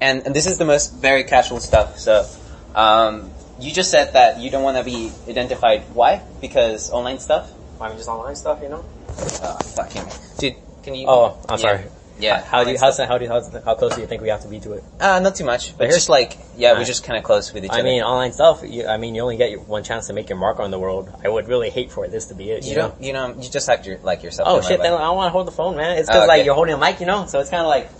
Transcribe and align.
and, 0.00 0.26
and 0.26 0.34
this 0.34 0.46
is 0.46 0.58
the 0.58 0.64
most 0.64 0.94
very 0.94 1.24
casual 1.24 1.60
stuff. 1.60 1.98
So, 1.98 2.26
um, 2.74 3.30
you 3.60 3.72
just 3.72 3.90
said 3.90 4.12
that 4.14 4.38
you 4.40 4.50
don't 4.50 4.62
want 4.64 4.76
to 4.78 4.84
be 4.84 5.12
identified. 5.28 5.82
Why? 5.94 6.22
Because 6.40 6.90
online 6.90 7.18
stuff. 7.20 7.50
I 7.80 7.88
mean, 7.88 7.96
just 7.96 8.08
online 8.08 8.36
stuff, 8.36 8.60
you 8.62 8.68
know. 8.68 8.84
Oh, 9.08 9.58
fucking 9.76 10.04
dude. 10.38 10.56
Can 10.82 10.94
you? 10.94 11.06
Oh, 11.08 11.38
I'm 11.48 11.58
Yeah. 11.58 11.62
sorry. 11.62 11.84
Yeah. 12.18 12.40
How 12.44 12.62
do 12.62 12.70
you, 12.70 12.76
online 12.76 12.80
how, 12.86 12.90
stuff. 12.92 13.08
how 13.08 13.18
do 13.18 13.24
you, 13.24 13.30
how, 13.30 13.60
how 13.64 13.74
close 13.74 13.94
do 13.96 14.00
you 14.00 14.06
think 14.06 14.22
we 14.22 14.28
have 14.28 14.42
to 14.42 14.48
be 14.48 14.60
to 14.60 14.72
it? 14.74 14.84
Uh, 15.00 15.18
not 15.18 15.34
too 15.34 15.44
much, 15.44 15.76
but 15.76 15.84
here's- 15.84 15.96
just 15.96 16.08
like 16.08 16.38
yeah, 16.56 16.72
we're 16.74 16.84
just 16.84 17.02
kind 17.04 17.18
of 17.18 17.24
close 17.24 17.52
with 17.52 17.64
each 17.64 17.70
I 17.72 17.80
other. 17.80 17.88
I 17.88 17.90
mean, 17.90 18.02
online 18.02 18.32
stuff. 18.32 18.62
You, 18.64 18.86
I 18.86 18.96
mean, 18.98 19.14
you 19.16 19.22
only 19.22 19.36
get 19.36 19.66
one 19.66 19.82
chance 19.82 20.06
to 20.06 20.12
make 20.12 20.28
your 20.28 20.38
mark 20.38 20.60
on 20.60 20.70
the 20.70 20.78
world. 20.78 21.10
I 21.24 21.28
would 21.28 21.48
really 21.48 21.70
hate 21.70 21.90
for 21.90 22.06
this 22.06 22.26
to 22.26 22.34
be 22.36 22.50
it. 22.50 22.64
You, 22.64 22.70
you 22.70 22.76
know? 22.76 22.88
don't, 22.90 23.02
you 23.02 23.12
know, 23.12 23.34
you 23.40 23.50
just 23.50 23.68
act 23.68 23.86
your, 23.86 23.98
like 23.98 24.22
yourself. 24.22 24.48
Oh 24.48 24.60
shit! 24.60 24.80
Then 24.80 24.92
I 24.92 24.98
don't 24.98 25.16
want 25.16 25.26
to 25.28 25.32
hold 25.32 25.46
the 25.48 25.52
phone, 25.52 25.76
man. 25.76 25.98
It's 25.98 26.08
Oh, 26.08 26.12
because 26.12 26.22
okay. 26.22 26.28
like 26.38 26.44
you're 26.44 26.54
holding 26.54 26.74
a 26.74 26.78
mic, 26.78 27.00
you 27.00 27.06
know. 27.06 27.26
So 27.26 27.40
it's 27.40 27.50
kind 27.50 27.62
of 27.62 27.66
like 27.68 27.84
it. 27.84 27.90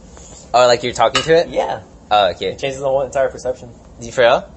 Oh, 0.55 0.67
like 0.69 0.85
you're 0.85 0.93
talking 0.93 1.21
to 1.23 1.35
it. 1.35 1.49
yeah, 1.49 1.83
Oh, 2.11 2.31
okay. 2.31 2.53
it 2.53 2.59
changes 2.61 2.81
the 2.81 2.87
whole 2.87 3.03
entire 3.03 3.29
perception. 3.29 3.71
You 4.01 4.13
for 4.13 4.21
real? 4.21 4.53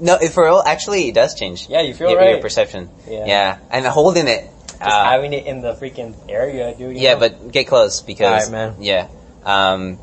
No, 0.00 0.16
it, 0.16 0.32
for 0.32 0.44
real, 0.44 0.62
actually, 0.64 1.08
it 1.08 1.14
does 1.14 1.34
change. 1.34 1.68
Yeah, 1.68 1.82
you 1.82 1.92
feel 1.92 2.08
your, 2.10 2.18
right. 2.18 2.30
your 2.30 2.40
perception. 2.40 2.88
Yeah. 3.06 3.26
Yeah, 3.26 3.58
and 3.70 3.84
holding 3.86 4.26
it. 4.26 4.48
Just 4.68 4.80
uh, 4.80 5.04
having 5.04 5.34
it 5.34 5.44
in 5.46 5.60
the 5.60 5.74
freaking 5.74 6.16
area, 6.28 6.74
dude. 6.74 6.96
yeah, 6.96 7.14
know? 7.14 7.20
but 7.20 7.52
get 7.52 7.66
close 7.66 8.00
because. 8.00 8.26
Alright, 8.26 8.50
man. 8.50 8.76
Yeah. 8.80 9.08
Um, 9.44 9.98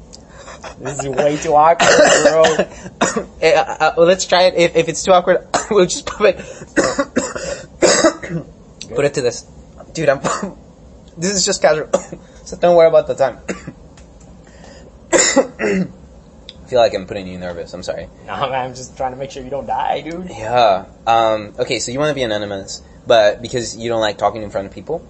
this 0.80 0.99
is 0.99 1.07
way 1.07 1.38
too 1.38 1.55
awkward, 1.55 1.89
bro. 2.23 2.44
eh, 3.41 3.53
uh, 3.53 3.63
uh, 3.63 3.94
well, 3.97 4.05
let's 4.05 4.27
try 4.27 4.44
it. 4.44 4.53
If, 4.55 4.75
if 4.75 4.89
it's 4.89 5.03
too 5.03 5.11
awkward, 5.11 5.47
we'll 5.71 5.88
just 5.88 6.05
put 6.05 6.35
it. 6.35 6.38
put 8.95 9.05
it 9.05 9.16
to 9.16 9.21
this, 9.21 9.41
dude. 9.94 10.09
I'm. 10.09 10.21
this 11.17 11.33
is 11.33 11.44
just 11.44 11.61
casual, 11.61 11.89
so 12.45 12.58
don't 12.58 12.75
worry 12.75 12.88
about 12.88 13.08
the 13.08 13.16
time. 13.16 13.39
I 15.38 15.88
feel 16.67 16.80
like 16.80 16.94
I'm 16.94 17.05
putting 17.08 17.27
you 17.27 17.38
nervous. 17.38 17.73
I'm 17.73 17.84
sorry. 17.84 18.08
No, 18.26 18.34
I'm 18.34 18.73
just 18.76 18.98
trying 18.98 19.12
to 19.12 19.17
make 19.17 19.31
sure 19.31 19.44
you 19.44 19.49
don't 19.49 19.66
die, 19.67 20.02
dude. 20.02 20.30
Yeah. 20.30 20.86
Um, 21.08 21.53
okay, 21.59 21.80
so 21.80 21.92
you 21.92 22.00
want 22.00 22.09
to 22.09 22.16
be 22.16 22.23
anonymous, 22.23 22.81
but 23.08 23.42
because 23.42 23.78
you 23.78 23.89
don't 23.89 24.02
like 24.02 24.17
talking 24.17 24.42
in 24.42 24.50
front 24.50 24.67
of 24.67 24.73
people, 24.73 25.05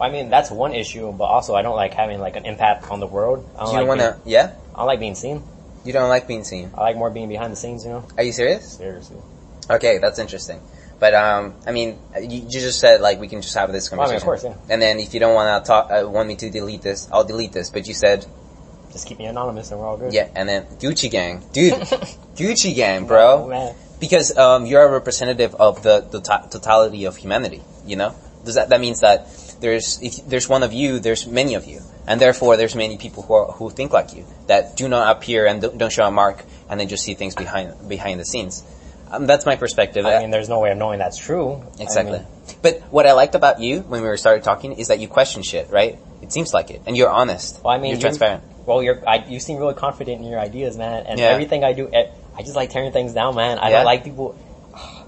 I 0.00 0.10
mean, 0.10 0.30
that's 0.30 0.50
one 0.50 0.74
issue, 0.74 1.12
but 1.12 1.24
also 1.24 1.54
I 1.54 1.62
don't 1.62 1.76
like 1.76 1.92
having 1.92 2.20
like 2.20 2.36
an 2.36 2.46
impact 2.46 2.90
on 2.90 3.00
the 3.00 3.06
world. 3.06 3.48
I 3.56 3.64
don't 3.64 3.72
you 3.74 3.78
like 3.80 3.88
want 3.88 4.00
to. 4.00 4.18
Yeah. 4.24 4.54
I 4.74 4.78
don't 4.78 4.86
like 4.86 5.00
being 5.00 5.14
seen. 5.14 5.42
You 5.84 5.92
don't 5.92 6.08
like 6.08 6.26
being 6.26 6.44
seen. 6.44 6.70
I 6.74 6.80
like 6.82 6.96
more 6.96 7.10
being 7.10 7.28
behind 7.28 7.52
the 7.52 7.56
scenes, 7.56 7.84
you 7.84 7.90
know. 7.90 8.04
Are 8.16 8.22
you 8.22 8.32
serious? 8.32 8.72
Seriously. 8.72 9.18
Okay, 9.68 9.98
that's 9.98 10.18
interesting. 10.18 10.60
But 10.98 11.14
um, 11.14 11.54
I 11.66 11.72
mean, 11.72 11.98
you, 12.20 12.42
you 12.42 12.48
just 12.50 12.80
said 12.80 13.00
like 13.00 13.18
we 13.20 13.28
can 13.28 13.40
just 13.40 13.54
have 13.56 13.72
this 13.72 13.90
Well, 13.90 14.00
I 14.00 14.04
mean, 14.04 14.20
conversation. 14.20 14.52
of 14.52 14.52
course, 14.52 14.68
yeah. 14.68 14.72
And 14.72 14.82
then 14.82 15.00
if 15.00 15.14
you 15.14 15.20
don't 15.20 15.34
want 15.34 15.64
to 15.64 15.66
talk, 15.66 15.90
uh, 15.90 16.06
want 16.08 16.28
me 16.28 16.36
to 16.36 16.50
delete 16.50 16.82
this, 16.82 17.08
I'll 17.10 17.24
delete 17.24 17.52
this. 17.52 17.70
But 17.70 17.86
you 17.88 17.94
said 17.94 18.26
Just 18.92 19.06
keep 19.06 19.18
me 19.18 19.26
anonymous 19.26 19.70
and 19.70 19.80
we're 19.80 19.86
all 19.86 19.96
good. 19.96 20.12
yeah, 20.12 20.28
and 20.34 20.48
then 20.48 20.64
Gucci 20.78 21.10
Gang, 21.10 21.42
dude, 21.52 21.74
Gucci 22.36 22.74
Gang, 22.74 23.04
Oh, 23.04 23.06
bro. 23.06 23.46
man. 23.48 23.74
Because 24.00 24.36
um, 24.36 24.66
you're 24.66 24.82
a 24.82 24.90
representative 24.90 25.54
of 25.56 25.82
the 25.82 26.00
the 26.00 26.20
to- 26.20 26.48
totality 26.50 27.04
of 27.04 27.16
humanity. 27.16 27.62
You 27.86 27.96
know, 27.96 28.14
does 28.44 28.54
that 28.54 28.70
that 28.70 28.80
means 28.80 29.00
that 29.00 29.28
there's 29.60 30.00
if 30.02 30.26
there's 30.28 30.48
one 30.48 30.62
of 30.62 30.72
you, 30.72 30.98
there's 31.00 31.26
many 31.26 31.54
of 31.54 31.66
you, 31.66 31.80
and 32.06 32.18
therefore 32.20 32.56
there's 32.56 32.74
many 32.74 32.96
people 32.96 33.22
who 33.22 33.34
are, 33.34 33.52
who 33.52 33.68
think 33.70 33.92
like 33.92 34.14
you 34.14 34.24
that 34.46 34.74
do 34.76 34.88
not 34.88 35.14
appear 35.16 35.46
and 35.46 35.60
don't, 35.60 35.76
don't 35.76 35.92
show 35.92 36.04
a 36.04 36.10
mark, 36.10 36.44
and 36.70 36.80
then 36.80 36.88
just 36.88 37.04
see 37.04 37.12
things 37.14 37.34
behind 37.34 37.74
behind 37.88 38.18
the 38.18 38.24
scenes. 38.24 38.64
Um, 39.10 39.26
that's 39.26 39.44
my 39.46 39.56
perspective. 39.56 40.06
I 40.06 40.20
mean, 40.20 40.30
there's 40.30 40.48
no 40.48 40.60
way 40.60 40.70
of 40.70 40.78
knowing 40.78 40.98
that's 40.98 41.18
true. 41.18 41.62
I 41.78 41.82
Exactly. 41.82 42.18
mean, 42.18 42.26
but 42.62 42.80
what 42.92 43.06
I 43.06 43.12
liked 43.12 43.34
about 43.34 43.60
you 43.60 43.80
when 43.80 44.02
we 44.02 44.08
were 44.08 44.16
started 44.16 44.44
talking 44.44 44.72
is 44.74 44.88
that 44.88 45.00
you 45.00 45.08
question 45.08 45.42
shit, 45.42 45.70
right? 45.70 45.98
It 46.22 46.32
seems 46.32 46.52
like 46.54 46.70
it, 46.70 46.82
and 46.86 46.96
you're 46.96 47.10
honest. 47.10 47.60
well, 47.64 47.74
I 47.74 47.78
mean, 47.78 47.90
you're 47.90 47.96
you- 47.96 48.00
transparent. 48.02 48.44
Well, 48.66 48.82
you're, 48.84 49.02
I, 49.08 49.24
you 49.26 49.40
seem 49.40 49.56
really 49.58 49.74
confident 49.74 50.20
in 50.22 50.28
your 50.28 50.38
ideas, 50.38 50.76
man. 50.76 51.04
And 51.06 51.18
Yeah. 51.18 51.26
everything 51.26 51.64
I 51.64 51.72
do, 51.72 51.88
I 51.92 52.42
just 52.42 52.54
like 52.54 52.70
tearing 52.70 52.92
things 52.92 53.12
down, 53.12 53.34
man. 53.34 53.58
I 53.58 53.70
Yeah? 53.70 53.76
don't 53.78 53.86
like 53.86 54.04
people. 54.04 54.36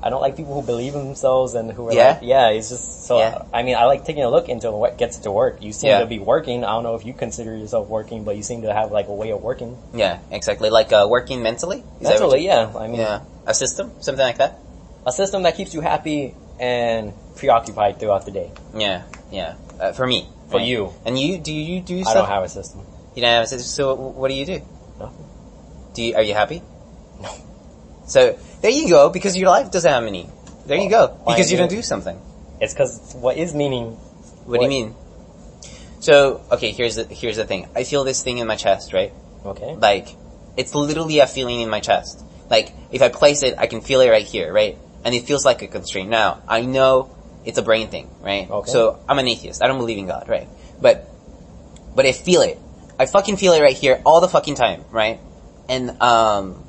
I 0.03 0.11
don't 0.11 0.21
like 0.21 0.37
people 0.37 0.55
who 0.61 0.67
believe 0.67 0.97
in 0.97 1.05
themselves 1.05 1.55
and 1.55 1.71
who 1.71 1.89
are 1.89 1.93
Yeah? 1.93 2.09
like, 2.15 2.19
yeah, 2.23 2.49
it's 2.49 2.71
just 2.71 3.05
so. 3.07 3.19
Yeah. 3.19 3.43
I 3.53 3.63
mean, 3.63 3.77
I 3.77 3.85
like 3.85 4.05
taking 4.05 4.25
a 4.25 4.31
look 4.31 4.49
into 4.49 4.73
what 4.73 4.99
gets 4.99 5.19
to 5.19 5.31
work. 5.31 5.63
You 5.63 5.73
seem 5.73 5.91
Yeah. 5.91 6.01
to 6.01 6.07
be 6.07 6.19
working. 6.19 6.65
I 6.65 6.71
don't 6.73 6.83
know 6.83 6.97
if 6.97 7.07
you 7.07 7.13
consider 7.13 7.55
yourself 7.57 7.87
working, 7.87 8.25
but 8.25 8.35
you 8.37 8.43
seem 8.43 8.63
to 8.63 8.73
have 8.75 8.91
like 8.91 9.07
a 9.07 9.13
way 9.15 9.31
of 9.31 9.41
working. 9.43 9.79
Yeah, 9.95 10.19
exactly. 10.33 10.69
Like 10.71 10.93
uh, 10.93 11.07
working 11.09 11.43
mentally. 11.45 11.85
Is 12.01 12.09
Mentally, 12.09 12.45
yeah. 12.45 12.73
I 12.77 12.89
mean, 12.89 12.99
Yeah, 12.99 13.21
a 13.47 13.55
system, 13.55 13.93
something 14.01 14.25
like 14.25 14.39
that. 14.39 14.59
a 15.07 15.13
system 15.13 15.43
that 15.43 15.57
keeps 15.57 15.75
you 15.75 15.81
happy 15.81 16.35
and 16.61 17.13
preoccupied 17.37 17.99
throughout 17.99 18.25
the 18.25 18.31
day. 18.31 18.51
Yeah, 18.75 19.03
yeah. 19.31 19.57
Uh, 19.81 19.93
for 19.93 20.07
me, 20.07 20.29
For 20.49 20.59
right? 20.59 20.67
you. 20.67 20.93
and 21.05 21.19
you, 21.19 21.39
do 21.39 21.53
you 21.53 21.81
do 21.81 22.05
something? 22.05 22.07
I 22.07 22.11
stuff? 22.11 22.27
don't 22.27 22.35
have 22.35 22.45
a 22.45 22.49
system. 22.49 22.81
You 23.15 23.23
don't 23.23 23.31
have 23.31 23.45
a 23.45 23.47
system. 23.47 23.69
So 23.69 23.95
what 23.95 24.29
do 24.29 24.35
you 24.35 24.47
do? 24.47 24.63
Nothing. 24.99 25.27
Do 25.95 26.03
you, 26.03 26.15
are 26.15 26.23
you 26.23 26.35
happy? 26.35 26.63
No. 27.21 27.35
So 28.07 28.39
there 28.61 28.71
you 28.71 28.89
go. 28.89 29.11
Because 29.11 29.37
your 29.37 29.49
life 29.49 29.71
doesn't 29.71 29.91
have 29.91 30.03
meaning. 30.03 30.31
There 30.67 30.79
you 30.79 30.89
go. 30.89 31.19
Because 31.27 31.51
you 31.51 31.57
do- 31.57 31.63
don't 31.63 31.71
do 31.71 31.83
something. 31.83 32.21
It's 32.61 32.73
because 32.73 33.15
what 33.15 33.37
is 33.37 33.55
meaning? 33.55 33.93
What, 34.47 34.59
do 34.59 34.65
you 34.65 34.69
mean? 34.69 34.95
So 36.01 36.43
okay, 36.53 36.71
here's 36.73 36.97
the 36.97 37.05
here's 37.05 37.37
the 37.37 37.45
thing. 37.45 37.69
I 37.75 37.85
feel 37.85 38.05
this 38.05 38.23
thing 38.23 38.39
in 38.39 38.47
my 38.47 38.57
chest, 38.57 38.93
right? 38.93 39.13
Okay. 39.45 39.75
Like, 39.75 40.09
it's 40.57 40.75
literally 40.75 41.19
a 41.19 41.27
feeling 41.27 41.61
in 41.61 41.69
my 41.69 41.81
chest. 41.81 42.23
Like, 42.53 42.73
if 42.93 43.01
I 43.01 43.09
place 43.09 43.43
it, 43.43 43.55
I 43.59 43.67
can 43.67 43.81
feel 43.81 44.03
it 44.03 44.11
right 44.11 44.27
here, 44.27 44.53
right? 44.53 44.77
And 45.05 45.15
it 45.15 45.25
feels 45.25 45.45
like 45.45 45.63
a 45.63 45.67
constraint. 45.69 46.11
Now, 46.11 46.43
I 46.47 46.61
know 46.61 47.17
it's 47.47 47.57
a 47.57 47.63
brain 47.63 47.89
thing, 47.89 48.11
right? 48.21 48.49
Okay. 48.49 48.71
So, 48.71 49.01
I'm 49.09 49.19
an 49.19 49.27
atheist. 49.27 49.65
I 49.65 49.69
don't 49.69 49.79
believe 49.79 49.97
in 49.97 50.07
God, 50.07 50.29
right? 50.29 50.47
But, 50.79 51.09
but 51.97 52.05
I 52.05 52.13
feel 52.13 52.43
it. 52.43 52.59
I 52.99 53.07
fucking 53.07 53.39
feel 53.39 53.55
it 53.55 53.63
right 53.63 53.75
here 53.77 54.03
all 54.05 54.21
the 54.21 54.29
fucking 54.29 54.55
time, 54.57 54.85
right? 54.91 55.19
And, 55.69 56.01
um, 56.03 56.63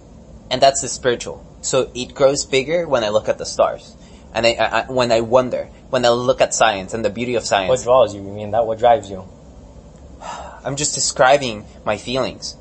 and 0.50 0.62
that's 0.62 0.82
the 0.82 0.88
spiritual. 0.88 1.46
So 1.62 1.92
it 1.94 2.16
grows 2.16 2.46
bigger 2.46 2.88
when 2.88 3.04
I 3.04 3.10
look 3.10 3.28
at 3.28 3.38
the 3.38 3.46
stars. 3.46 3.94
And 4.34 4.46
I, 4.48 4.54
I, 4.54 4.66
I- 4.84 4.92
when 4.92 5.12
I 5.12 5.20
wonder, 5.20 5.66
when 5.90 6.06
I 6.06 6.10
look 6.10 6.40
at 6.40 6.54
science 6.54 6.94
and 6.94 7.04
the 7.04 7.10
beauty 7.10 7.36
of 7.36 7.44
science. 7.44 7.70
What 7.70 7.84
draws 7.84 8.16
you? 8.16 8.22
You 8.22 8.32
mean 8.32 8.52
that 8.52 8.66
what 8.66 8.80
drives 8.80 9.12
you? 9.12 9.26
I'm 10.64 10.78
just 10.78 10.96
describing 10.96 11.66
my 11.86 11.98
feelings. 11.98 12.56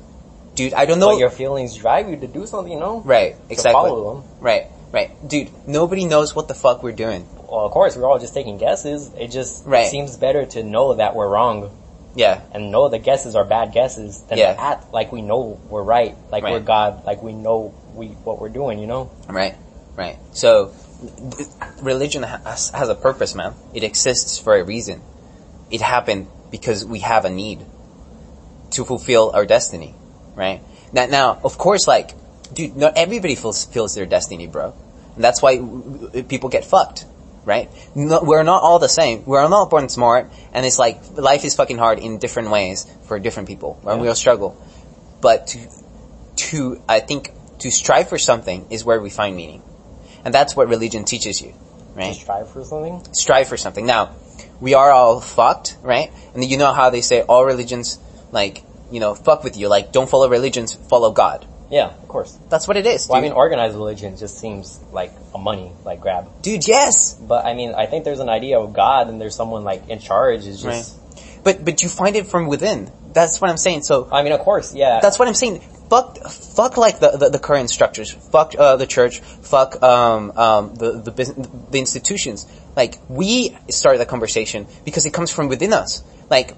Dude, 0.55 0.73
I 0.73 0.85
don't 0.85 0.99
know. 0.99 1.09
But 1.11 1.19
your 1.19 1.29
feelings 1.31 1.75
drive 1.75 2.09
you 2.09 2.17
to 2.17 2.27
do 2.27 2.45
something, 2.45 2.71
you 2.71 2.79
know? 2.79 3.01
Right, 3.01 3.35
To 3.47 3.51
exactly. 3.53 3.73
follow 3.73 4.13
them. 4.21 4.23
Right, 4.39 4.67
right. 4.91 5.27
Dude, 5.27 5.49
nobody 5.67 6.05
knows 6.05 6.35
what 6.35 6.47
the 6.47 6.53
fuck 6.53 6.83
we're 6.83 6.91
doing. 6.91 7.27
Well, 7.49 7.65
of 7.65 7.71
course, 7.71 7.95
we're 7.97 8.05
all 8.07 8.19
just 8.19 8.33
taking 8.33 8.57
guesses. 8.57 9.11
It 9.17 9.29
just 9.29 9.65
Right. 9.65 9.87
seems 9.87 10.15
better 10.17 10.45
to 10.47 10.63
know 10.63 10.93
that 10.95 11.15
we're 11.15 11.27
wrong 11.29 11.71
Yeah, 12.15 12.41
and 12.51 12.69
know 12.71 12.89
the 12.89 12.99
guesses 12.99 13.35
are 13.35 13.43
bad 13.43 13.73
guesses 13.73 14.21
than 14.29 14.37
Yeah. 14.37 14.53
to 14.53 14.61
act 14.61 14.93
like 14.93 15.11
we 15.11 15.23
know 15.23 15.57
we're 15.69 15.81
right, 15.81 16.15
like 16.31 16.43
Right. 16.43 16.53
we're 16.53 16.59
God, 16.59 17.03
like 17.07 17.23
we 17.23 17.33
know 17.33 17.73
we 17.95 18.09
what 18.23 18.39
we're 18.39 18.49
doing, 18.49 18.77
you 18.77 18.85
know? 18.85 19.09
right, 19.27 19.55
right. 19.95 20.17
So, 20.31 20.69
religion 21.81 22.21
has, 22.23 22.69
has 22.69 22.89
a 22.89 22.95
purpose, 22.95 23.33
man. 23.35 23.53
It 23.73 23.83
exists 23.83 24.37
for 24.37 24.55
a 24.55 24.63
reason. 24.63 25.01
It 25.71 25.81
happened 25.81 26.27
because 26.51 26.85
we 26.85 26.99
have 26.99 27.25
a 27.25 27.29
need 27.31 27.65
to 28.71 28.85
fulfill 28.85 29.31
our 29.33 29.45
destiny, 29.45 29.95
right? 30.35 30.61
Now, 30.91 31.05
now, 31.07 31.39
of 31.43 31.57
course, 31.57 31.87
like, 31.87 32.13
dude, 32.53 32.75
not 32.75 32.93
everybody 32.97 33.35
feels, 33.35 33.65
feels 33.65 33.95
their 33.95 34.05
destiny, 34.05 34.47
bro. 34.47 34.73
And 35.15 35.23
that's 35.23 35.41
why 35.41 35.57
people 36.27 36.49
get 36.49 36.65
fucked, 36.65 37.05
right? 37.45 37.69
No, 37.95 38.21
we're 38.23 38.43
not 38.43 38.63
all 38.63 38.79
the 38.79 38.89
same. 38.89 39.25
We're 39.25 39.47
not 39.47 39.69
born 39.69 39.89
smart, 39.89 40.31
and 40.53 40.65
it's 40.65 40.79
like, 40.79 41.17
life 41.17 41.45
is 41.45 41.55
fucking 41.55 41.77
hard 41.77 41.99
in 41.99 42.17
different 42.19 42.49
ways 42.49 42.85
for 43.07 43.19
different 43.19 43.47
people, 43.47 43.79
and 43.81 43.97
Yeah. 43.97 44.01
We 44.01 44.07
all 44.07 44.15
struggle. 44.15 44.57
But 45.21 45.47
to, 45.47 45.59
to, 46.35 46.81
I 46.89 46.99
think, 46.99 47.31
to 47.59 47.71
strive 47.71 48.09
for 48.09 48.17
something 48.17 48.67
is 48.69 48.83
where 48.83 48.99
we 48.99 49.09
find 49.09 49.35
meaning. 49.35 49.61
And 50.25 50.33
that's 50.33 50.55
what 50.55 50.67
religion 50.67 51.05
teaches 51.05 51.41
you, 51.41 51.53
right? 51.95 52.13
To 52.13 52.19
strive 52.19 52.49
for 52.49 52.63
something. 52.63 53.13
strive 53.13 53.47
for 53.47 53.57
something. 53.57 53.85
Now, 53.85 54.15
we 54.59 54.73
are 54.73 54.91
all 54.91 55.19
fucked, 55.21 55.77
right? 55.81 56.11
And 56.33 56.43
you 56.43 56.57
know 56.57 56.73
how 56.73 56.89
they 56.89 57.01
say 57.01 57.21
all 57.21 57.45
religions, 57.45 57.99
like, 58.31 58.63
you 58.93 58.99
know, 58.99 59.15
fuck 59.15 59.43
with 59.43 59.57
you. 59.57 59.67
Like, 59.67 59.91
don't 59.91 60.09
follow 60.09 60.29
religions, 60.29 60.73
follow 60.73 61.11
God. 61.11 61.45
Yeah, 61.71 61.87
of 61.87 62.07
course. 62.07 62.37
That's 62.49 62.67
what 62.67 62.77
it 62.77 62.85
is, 62.85 63.07
Well, 63.07 63.17
I 63.17 63.21
mean, 63.21 63.31
organized 63.31 63.75
religion 63.75 64.15
just 64.15 64.37
seems 64.37 64.79
like 64.91 65.11
a 65.33 65.39
money, 65.39 65.71
like 65.83 65.99
grab. 66.01 66.29
dude, 66.43 66.67
yes! 66.67 67.15
But 67.15 67.45
I 67.45 67.55
mean, 67.55 67.73
I 67.73 67.87
think 67.87 68.05
there's 68.05 68.19
an 68.19 68.29
idea 68.29 68.59
of 68.59 68.73
God 68.73 69.09
and 69.09 69.19
there's 69.19 69.35
someone 69.35 69.63
like 69.63 69.89
in 69.89 69.97
charge 69.97 70.45
is 70.45 70.61
just, 70.61 70.95
But, 71.43 71.65
but 71.65 71.81
you 71.81 71.89
find 71.89 72.15
it 72.15 72.27
from 72.27 72.47
within. 72.47 72.91
That's 73.13 73.41
what 73.41 73.49
I'm 73.49 73.57
saying. 73.57 73.83
So, 73.83 74.07
I 74.11 74.21
mean, 74.23 74.33
of 74.33 74.41
course, 74.41 74.75
yeah. 74.75 74.99
that's 75.01 75.17
what 75.17 75.27
I'm 75.27 75.33
saying. 75.33 75.61
Fuck, 75.89 76.17
fuck 76.29 76.77
like 76.77 76.99
the, 76.99 77.11
the, 77.17 77.29
the 77.29 77.39
current 77.39 77.69
structures. 77.69 78.11
Fuck, 78.11 78.53
uh, 78.57 78.75
the 78.77 78.87
church. 78.87 79.19
Fuck, 79.19 79.81
um, 79.83 80.31
um, 80.37 80.75
the, 80.75 80.93
the, 80.93 81.11
bus- 81.11 81.33
the 81.71 81.79
institutions. 81.79 82.45
Like, 82.75 82.97
we 83.09 83.55
started 83.69 83.99
the 83.99 84.05
conversation 84.07 84.65
because 84.85 85.05
it 85.05 85.13
comes 85.13 85.31
from 85.31 85.49
within 85.49 85.73
us. 85.73 86.03
Like, 86.29 86.55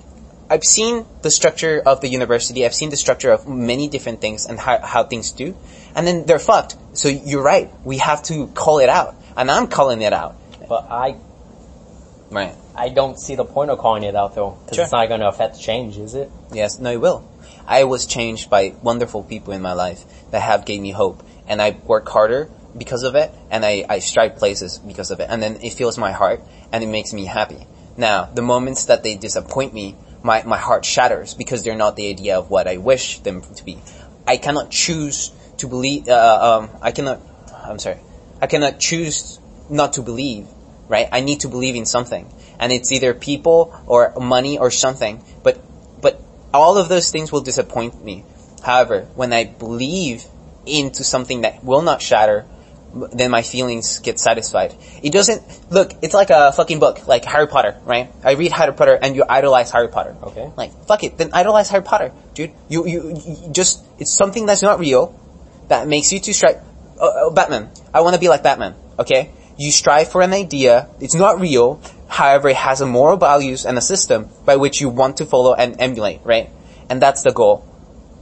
I've 0.50 0.64
seen 0.64 1.06
the 1.24 1.32
structure 1.32 1.82
of 1.84 2.02
the 2.02 2.08
university, 2.08 2.66
I've 2.66 2.76
seen 2.76 2.90
the 2.92 2.98
structure 2.98 3.32
of 3.32 3.48
many 3.48 3.88
different 3.88 4.22
things 4.22 4.46
and 4.46 4.60
how, 4.60 4.80
how 4.80 5.04
things 5.04 5.32
do, 5.32 5.56
and 5.96 6.06
then 6.06 6.26
they're 6.26 6.40
fucked. 6.40 6.76
So 6.94 7.08
you're 7.10 7.42
right, 7.44 7.72
we 7.84 7.98
have 7.98 8.22
to 8.24 8.48
call 8.48 8.80
it 8.80 8.90
out. 8.90 9.16
And 9.36 9.50
I'm 9.50 9.68
calling 9.68 10.02
it 10.02 10.14
out. 10.14 10.36
but 10.70 10.88
I, 10.90 11.16
Right. 12.32 12.56
I 12.76 12.90
don't 12.90 13.20
see 13.20 13.36
the 13.36 13.46
point 13.46 13.70
of 13.70 13.78
calling 13.80 14.04
it 14.04 14.16
out 14.16 14.36
though, 14.36 14.58
because 14.66 14.76
Sure. 14.76 14.84
it's 14.84 14.92
not 14.92 15.08
going 15.08 15.22
to 15.22 15.28
affect 15.28 15.60
change, 15.60 15.98
is 15.98 16.16
it? 16.16 16.30
Yes, 16.52 16.80
no, 16.80 16.92
it 16.92 17.00
will. 17.02 17.24
I 17.68 17.84
was 17.86 18.06
changed 18.06 18.50
by 18.50 18.74
wonderful 18.82 19.24
people 19.24 19.54
in 19.54 19.62
my 19.62 19.74
life 19.74 20.04
that 20.32 20.42
have 20.42 20.66
gave 20.66 20.82
me 20.82 20.92
hope, 20.92 21.24
and 21.48 21.62
I 21.62 21.78
work 21.86 22.08
harder 22.10 22.50
because 22.78 23.04
of 23.04 23.16
it, 23.16 23.32
and 23.50 23.66
I, 23.66 23.86
I 23.88 24.00
strive 24.00 24.36
places 24.38 24.78
because 24.80 25.12
of 25.12 25.20
it, 25.20 25.28
and 25.30 25.42
then 25.42 25.58
it 25.62 25.74
fills 25.74 25.98
my 25.98 26.12
heart, 26.12 26.42
and 26.72 26.84
it 26.84 26.88
makes 26.88 27.14
me 27.14 27.26
happy. 27.26 27.66
Now, 27.98 28.26
the 28.26 28.42
moments 28.42 28.86
that 28.86 29.04
they 29.04 29.16
disappoint 29.16 29.74
me, 29.74 29.96
my, 30.26 30.42
my 30.42 30.58
heart 30.58 30.84
shatters 30.84 31.36
because 31.36 31.64
they're 31.64 31.76
not 31.76 31.96
the 31.96 32.10
idea 32.10 32.40
of 32.40 32.50
what 32.50 32.68
I 32.68 32.78
wish 32.78 33.20
them 33.20 33.42
to 33.42 33.64
be. 33.64 33.78
I 34.26 34.38
cannot 34.38 34.72
choose 34.72 35.32
to 35.58 35.68
believe, 35.68 36.10
uh, 36.10 36.64
um, 36.64 36.70
I 36.82 36.92
cannot, 36.92 37.22
I'm 37.64 37.78
sorry, 37.78 38.00
I 38.42 38.48
cannot 38.48 38.80
choose 38.80 39.40
not 39.70 39.94
to 39.94 40.02
believe, 40.02 40.48
right? 40.88 41.08
I 41.12 41.22
need 41.22 41.42
to 41.42 41.48
believe 41.48 41.76
in 41.76 41.86
something. 41.86 42.28
And 42.60 42.74
it's 42.74 42.92
either 42.92 43.14
people 43.14 43.80
or 43.86 44.14
money 44.20 44.58
or 44.58 44.72
something, 44.72 45.24
but, 45.44 45.60
but 46.02 46.20
all 46.52 46.80
of 46.80 46.90
those 46.90 47.12
things 47.12 47.32
will 47.32 47.42
disappoint 47.42 48.04
me. 48.04 48.26
However, 48.64 49.08
when 49.14 49.32
I 49.32 49.44
believe 49.44 50.26
into 50.66 51.04
something 51.04 51.42
that 51.42 51.64
will 51.64 51.84
not 51.84 52.02
shatter, 52.02 52.48
then 52.96 53.30
my 53.30 53.42
feelings 53.42 54.00
get 54.00 54.20
satisfied. 54.20 54.74
It 55.04 55.12
doesn't, 55.12 55.42
look, 55.70 55.92
it's 56.02 56.14
like 56.14 56.30
a 56.30 56.52
fucking 56.54 56.80
book, 56.80 57.08
like 57.08 57.26
Harry 57.26 57.48
Potter, 57.48 57.78
right? 57.84 58.12
I 58.24 58.32
read 58.32 58.52
Harry 58.54 58.74
Potter 58.74 58.98
and 59.00 59.16
you 59.16 59.26
idolize 59.28 59.72
Harry 59.72 59.90
Potter. 59.90 60.16
Okay. 60.24 60.52
Like, 60.56 60.72
fuck 60.86 61.04
it, 61.04 61.18
then 61.18 61.32
idolize 61.34 61.70
Harry 61.70 61.84
Potter, 61.84 62.14
dude. 62.34 62.52
You, 62.70 62.88
you, 62.88 63.22
you 63.26 63.52
just, 63.52 63.84
it's 64.00 64.14
something 64.14 64.46
that's 64.46 64.62
not 64.62 64.80
real, 64.80 65.20
that 65.68 65.88
makes 65.88 66.14
you 66.14 66.20
to 66.22 66.34
strive, 66.34 66.62
uh, 67.00 67.28
uh, 67.28 67.30
Batman. 67.32 67.70
I 67.94 68.02
want 68.02 68.14
to 68.16 68.20
be 68.20 68.30
like 68.30 68.44
Batman, 68.44 68.76
okay? 68.98 69.32
You 69.58 69.72
strive 69.72 70.10
for 70.10 70.22
an 70.22 70.34
idea, 70.34 70.90
it's 71.02 71.16
not 71.16 71.40
real, 71.40 71.82
however 72.08 72.50
it 72.50 72.56
has 72.56 72.82
a 72.82 72.86
moral 72.86 73.18
values 73.18 73.66
and 73.66 73.78
a 73.78 73.82
system 73.82 74.30
by 74.46 74.56
which 74.56 74.80
you 74.80 74.90
want 74.90 75.18
to 75.18 75.26
follow 75.26 75.54
and 75.54 75.82
emulate, 75.82 76.22
right? 76.24 76.50
And 76.90 77.02
that's 77.02 77.24
the 77.24 77.32
goal. 77.32 77.66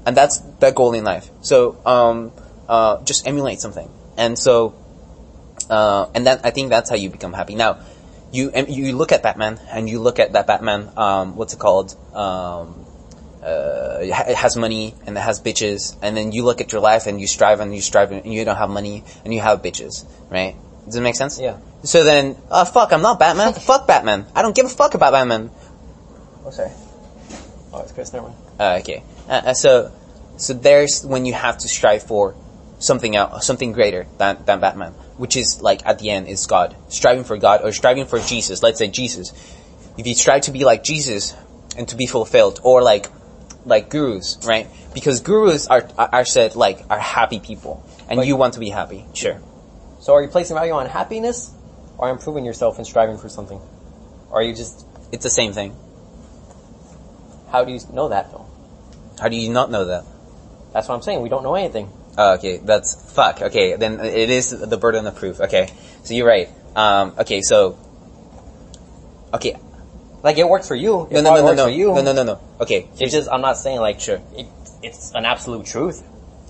And 0.05 0.17
that's 0.17 0.39
the 0.39 0.71
goal 0.71 0.93
in 0.93 1.03
life. 1.03 1.29
So, 1.41 1.79
um, 1.85 2.31
uh, 2.67 3.03
just 3.03 3.27
emulate 3.27 3.59
something. 3.61 3.89
And 4.18 4.38
so, 4.38 4.75
uh, 5.69 6.07
and 6.13 6.25
then 6.25 6.39
I 6.44 6.51
think 6.51 6.69
that's 6.69 6.89
how 6.89 6.95
you 6.95 7.10
become 7.10 7.33
happy. 7.33 7.56
Now, 7.56 7.80
you 8.31 8.51
you 8.68 8.95
look 8.95 9.12
at 9.12 9.24
Batman 9.24 9.60
and 9.71 9.89
you 9.89 10.00
look 10.00 10.19
at 10.19 10.33
that 10.33 10.48
Batman. 10.48 10.92
Um, 10.98 11.36
what's 11.36 11.54
it 11.54 11.60
called? 11.60 11.95
Um, 12.15 12.86
uh, 13.44 13.98
it 14.01 14.36
has 14.36 14.56
money 14.56 14.95
and 15.06 15.18
it 15.18 15.21
has 15.21 15.42
bitches, 15.42 15.95
and 16.01 16.15
then 16.15 16.31
you 16.31 16.44
look 16.44 16.62
at 16.62 16.71
your 16.71 16.81
life 16.81 17.07
and 17.07 17.19
you 17.19 17.27
strive 17.27 17.60
and 17.60 17.75
you 17.75 17.81
strive 17.81 18.12
and 18.12 18.33
you 18.33 18.45
don't 18.45 18.56
have 18.56 18.69
money 18.69 19.04
and 19.24 19.33
you 19.33 19.42
have 19.42 19.62
bitches, 19.62 20.06
right? 20.30 20.56
Does 20.86 20.95
it 20.95 21.01
make 21.01 21.15
sense? 21.15 21.39
Yeah. 21.39 21.57
So 21.83 22.04
then, 22.04 22.38
uh, 22.50 22.65
fuck, 22.65 22.94
I'm 22.94 23.01
not 23.01 23.19
Batman. 23.19 23.54
fuck 23.69 23.88
Batman. 23.88 24.25
I 24.36 24.42
don't 24.42 24.56
give 24.56 24.65
a 24.65 24.69
fuck 24.69 24.94
about 24.94 25.12
Batman. 25.12 25.51
Oh, 26.45 26.51
sorry. 26.51 26.71
Oh, 27.74 27.81
it's 27.81 27.92
Chris. 27.92 28.13
Never 28.13 28.27
mind. 28.27 28.39
Uh, 28.60 28.77
okay. 28.81 29.04
Uh, 29.27 29.31
uh, 29.31 29.54
so, 29.54 29.92
so 30.38 30.54
there's 30.54 31.06
when 31.06 31.25
you 31.25 31.33
have 31.33 31.57
to 31.60 31.68
strive 31.68 32.04
for 32.04 32.36
something 32.83 33.15
else, 33.15 33.45
something 33.47 33.71
greater 33.71 34.06
than, 34.18 34.44
than 34.45 34.59
Batman, 34.59 34.91
which 35.18 35.38
is 35.38 35.62
like 35.62 35.85
at 35.85 36.00
the 36.00 36.09
end 36.09 36.27
is 36.27 36.45
God. 36.45 36.75
Striving 36.89 37.24
for 37.24 37.38
God 37.38 37.62
or 37.63 37.71
striving 37.71 38.06
for 38.06 38.19
Jesus. 38.19 38.62
Let's 38.62 38.77
say 38.80 38.88
Jesus. 38.89 39.31
If 39.97 40.06
you 40.07 40.13
strive 40.15 40.41
to 40.44 40.51
be 40.51 40.65
like 40.65 40.83
Jesus 40.83 41.35
and 41.77 41.88
to 41.88 41.95
be 41.95 42.07
fulfilled 42.07 42.59
or 42.63 42.81
like, 42.81 43.07
like 43.65 43.89
gurus, 43.89 44.38
right? 44.45 44.68
Because 44.94 45.21
gurus 45.21 45.68
are, 45.68 45.88
are 45.97 46.25
said 46.25 46.56
like, 46.56 46.81
are 46.89 47.00
happy 47.00 47.39
people 47.39 47.88
and 48.09 48.19
Like- 48.19 48.27
you 48.27 48.35
want 48.35 48.56
to 48.56 48.59
be 48.59 48.69
happy. 48.69 49.06
Sure. 49.13 49.39
So 50.01 50.13
are 50.15 50.21
you 50.21 50.27
placing 50.27 50.56
value 50.57 50.74
on 50.74 50.88
happiness 50.88 51.51
or 51.97 52.09
improving 52.09 52.44
yourself 52.44 52.77
and 52.77 52.86
striving 52.86 53.18
for 53.18 53.29
something? 53.29 53.62
Or 54.29 54.39
are 54.39 54.44
you 54.44 54.53
just, 54.53 54.86
It's 55.13 55.24
the 55.24 55.29
same 55.29 55.53
thing. 55.53 55.75
how 57.51 57.63
do 57.63 57.71
you 57.71 57.79
know 57.94 58.09
that 58.09 58.31
though? 58.31 58.45
How 59.21 59.29
do 59.29 59.38
you 59.38 59.50
not 59.50 59.71
know 59.71 59.86
that? 59.86 60.03
That's 60.74 60.89
what 60.89 60.95
I'm 60.95 61.01
saying. 61.03 61.21
We 61.21 61.29
don't 61.29 61.44
know 61.44 61.56
anything. 61.56 61.88
Oh, 62.18 62.33
okay, 62.36 62.57
that's 62.57 62.94
fuck. 63.13 63.42
Okay, 63.42 63.75
then 63.75 64.00
it 64.00 64.30
is 64.30 64.51
the 64.51 64.77
burden 64.77 65.07
of 65.07 65.15
proof. 65.15 65.39
Okay, 65.42 65.69
so 66.04 66.13
you're 66.13 66.27
right. 66.27 66.50
Um, 66.75 67.13
okay, 67.19 67.42
so 67.42 67.77
okay, 69.33 69.56
Like 70.24 70.38
it 70.38 70.48
works 70.48 70.68
for 70.68 70.75
you. 70.75 71.07
No, 71.12 71.21
no, 71.21 71.36
no, 71.36 71.42
no, 71.42 71.54
no, 71.54 71.68
you. 71.68 71.94
no, 71.94 72.01
no, 72.01 72.13
no, 72.13 72.24
no. 72.24 72.39
Okay, 72.62 72.88
It's 73.00 73.12
just 73.12 73.30
I'm 73.30 73.42
not 73.42 73.57
saying 73.57 73.80
like 73.80 74.00
Sure. 74.00 74.21
It, 74.38 74.48
it's 74.81 75.12
an 75.13 75.25
absolute 75.25 75.65
truth. 75.65 76.04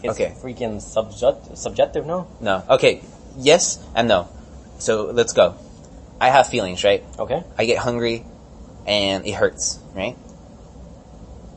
It's 0.04 0.20
Okay. 0.20 0.36
freaking 0.44 0.82
subject, 0.82 1.58
subjective. 1.58 2.06
No. 2.06 2.28
no. 2.42 2.64
Okay, 2.70 3.02
yes 3.38 3.80
and 3.96 4.08
no. 4.08 4.28
So 4.80 5.06
let's 5.12 5.34
go. 5.34 5.56
I 6.20 6.30
have 6.30 6.48
feelings, 6.48 6.84
right? 6.84 7.04
Okay. 7.18 7.42
I 7.58 7.66
get 7.66 7.78
hungry, 7.80 8.26
and 8.86 9.26
it 9.26 9.34
hurts, 9.34 9.80
right? 9.96 10.16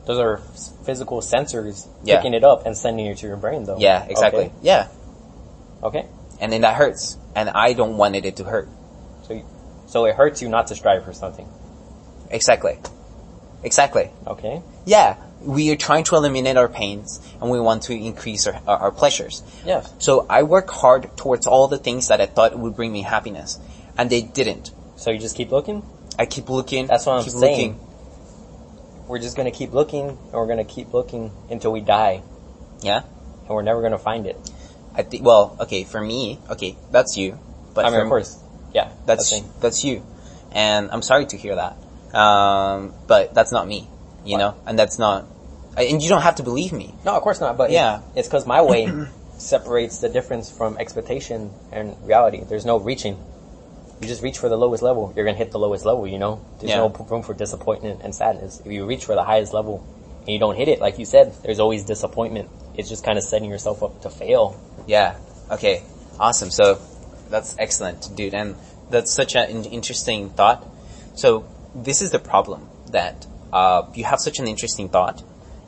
Those 0.07 0.19
are 0.19 0.37
physical 0.85 1.19
sensors 1.21 1.85
Yeah. 2.03 2.17
picking 2.17 2.33
it 2.33 2.43
up 2.43 2.65
and 2.65 2.75
sending 2.75 3.05
it 3.05 3.17
to 3.19 3.27
your 3.27 3.35
brain, 3.37 3.65
though. 3.65 3.77
Yeah, 3.77 4.05
exactly. 4.09 4.51
Yeah, 4.61 4.87
Okay. 5.83 5.99
okay. 5.99 6.07
and 6.39 6.51
then 6.51 6.61
that 6.61 6.75
hurts, 6.75 7.17
and 7.35 7.49
I 7.49 7.73
don't 7.73 7.97
want 7.97 8.15
it 8.15 8.35
to 8.37 8.43
hurt. 8.45 8.69
So, 9.27 9.33
you, 9.33 9.43
so 9.87 10.05
it 10.05 10.15
hurts 10.15 10.41
you 10.41 10.47
not 10.49 10.67
to 10.67 10.75
strive 10.75 11.03
for 11.03 11.11
something. 11.13 11.47
Exactly, 12.31 12.77
exactly. 13.63 14.09
Okay. 14.25 14.61
Yeah, 14.85 15.17
we 15.41 15.71
are 15.71 15.75
trying 15.75 16.05
to 16.05 16.15
eliminate 16.15 16.55
our 16.57 16.69
pains, 16.69 17.19
and 17.41 17.51
we 17.51 17.59
want 17.59 17.83
to 17.83 17.93
increase 17.93 18.47
our, 18.47 18.59
our, 18.65 18.77
our 18.77 18.91
pleasures. 18.91 19.43
Yes. 19.65 19.91
So 19.99 20.25
I 20.29 20.43
work 20.43 20.69
hard 20.69 21.15
towards 21.17 21.47
all 21.47 21.67
the 21.67 21.77
things 21.77 22.07
that 22.07 22.21
I 22.21 22.25
thought 22.27 22.57
would 22.57 22.75
bring 22.75 22.91
me 22.93 23.01
happiness, 23.01 23.59
and 23.97 24.09
they 24.09 24.21
didn't. 24.21 24.71
So 24.95 25.11
you 25.11 25.19
just 25.19 25.35
keep 25.35 25.51
looking. 25.51 25.83
I 26.17 26.25
keep 26.25 26.49
looking. 26.49 26.87
That's 26.87 27.05
what 27.05 27.17
I'm 27.17 27.23
keep 27.23 27.33
saying. 27.33 27.71
Looking. 27.73 27.86
We're 29.07 29.19
just 29.19 29.37
gonna 29.37 29.51
keep 29.51 29.73
looking, 29.73 30.09
and 30.09 30.33
we're 30.33 30.47
gonna 30.47 30.63
keep 30.65 30.93
looking 30.93 31.31
until 31.49 31.71
we 31.71 31.81
die, 31.81 32.21
Yeah. 32.81 33.01
and 33.45 33.49
we're 33.49 33.61
never 33.61 33.81
gonna 33.81 33.97
find 33.97 34.25
it. 34.27 34.37
I 34.95 35.03
think. 35.03 35.23
Well, 35.25 35.55
okay. 35.61 35.83
For 35.83 36.01
me, 36.01 36.39
okay, 36.49 36.75
that's 36.91 37.15
you. 37.17 37.37
But 37.73 37.85
I 37.85 37.89
mean, 37.91 38.01
of 38.01 38.07
course. 38.09 38.37
Yeah. 38.73 38.89
that's 39.05 39.29
thing. 39.29 39.45
that's 39.61 39.83
you, 39.83 40.03
and 40.51 40.89
I'm 40.91 41.01
sorry 41.01 41.25
to 41.27 41.37
hear 41.37 41.55
that. 41.55 41.77
Um, 42.17 42.93
but 43.07 43.33
that's 43.33 43.51
not 43.51 43.67
me. 43.67 43.87
You 44.25 44.33
What? 44.33 44.37
know, 44.39 44.55
and 44.65 44.77
that's 44.77 44.97
not. 44.99 45.25
And 45.77 46.01
you 46.01 46.09
don't 46.09 46.23
have 46.23 46.35
to 46.35 46.43
believe 46.43 46.73
me. 46.73 46.95
No, 47.05 47.15
of 47.15 47.21
course 47.21 47.39
not. 47.39 47.55
But 47.57 47.69
Yeah. 47.71 48.01
it's 48.15 48.27
because 48.27 48.45
my 48.47 48.61
way 48.63 48.91
separates 49.37 49.99
the 49.99 50.09
difference 50.09 50.49
from 50.49 50.77
expectation 50.79 51.51
and 51.71 51.95
reality. 52.03 52.43
There's 52.43 52.65
no 52.65 52.77
reaching. 52.79 53.17
You 54.01 54.07
just 54.07 54.21
reach 54.21 54.37
for 54.37 54.49
the 54.49 54.57
lowest 54.57 54.83
level. 54.83 55.11
You're 55.15 55.25
gonna 55.25 55.37
hit 55.37 55.51
the 55.51 55.59
lowest 55.59 55.85
level. 55.85 56.07
You 56.07 56.19
know, 56.19 56.39
there's 56.59 56.71
Yeah. 56.71 56.77
no 56.77 56.89
room 56.89 57.23
for 57.23 57.33
disappointment 57.33 58.01
and 58.03 58.13
sadness. 58.13 58.61
If 58.63 58.71
you 58.71 58.85
reach 58.85 59.05
for 59.05 59.15
the 59.15 59.23
highest 59.23 59.53
level 59.53 59.83
and 60.21 60.29
you 60.29 60.39
don't 60.39 60.55
hit 60.55 60.67
it, 60.67 60.79
like 60.79 60.99
you 60.99 61.05
said, 61.05 61.33
there's 61.43 61.59
always 61.59 61.83
disappointment. 61.83 62.49
It's 62.75 62.89
just 62.89 63.03
kind 63.03 63.17
of 63.17 63.23
setting 63.23 63.49
yourself 63.49 63.81
up 63.81 64.01
to 64.03 64.09
fail. 64.09 64.55
Yeah. 64.85 65.15
Okay. 65.49 65.81
Awesome. 66.19 66.51
So 66.51 66.79
that's 67.29 67.55
excellent, 67.57 68.09
dude. 68.15 68.33
And 68.35 68.55
that's 68.89 69.11
such 69.11 69.35
an 69.35 69.65
interesting 69.65 70.29
thought. 70.29 70.65
So 71.15 71.45
this 71.73 72.01
is 72.01 72.11
the 72.11 72.19
problem 72.19 72.69
that 72.91 73.25
uh, 73.51 73.83
you 73.95 74.03
have 74.03 74.19
such 74.19 74.39
an 74.39 74.47
interesting 74.47 74.89
thought, 74.89 75.23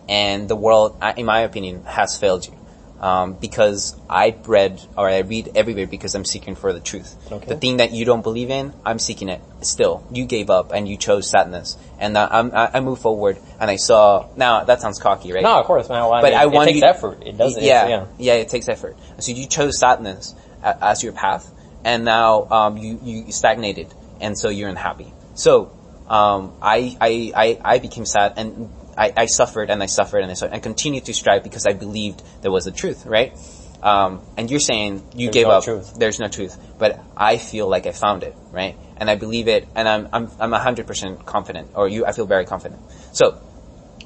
and 0.08 0.48
the 0.50 0.56
world, 0.56 0.96
in 1.18 1.26
my 1.26 1.42
opinion, 1.42 1.84
has 1.86 2.18
failed 2.18 2.46
you. 2.46 2.54
Um, 3.02 3.34
because 3.34 3.96
I 4.10 4.36
read 4.46 4.82
or 4.98 5.08
I 5.10 5.20
read 5.20 5.52
everywhere 5.56 5.88
because 5.88 6.16
I'm 6.16 6.26
seeking 6.26 6.56
for 6.56 6.74
the 6.74 6.82
truth. 6.82 7.16
Okay. 7.32 7.46
The 7.48 7.56
thing 7.56 7.78
that 7.78 7.92
you 7.94 8.04
don't 8.04 8.22
believe 8.22 8.50
in, 8.50 8.74
I'm 8.86 9.00
seeking 9.00 9.30
it 9.30 9.40
still. 9.62 10.04
You 10.12 10.26
gave 10.26 10.50
up 10.50 10.74
and 10.74 10.86
you 10.86 10.98
chose 10.98 11.30
sadness, 11.30 11.78
and 11.98 12.18
uh, 12.18 12.28
I'm, 12.30 12.52
I, 12.54 12.72
I 12.74 12.80
moved 12.82 13.02
forward 13.02 13.38
and 13.58 13.72
I 13.72 13.78
saw. 13.78 14.28
Now 14.36 14.66
that 14.66 14.82
sounds 14.82 15.00
cocky, 15.00 15.32
right? 15.32 15.44
No, 15.44 15.60
of 15.62 15.66
course. 15.66 15.88
Well, 15.88 16.12
I 16.12 16.20
But 16.22 16.32
mean, 16.32 16.40
I 16.40 16.44
it 16.44 16.52
want 16.52 16.68
takes 16.68 16.82
you- 16.82 16.88
effort. 16.88 17.24
It 17.26 17.38
does. 17.38 17.58
yeah, 17.58 17.88
Yeah. 17.88 18.06
yeah, 18.18 18.34
it 18.34 18.50
takes 18.50 18.68
effort. 18.68 18.98
So 19.20 19.32
you 19.32 19.48
chose 19.48 19.80
sadness 19.80 20.36
as 20.62 21.02
your 21.02 21.14
path, 21.14 21.50
and 21.86 22.04
now 22.04 22.48
um, 22.52 22.76
you 22.78 23.00
you 23.02 23.32
stagnated, 23.32 23.88
and 24.20 24.38
so 24.38 24.50
you're 24.50 24.68
unhappy. 24.68 25.14
So 25.36 25.72
um, 26.10 26.52
I, 26.62 26.98
I 27.00 27.32
I 27.34 27.76
I 27.76 27.80
became 27.80 28.06
sad, 28.06 28.34
and 28.36 28.70
I, 28.98 29.14
I 29.16 29.26
suffered, 29.26 29.70
and 29.70 29.82
I 29.82 29.86
suffered, 29.88 30.20
and 30.20 30.32
I 30.32 30.34
suffered, 30.34 30.54
and 30.54 30.64
continued 30.64 31.06
to 31.06 31.14
strive 31.14 31.44
because 31.44 31.66
I 31.66 31.74
believed 31.74 32.22
there 32.42 32.52
was 32.52 32.68
a 32.68 32.72
truth, 32.72 33.06
right? 33.06 33.34
Um, 33.82 34.22
and 34.38 34.52
you're 34.52 34.60
saying 34.60 35.08
you 35.16 35.28
There's 35.28 35.34
gave 35.34 35.48
no 35.48 35.52
up. 35.52 35.64
truth. 35.64 35.96
There's 35.98 36.20
no 36.20 36.28
truth, 36.28 36.58
but 36.78 37.00
I 37.16 37.38
feel 37.38 37.68
like 37.68 37.86
I 37.86 37.92
found 37.92 38.24
it, 38.24 38.36
right? 38.52 38.76
And 38.98 39.10
I 39.10 39.16
believe 39.16 39.48
it, 39.48 39.68
and 39.76 39.88
I'm 39.88 40.10
I'm 40.12 40.30
I'm 40.40 40.52
hundred 40.52 40.86
percent 40.86 41.26
confident, 41.26 41.72
or 41.76 41.88
you, 41.88 42.06
I 42.06 42.12
feel 42.12 42.26
very 42.26 42.46
confident. 42.46 42.82
So 43.14 43.42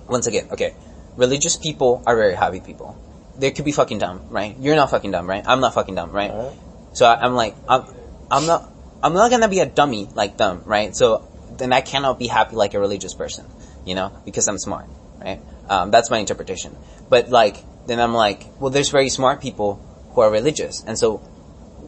once 0.08 0.28
again, 0.28 0.50
okay, 0.52 0.76
religious 1.18 1.58
people 1.58 2.04
are 2.06 2.16
very 2.16 2.36
happy 2.36 2.60
people. 2.60 2.98
They 3.38 3.50
could 3.52 3.66
be 3.66 3.72
fucking 3.72 3.98
dumb, 3.98 4.28
right? 4.30 4.56
You're 4.60 4.76
not 4.76 4.92
fucking 4.92 5.10
dumb, 5.12 5.28
right? 5.28 5.44
I'm 5.46 5.60
not 5.60 5.74
fucking 5.74 5.96
dumb, 5.96 6.12
right? 6.12 6.30
Alright. 6.30 6.58
So 6.94 7.08
I, 7.08 7.16
I'm 7.20 7.34
like, 7.34 7.56
I'm, 7.68 7.86
I'm 8.30 8.46
not, 8.46 8.70
I'm 9.02 9.14
not 9.14 9.32
gonna 9.32 9.48
be 9.48 9.60
a 9.60 9.66
dummy 9.66 10.08
like 10.14 10.38
them, 10.38 10.62
right? 10.66 10.96
So 10.96 11.28
then 11.58 11.74
I 11.74 11.82
cannot 11.82 12.20
be 12.20 12.28
happy 12.28 12.56
like 12.56 12.76
a 12.76 12.80
religious 12.80 13.16
person, 13.16 13.46
you 13.86 13.96
know, 13.96 14.12
because 14.26 14.48
I'm 14.48 14.58
smart, 14.58 14.88
right? 15.20 15.40
Um, 15.70 15.92
that's 15.92 16.10
my 16.10 16.20
interpretation. 16.20 16.76
But 17.10 17.30
like, 17.30 17.58
then 17.88 18.00
I'm 18.00 18.14
like, 18.14 18.46
well, 18.60 18.70
there's 18.70 18.90
very 18.90 19.10
smart 19.10 19.42
people 19.42 19.82
who 20.12 20.22
are 20.22 20.32
religious, 20.32 20.84
and 20.86 20.98
so 20.98 21.18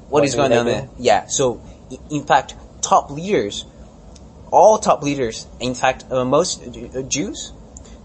what 0.10 0.22
What 0.22 0.24
is 0.25 0.36
going 0.36 0.54
on 0.54 0.66
there? 0.66 0.90
Yeah. 0.98 1.28
So 1.28 1.62
in 2.10 2.25
fact, 2.25 2.56
top 2.82 3.12
leaders, 3.12 3.66
all 4.52 4.78
top 4.78 5.04
leaders, 5.04 5.48
in 5.60 5.75
fact, 5.75 6.06
uh, 6.12 6.25
most 6.25 6.64
uh, 6.64 7.02
Jews, 7.04 7.54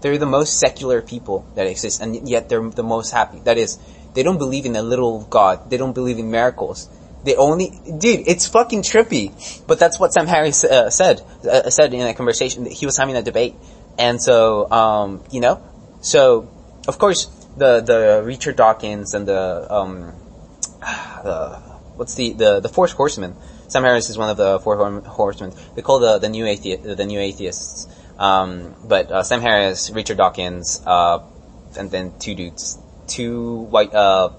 They're 0.01 0.17
the 0.17 0.25
most 0.25 0.59
secular 0.59 1.01
people 1.01 1.45
that 1.55 1.67
exist, 1.67 2.01
and 2.01 2.27
yet 2.27 2.49
they're 2.49 2.67
the 2.69 2.83
most 2.83 3.11
happy. 3.11 3.39
That 3.45 3.57
is, 3.57 3.77
they 4.13 4.23
don't 4.23 4.39
believe 4.39 4.65
in 4.65 4.75
a 4.75 4.81
little 4.81 5.21
God. 5.29 5.69
They 5.69 5.77
don't 5.77 5.93
believe 5.93 6.17
in 6.17 6.31
miracles. 6.31 6.89
They 7.23 7.35
only, 7.35 7.69
dude, 7.69 8.27
it's 8.27 8.47
fucking 8.47 8.81
trippy. 8.81 9.31
But 9.67 9.77
that's 9.77 9.99
what 9.99 10.11
Sam 10.11 10.25
Harris 10.25 10.63
uh, 10.63 10.89
said, 10.89 11.21
uh, 11.45 11.69
said 11.69 11.93
in 11.93 12.01
a 12.01 12.15
conversation. 12.15 12.65
He 12.65 12.87
was 12.87 12.97
having 12.97 13.15
a 13.15 13.21
debate. 13.21 13.53
And 14.01 14.19
so, 14.19 14.69
um, 14.71 15.23
you 15.29 15.41
know, 15.41 15.61
so, 16.01 16.49
of 16.87 16.97
course, 16.97 17.25
the, 17.55 17.81
the 17.81 18.23
Richard 18.25 18.55
Dawkins 18.55 19.13
and 19.13 19.27
the, 19.27 19.71
um, 19.71 20.13
the, 21.23 21.61
what's 21.95 22.15
the, 22.15 22.33
the, 22.33 22.59
the 22.61 22.67
Four 22.67 22.87
Horsemen. 22.87 23.35
Sam 23.67 23.83
Harris 23.83 24.09
is 24.09 24.17
one 24.17 24.31
of 24.31 24.37
the 24.37 24.59
Four 24.59 25.01
Horsemen. 25.01 25.53
They 25.75 25.83
call 25.83 25.99
the, 25.99 26.17
the 26.17 26.29
new 26.29 26.45
athe- 26.45 26.97
the 26.97 27.05
new 27.05 27.19
atheists. 27.19 27.87
Um, 28.17 28.73
but, 28.83 29.11
uh, 29.11 29.21
Sam 29.21 29.39
Harris, 29.39 29.91
Richard 29.91 30.17
Dawkins, 30.17 30.81
uh, 30.83 31.19
and 31.77 31.91
then 31.91 32.17
two 32.17 32.33
dudes, 32.33 32.79
two 33.05 33.67
white, 33.69 33.93
uh, 33.93 34.31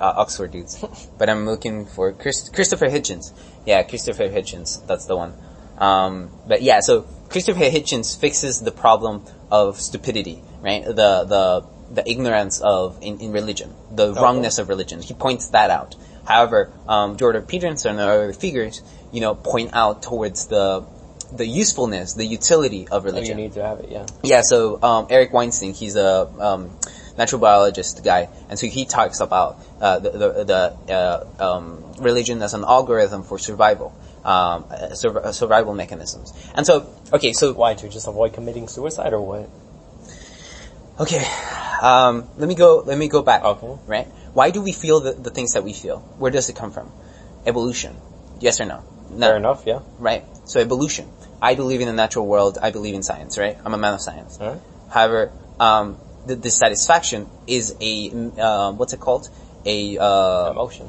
uh, 0.00 0.14
Oxford 0.16 0.52
dudes. 0.52 0.82
but 1.18 1.28
I'm 1.28 1.44
looking 1.44 1.84
for 1.84 2.14
Chris, 2.14 2.48
Christopher 2.48 2.86
Hitchens. 2.86 3.32
Yeah, 3.66 3.82
Christopher 3.82 4.30
Hitchens. 4.30 4.86
That's 4.86 5.04
the 5.04 5.16
one. 5.16 5.34
Um, 5.76 6.30
but 6.48 6.62
yeah, 6.62 6.80
so 6.80 7.06
Christopher 7.30 7.60
Hitchens 7.60 8.18
fixes 8.18 8.60
the 8.60 8.72
problem 8.72 9.24
of 9.50 9.80
stupidity, 9.80 10.42
right? 10.60 10.84
The, 10.84 11.24
the, 11.24 11.66
the 11.94 12.10
ignorance 12.10 12.60
of, 12.60 12.98
in, 13.00 13.20
in 13.20 13.32
religion. 13.32 13.72
The 13.92 14.08
Okay. 14.08 14.20
wrongness 14.20 14.58
of 14.58 14.68
religion. 14.68 15.00
He 15.00 15.14
points 15.14 15.48
that 15.48 15.70
out. 15.70 15.94
However, 16.24 16.70
um, 16.86 17.16
Jordan 17.16 17.42
Peterson 17.42 17.92
and 17.92 18.00
other 18.00 18.32
figures, 18.32 18.82
you 19.12 19.20
know, 19.20 19.34
point 19.34 19.70
out 19.72 20.02
towards 20.02 20.46
the, 20.46 20.84
the 21.32 21.46
usefulness, 21.46 22.14
the 22.14 22.26
utility 22.26 22.86
of 22.88 23.06
Oh, 23.06 23.18
you 23.18 23.34
need 23.34 23.52
to 23.54 23.62
have 23.62 23.80
it, 23.80 23.90
yeah. 23.90 24.06
Yeah, 24.22 24.42
so 24.42 24.82
um, 24.82 25.06
Eric 25.10 25.32
Weinstein, 25.32 25.72
he's 25.72 25.96
a 25.96 26.28
um, 26.38 26.70
natural 27.16 27.40
biologist 27.40 28.02
guy, 28.04 28.28
and 28.48 28.58
so 28.58 28.66
he 28.66 28.84
talks 28.84 29.20
about 29.20 29.58
uh, 29.80 29.98
the 29.98 30.10
the, 30.10 30.44
the 30.44 30.94
uh, 30.94 31.26
um, 31.38 31.84
religion 31.98 32.42
as 32.42 32.54
an 32.54 32.64
algorithm 32.64 33.22
for 33.22 33.38
survival, 33.38 33.92
um, 34.24 34.66
uh, 34.70 34.94
sur- 34.94 35.18
uh, 35.18 35.32
survival 35.32 35.74
mechanisms. 35.74 36.32
And 36.54 36.66
so, 36.66 36.86
okay, 37.12 37.32
so 37.32 37.52
Why, 37.52 37.74
to 37.74 37.88
just 37.88 38.06
avoid 38.06 38.32
committing 38.32 38.68
suicide 38.68 39.12
or 39.12 39.20
what? 39.20 39.48
okay, 41.00 41.24
um, 41.82 42.28
let 42.36 42.48
me 42.48 42.54
go. 42.54 42.82
Let 42.84 42.98
me 42.98 43.08
go 43.08 43.22
back. 43.22 43.42
Okay. 43.42 43.78
Right? 43.86 44.06
Why 44.34 44.50
do 44.50 44.62
we 44.62 44.72
feel 44.72 45.00
the, 45.00 45.12
the 45.12 45.30
things 45.30 45.54
that 45.54 45.64
we 45.64 45.72
feel? 45.72 45.98
Where 46.18 46.30
does 46.30 46.48
it 46.48 46.56
come 46.56 46.70
from? 46.70 46.90
Evolution. 47.46 47.96
Yes 48.38 48.60
or 48.60 48.66
no? 48.66 48.84
No. 49.10 49.28
Fair 49.28 49.36
enough, 49.36 49.62
yeah. 49.66 49.80
right? 49.98 50.24
So 50.44 50.60
evolution. 50.60 51.10
I 51.42 51.54
believe 51.54 51.80
in 51.80 51.86
the 51.86 51.94
natural 51.94 52.26
world. 52.26 52.58
I 52.60 52.70
believe 52.70 52.94
in 52.94 53.02
science, 53.02 53.38
right? 53.38 53.56
I'm 53.64 53.74
a 53.74 53.78
man 53.78 53.94
of 53.94 54.00
science. 54.00 54.38
Alright. 54.40 54.60
However, 54.90 55.32
um, 55.58 55.96
the 56.26 56.36
dissatisfaction 56.36 57.28
is 57.46 57.74
a 57.80 58.10
um, 58.40 58.78
what's 58.78 58.92
it 58.92 59.00
called? 59.00 59.28
A 59.64 59.98
uh, 59.98 60.50
Emotion. 60.52 60.88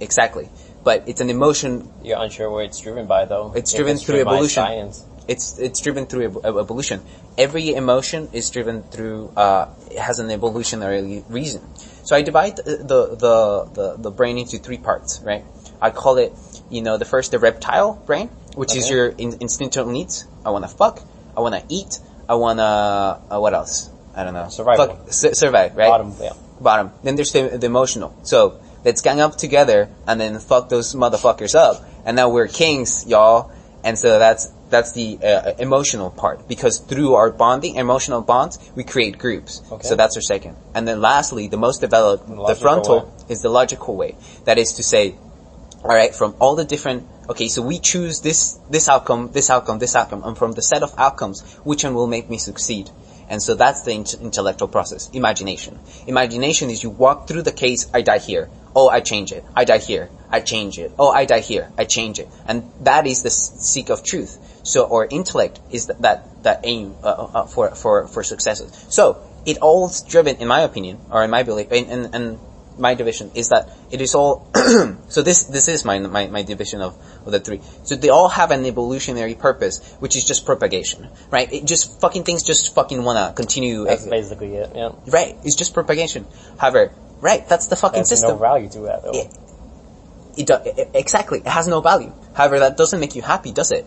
exactly, 0.00 0.48
but 0.88 1.06
it's 1.06 1.20
an 1.20 1.28
emotion. 1.28 1.86
You're 2.02 2.18
unsure 2.18 2.50
what 2.50 2.64
it's 2.64 2.80
driven 2.80 3.06
by, 3.06 3.26
though. 3.26 3.52
It's 3.54 3.74
driven 3.74 3.98
through 3.98 4.24
by 4.24 4.36
evolution. 4.36 4.64
Science. 4.64 5.04
It's 5.32 5.58
it's 5.58 5.80
driven 5.82 6.06
through 6.06 6.24
ev- 6.28 6.38
ev- 6.48 6.56
evolution. 6.64 7.02
Every 7.36 7.74
emotion 7.74 8.30
is 8.32 8.48
driven 8.48 8.76
through 8.84 9.28
uh, 9.36 9.68
it 9.90 9.98
has 9.98 10.18
an 10.18 10.30
evolutionary 10.30 11.24
reason. 11.28 11.60
So 12.08 12.16
I 12.16 12.22
divide 12.22 12.56
the 12.56 12.76
the 12.92 13.68
the, 13.78 13.86
the, 13.98 14.10
brain 14.10 14.38
into 14.38 14.56
three 14.56 14.78
parts, 14.78 15.20
right? 15.22 15.44
I 15.78 15.90
call 15.90 16.16
it, 16.16 16.32
you 16.70 16.80
know, 16.80 16.96
the 16.96 17.04
first 17.04 17.32
the 17.32 17.38
reptile 17.38 17.92
brain, 18.08 18.28
which 18.56 18.74
is 18.74 18.88
your 18.88 19.08
in, 19.08 19.36
instinctual 19.44 19.92
needs. 19.92 20.24
I 20.46 20.56
want 20.56 20.64
to 20.64 20.72
fuck. 20.72 21.04
I 21.36 21.40
want 21.44 21.54
to 21.60 21.62
eat. 21.68 22.00
I 22.32 22.36
want 22.36 22.60
to 22.64 22.64
uh, 22.64 23.38
what 23.44 23.52
else? 23.52 23.90
I 24.16 24.24
don't 24.24 24.32
know. 24.32 24.48
Survival. 24.48 24.86
Fuck, 24.86 25.12
su- 25.12 25.34
survive, 25.34 25.76
right? 25.76 25.92
Bottom, 25.92 26.14
yeah. 26.18 26.32
bottom. 26.62 26.92
Then 27.04 27.16
there's 27.16 27.32
the, 27.36 27.58
the 27.60 27.66
emotional. 27.66 28.16
So 28.22 28.58
let's 28.88 29.02
gang 29.02 29.20
up 29.20 29.36
together 29.36 29.88
and 30.06 30.18
then 30.18 30.38
fuck 30.38 30.70
those 30.70 30.94
motherfuckers 30.94 31.54
up. 31.54 31.84
And 32.06 32.16
now 32.16 32.30
we're 32.30 32.48
kings, 32.48 33.06
y'all. 33.06 33.52
And 33.84 33.98
so 33.98 34.18
that's 34.18 34.48
that's 34.70 34.92
the 34.92 35.18
uh, 35.22 35.52
emotional 35.58 36.10
part 36.10 36.48
because 36.48 36.78
through 36.78 37.14
our 37.14 37.30
bonding, 37.30 37.76
emotional 37.76 38.22
bonds, 38.22 38.58
we 38.74 38.84
create 38.84 39.18
groups. 39.18 39.62
Okay. 39.70 39.86
So 39.86 39.94
that's 39.94 40.16
our 40.16 40.22
second. 40.22 40.56
And 40.74 40.88
then 40.88 41.00
lastly, 41.00 41.48
the 41.48 41.56
most 41.56 41.80
developed, 41.80 42.26
the 42.28 42.34
Logical 42.34 42.62
frontal 42.62 43.00
way. 43.00 43.24
is 43.28 43.42
the 43.42 43.50
logical 43.50 43.94
way. 43.96 44.16
That 44.46 44.58
is 44.58 44.74
to 44.74 44.82
say, 44.82 45.14
all 45.84 45.94
right, 46.00 46.14
from 46.14 46.34
all 46.40 46.56
the 46.56 46.64
different. 46.64 47.06
Okay, 47.28 47.48
so 47.48 47.60
we 47.60 47.78
choose 47.78 48.20
this 48.22 48.58
this 48.70 48.88
outcome, 48.88 49.30
this 49.32 49.50
outcome, 49.50 49.78
this 49.78 49.94
outcome, 49.94 50.22
and 50.24 50.36
from 50.36 50.52
the 50.52 50.62
set 50.62 50.82
of 50.82 50.94
outcomes, 50.96 51.42
which 51.64 51.84
one 51.84 51.94
will 51.94 52.06
make 52.06 52.30
me 52.30 52.38
succeed? 52.38 52.90
And 53.28 53.42
so 53.42 53.54
that's 53.54 53.82
the 53.82 53.92
int- 53.92 54.14
intellectual 54.14 54.68
process. 54.68 55.10
Imagination. 55.12 55.78
Imagination 56.06 56.70
is 56.70 56.82
you 56.82 56.90
walk 56.90 57.28
through 57.28 57.42
the 57.42 57.52
case. 57.52 57.90
I 57.92 58.02
die 58.02 58.18
here. 58.18 58.48
Oh, 58.74 58.88
I 58.88 59.00
change 59.00 59.32
it. 59.32 59.44
I 59.54 59.64
die 59.64 59.78
here. 59.78 60.08
I 60.30 60.40
change 60.40 60.78
it. 60.78 60.92
Oh, 60.98 61.10
I 61.10 61.24
die 61.24 61.40
here. 61.40 61.70
I 61.76 61.84
change 61.84 62.18
it. 62.18 62.28
And 62.46 62.70
that 62.82 63.06
is 63.06 63.22
the 63.22 63.30
seek 63.30 63.90
of 63.90 64.02
truth. 64.04 64.60
So, 64.62 64.84
or 64.84 65.06
intellect 65.10 65.60
is 65.70 65.86
that 65.86 66.02
that, 66.02 66.42
that 66.44 66.60
aim 66.64 66.94
uh, 67.02 67.06
uh, 67.06 67.46
for 67.46 67.74
for 67.74 68.06
for 68.06 68.22
successes. 68.22 68.86
So 68.90 69.22
it 69.46 69.58
all's 69.58 70.02
driven, 70.02 70.36
in 70.36 70.48
my 70.48 70.60
opinion, 70.60 70.98
or 71.10 71.24
in 71.24 71.30
my 71.30 71.42
belief, 71.42 71.68
and 71.70 71.86
and, 71.88 72.14
and 72.14 72.38
my 72.78 72.94
division 72.94 73.30
is 73.34 73.48
that 73.48 73.68
it 73.90 74.00
is 74.00 74.14
all 74.14 74.50
so 75.08 75.22
this 75.22 75.44
this 75.44 75.68
is 75.68 75.84
my 75.84 75.98
my, 75.98 76.26
my 76.28 76.42
division 76.42 76.80
of, 76.80 76.96
of 77.26 77.32
the 77.32 77.40
three 77.40 77.60
so 77.84 77.96
they 77.96 78.08
all 78.08 78.28
have 78.28 78.50
an 78.50 78.64
evolutionary 78.64 79.34
purpose 79.34 79.94
which 80.00 80.16
is 80.16 80.24
just 80.24 80.46
propagation 80.46 81.08
right 81.30 81.52
it 81.52 81.64
just 81.64 82.00
fucking 82.00 82.24
things 82.24 82.42
just 82.42 82.74
fucking 82.74 83.02
wanna 83.02 83.32
continue 83.34 83.84
That's 83.84 84.06
basically 84.06 84.54
it, 84.54 84.72
yeah. 84.74 84.90
right 85.08 85.36
it's 85.44 85.56
just 85.56 85.74
propagation 85.74 86.26
however 86.58 86.92
right 87.20 87.48
that's 87.48 87.66
the 87.66 87.76
fucking 87.76 87.98
There's 87.98 88.08
system 88.08 88.30
no 88.30 88.36
value 88.36 88.68
to 88.70 88.80
that, 88.80 89.02
though. 89.02 89.12
Yeah. 89.12 89.28
it, 90.36 90.46
do, 90.46 90.54
it, 90.64 90.90
exactly 90.94 91.40
it 91.40 91.46
has 91.46 91.66
no 91.66 91.80
value 91.80 92.12
however 92.34 92.60
that 92.60 92.76
doesn't 92.76 93.00
make 93.00 93.16
you 93.16 93.22
happy 93.22 93.52
does 93.52 93.72
it 93.72 93.84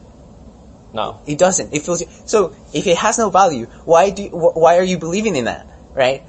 No. 0.93 1.21
it 1.25 1.37
doesn't 1.37 1.73
it 1.73 1.83
feels 1.83 2.03
so 2.29 2.53
if 2.73 2.85
it 2.87 2.97
has 2.97 3.17
no 3.17 3.29
value 3.29 3.65
why 3.85 4.09
do 4.09 4.27
why 4.31 4.77
are 4.77 4.83
you 4.83 4.97
believing 4.97 5.35
in 5.35 5.45
that 5.45 5.67
right 5.93 6.23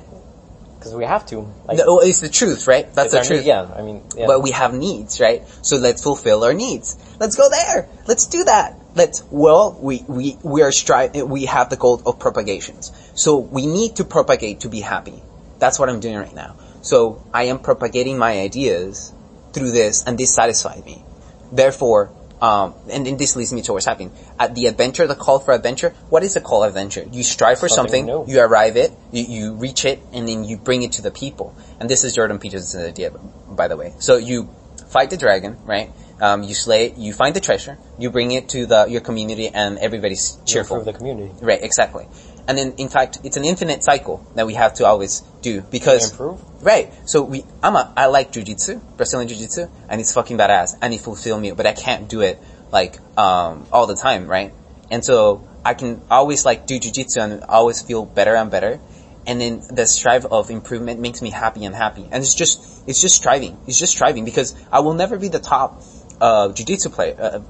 Because 0.82 0.94
we 0.94 1.04
have 1.04 1.24
to. 1.26 1.46
Like, 1.66 1.78
no, 1.78 2.00
it's 2.00 2.20
the 2.20 2.28
truth 2.28 2.66
right 2.66 2.92
that's 2.94 3.12
the 3.12 3.20
truth 3.22 3.40
need- 3.40 3.46
Yeah, 3.46 3.68
I 3.74 3.82
mean, 3.82 4.02
yeah. 4.16 4.26
But 4.26 4.42
we 4.42 4.50
have 4.50 4.74
needs, 4.74 5.20
right? 5.20 5.42
So 5.62 5.76
let's 5.76 6.02
fulfill 6.02 6.44
our 6.44 6.54
needs. 6.54 6.96
Let's 7.20 7.36
go 7.36 7.48
there. 7.48 7.88
Let's 8.06 8.26
do 8.26 8.44
that. 8.44 8.76
Let's, 8.94 9.22
well, 9.30 9.76
we, 9.80 10.04
we, 10.06 10.36
we 10.42 10.62
are 10.62 10.70
stri- 10.70 11.26
we 11.26 11.46
have 11.46 11.70
the 11.70 11.76
goal 11.76 12.02
of 12.04 12.18
propagations. 12.18 12.92
So 13.14 13.38
we 13.38 13.66
need 13.66 13.96
to 13.96 14.04
propagate 14.04 14.60
to 14.60 14.68
be 14.68 14.80
happy. 14.80 15.22
That's 15.58 15.78
what 15.78 15.88
I'm 15.88 16.00
doing 16.00 16.16
right 16.16 16.34
now. 16.34 16.56
So 16.82 17.22
I 17.32 17.44
am 17.44 17.58
propagating 17.60 18.18
my 18.18 18.40
ideas 18.40 19.12
through 19.52 19.70
this 19.70 20.04
and 20.04 20.18
this 20.18 20.34
satisfies 20.34 20.84
me. 20.84 21.04
Therefore, 21.52 22.10
um, 22.42 22.74
and, 22.90 23.06
and 23.06 23.18
this 23.20 23.36
leads 23.36 23.52
me 23.52 23.62
to 23.62 23.72
what's 23.72 23.86
happening. 23.86 24.10
At 24.36 24.56
the 24.56 24.66
adventure, 24.66 25.06
the 25.06 25.14
call 25.14 25.38
for 25.38 25.54
adventure, 25.54 25.90
what 26.10 26.24
is 26.24 26.34
the 26.34 26.40
call 26.40 26.64
adventure? 26.64 27.06
You 27.10 27.22
strive 27.22 27.60
for 27.60 27.68
Something 27.68 28.08
something, 28.08 28.34
you 28.34 28.40
arrive 28.40 28.76
it, 28.76 28.90
you, 29.12 29.22
you 29.22 29.54
reach 29.54 29.84
it, 29.84 30.00
and 30.12 30.26
then 30.26 30.42
you 30.42 30.56
bring 30.56 30.82
it 30.82 30.92
to 30.92 31.02
the 31.02 31.12
people. 31.12 31.54
And 31.78 31.88
this 31.88 32.02
is 32.02 32.16
Jordan 32.16 32.40
Peterson's 32.40 32.84
idea, 32.84 33.10
by 33.10 33.68
the 33.68 33.76
way. 33.76 33.94
So 34.00 34.16
you 34.16 34.50
fight 34.88 35.10
the 35.10 35.16
dragon, 35.16 35.56
right? 35.64 35.92
Um, 36.20 36.42
you 36.42 36.54
slay 36.54 36.86
it, 36.86 36.98
you 36.98 37.12
find 37.12 37.34
the 37.34 37.40
treasure, 37.40 37.78
you 37.98 38.10
bring 38.10 38.32
it 38.32 38.48
to 38.50 38.66
the, 38.66 38.86
your 38.88 39.00
community, 39.02 39.48
and 39.48 39.78
everybody's 39.78 40.36
cheerful. 40.44 40.78
improve 40.78 40.92
the 40.92 40.98
community. 40.98 41.32
Right, 41.40 41.62
exactly. 41.62 42.06
And 42.48 42.58
then, 42.58 42.74
in 42.76 42.88
fact, 42.88 43.18
it's 43.22 43.36
an 43.36 43.44
infinite 43.44 43.84
cycle 43.84 44.26
that 44.34 44.46
we 44.46 44.54
have 44.54 44.74
to 44.74 44.86
always 44.86 45.20
do 45.42 45.60
because 45.60 46.10
Improve? 46.10 46.40
Right. 46.62 46.92
So 47.08 47.22
we, 47.22 47.44
I'm 47.62 47.76
a, 47.76 47.92
I 47.96 48.06
like 48.06 48.32
jujitsu, 48.32 48.80
Brazilian 48.96 49.28
jiu-jitsu, 49.28 49.68
and 49.88 50.00
it's 50.00 50.12
fucking 50.12 50.38
badass, 50.38 50.76
and 50.82 50.92
it 50.92 51.00
fulfill 51.00 51.38
me, 51.38 51.52
but 51.52 51.66
I 51.66 51.72
can't 51.72 52.08
do 52.08 52.20
it 52.20 52.42
like, 52.72 52.98
um, 53.16 53.66
all 53.72 53.86
the 53.86 53.94
time, 53.94 54.26
right? 54.26 54.52
And 54.90 55.04
so 55.04 55.46
I 55.64 55.74
can 55.74 56.02
always 56.10 56.44
like 56.44 56.66
do 56.66 56.78
jujitsu 56.78 57.18
and 57.22 57.44
always 57.44 57.80
feel 57.82 58.04
better 58.04 58.34
and 58.34 58.50
better. 58.50 58.80
And 59.24 59.40
then 59.40 59.62
the 59.70 59.86
strive 59.86 60.26
of 60.26 60.50
improvement 60.50 60.98
makes 60.98 61.22
me 61.22 61.30
happy 61.30 61.64
and 61.64 61.74
happy. 61.74 62.08
And 62.10 62.22
it's 62.24 62.34
just, 62.34 62.82
it's 62.88 63.00
just 63.00 63.14
striving. 63.14 63.56
It's 63.68 63.78
just 63.78 63.92
striving 63.92 64.24
because 64.24 64.54
I 64.72 64.80
will 64.80 64.94
never 64.94 65.16
be 65.16 65.28
the 65.28 65.38
top, 65.38 65.80
uh, 66.20 66.52
jiu-jitsu 66.52 66.90
player, 66.90 67.16
uh, 67.18 67.40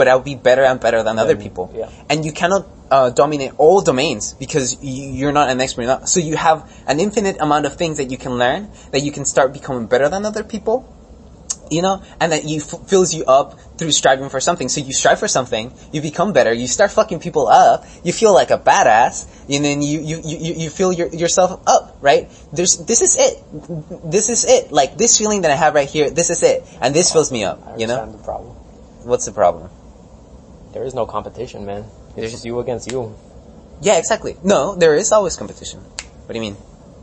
but 0.00 0.08
I'll 0.08 0.28
be 0.32 0.34
better 0.34 0.64
and 0.64 0.80
better 0.80 1.02
than 1.02 1.18
other 1.18 1.36
people. 1.36 1.70
yeah. 1.76 1.90
And 2.08 2.24
you 2.24 2.32
cannot, 2.32 2.64
uh, 2.90 3.10
dominate 3.10 3.52
all 3.58 3.82
domains 3.82 4.32
because 4.32 4.78
you're 4.80 5.36
not 5.40 5.50
an 5.50 5.60
expert 5.60 5.82
enough. 5.82 6.08
So 6.08 6.20
you 6.20 6.36
have 6.36 6.64
an 6.86 7.00
infinite 7.00 7.36
amount 7.38 7.66
of 7.66 7.74
things 7.76 7.98
that 7.98 8.10
you 8.10 8.16
can 8.16 8.38
learn, 8.38 8.70
that 8.92 9.02
you 9.02 9.12
can 9.12 9.26
start 9.26 9.52
becoming 9.52 9.88
better 9.88 10.08
than 10.08 10.24
other 10.24 10.42
people 10.42 10.88
you 11.70 11.82
know, 11.82 12.02
and 12.20 12.32
that 12.32 12.44
you 12.44 12.60
f- 12.60 12.88
fills 12.88 13.14
you 13.14 13.24
up 13.26 13.58
through 13.78 13.92
striving 13.92 14.28
for 14.28 14.40
something. 14.40 14.68
So 14.68 14.80
you 14.80 14.92
strive 14.92 15.20
for 15.20 15.28
something, 15.28 15.72
you 15.92 16.00
become 16.02 16.32
better, 16.32 16.52
you 16.52 16.66
start 16.66 16.90
fucking 16.90 17.20
people 17.20 17.46
up, 17.46 17.84
you 18.02 18.12
feel 18.12 18.34
like 18.34 18.50
a 18.50 18.58
badass, 18.58 19.28
and 19.48 19.64
then 19.64 19.80
you 19.80 20.00
you 20.00 20.20
you, 20.24 20.54
you 20.64 20.70
feel 20.70 20.92
your, 20.92 21.06
yourself 21.08 21.62
up, 21.68 21.96
right? 22.00 22.28
There's 22.52 22.76
this 22.90 23.02
is 23.02 23.16
it, 23.16 24.10
this 24.10 24.28
is 24.28 24.44
it. 24.44 24.72
Like 24.72 24.98
this 24.98 25.16
feeling 25.16 25.42
that 25.42 25.52
I 25.52 25.54
have 25.54 25.74
right 25.74 25.88
here, 25.88 26.10
this 26.10 26.30
is 26.30 26.42
it, 26.42 26.66
and 26.80 26.92
this 26.92 27.12
fills 27.12 27.30
me 27.30 27.44
up. 27.44 27.78
You 27.78 27.86
know, 27.86 28.10
the 28.10 28.18
problem. 28.18 28.50
what's 29.06 29.26
the 29.26 29.32
problem? 29.32 29.70
There 30.72 30.84
is 30.84 30.94
no 30.94 31.06
competition, 31.06 31.66
man. 31.66 31.84
It's 31.84 32.16
There's- 32.16 32.32
just 32.32 32.44
you 32.44 32.58
against 32.60 32.90
you. 32.90 33.14
Yeah, 33.82 33.96
exactly. 33.96 34.36
No, 34.42 34.74
there 34.74 34.94
is 34.94 35.10
always 35.10 35.36
competition. 35.36 35.80
What 35.80 36.28
do 36.28 36.34
you 36.34 36.40
mean? 36.40 36.56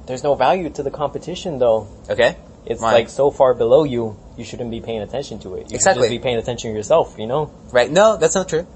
There's 0.05 0.23
no 0.23 0.35
value 0.35 0.69
to 0.69 0.83
the 0.83 0.91
competition 0.91 1.59
though. 1.59 1.87
Okay. 2.09 2.37
It's 2.65 2.81
like 2.81 3.09
so 3.09 3.31
far 3.31 3.53
below 3.53 3.85
you, 3.85 4.17
you 4.37 4.43
shouldn't 4.43 4.71
be 4.71 4.81
paying 4.81 5.01
attention 5.01 5.39
to 5.39 5.55
it. 5.55 5.71
You 5.71 5.75
Exactly. 5.75 6.03
should 6.03 6.11
just 6.11 6.21
be 6.21 6.23
paying 6.23 6.37
attention 6.37 6.71
to 6.71 6.75
yourself, 6.75 7.15
you 7.17 7.25
know? 7.25 7.49
Right? 7.71 7.89
No, 7.89 8.17
that's 8.17 8.35
not 8.35 8.49
true. 8.49 8.67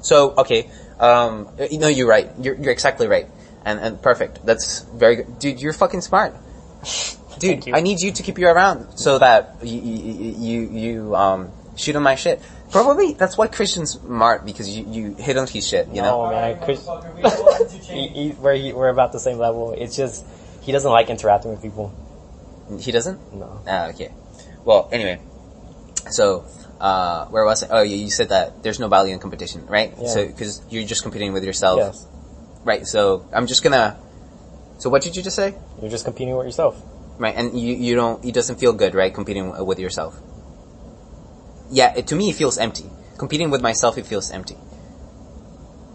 So, 0.00 0.32
okay, 0.38 0.70
um, 1.00 1.48
know, 1.72 1.88
you're 1.88 2.06
right. 2.08 2.30
You're, 2.40 2.54
you're 2.54 2.70
exactly 2.72 3.08
right. 3.08 3.26
And, 3.64 3.80
and 3.80 4.02
perfect. 4.02 4.46
That's 4.46 4.80
very 4.94 5.16
good. 5.16 5.38
Dude, 5.40 5.60
you're 5.60 5.72
fucking 5.72 6.02
smart. 6.02 6.36
Dude, 7.38 7.68
I 7.74 7.80
need 7.80 8.00
you 8.00 8.12
to 8.12 8.22
keep 8.22 8.38
you 8.38 8.46
around 8.46 8.98
so 8.98 9.18
that 9.18 9.56
you, 9.62 9.80
you, 9.80 10.34
you, 10.38 10.70
you 10.70 11.16
um, 11.16 11.50
shoot 11.76 11.96
on 11.96 12.02
my 12.02 12.14
shit. 12.14 12.40
Probably, 12.72 13.12
that's 13.12 13.36
why 13.36 13.48
Christian's 13.48 13.92
smart, 13.92 14.46
because 14.46 14.68
you, 14.68 14.86
you 14.88 15.14
hit 15.14 15.36
on 15.36 15.46
his 15.46 15.68
shit, 15.68 15.88
you 15.88 16.00
know? 16.00 16.24
No, 16.24 16.30
man. 16.30 16.58
Chris, 16.64 16.88
he, 17.88 18.08
he, 18.08 18.30
we're 18.32 18.54
he, 18.54 18.72
we're 18.72 18.88
about 18.88 19.12
the 19.12 19.20
same 19.20 19.38
level. 19.38 19.72
It's 19.76 19.94
just, 19.94 20.24
he 20.62 20.72
doesn't 20.72 20.90
like 20.90 21.10
interacting 21.10 21.50
with 21.50 21.60
people. 21.60 21.92
He 22.80 22.90
doesn't? 22.90 23.34
No. 23.34 23.60
Ah, 23.68 23.88
okay. 23.88 24.10
Well, 24.64 24.88
anyway. 24.90 25.20
So, 26.10 26.46
uh, 26.80 27.26
where 27.26 27.44
was 27.44 27.62
I? 27.62 27.68
Oh, 27.68 27.82
you, 27.82 27.96
you 27.96 28.10
said 28.10 28.30
that 28.30 28.62
there's 28.62 28.80
no 28.80 28.88
value 28.88 29.12
in 29.12 29.20
competition, 29.20 29.66
right? 29.66 29.92
Yeah. 30.00 30.08
So, 30.08 30.28
cause 30.32 30.62
you're 30.70 30.86
just 30.86 31.02
competing 31.02 31.34
with 31.34 31.44
yourself. 31.44 31.78
Yes. 31.78 32.06
Right, 32.64 32.86
so 32.86 33.28
I'm 33.34 33.46
just 33.46 33.62
gonna, 33.62 33.98
so 34.78 34.88
what 34.88 35.02
did 35.02 35.14
you 35.16 35.22
just 35.22 35.36
say? 35.36 35.54
You're 35.80 35.90
just 35.90 36.04
competing 36.04 36.36
with 36.36 36.46
yourself. 36.46 36.80
Right, 37.18 37.34
and 37.36 37.58
you, 37.58 37.74
you 37.74 37.94
don't, 37.96 38.24
it 38.24 38.32
doesn't 38.32 38.58
feel 38.58 38.72
good, 38.72 38.94
right, 38.94 39.12
competing 39.12 39.66
with 39.66 39.78
yourself. 39.78 40.16
Yeah, 41.72 41.94
it, 41.96 42.06
to 42.08 42.14
me 42.14 42.30
it 42.30 42.36
feels 42.36 42.58
empty. 42.58 42.84
Competing 43.18 43.50
with 43.50 43.62
myself, 43.62 43.96
it 43.98 44.06
feels 44.06 44.30
empty. 44.30 44.56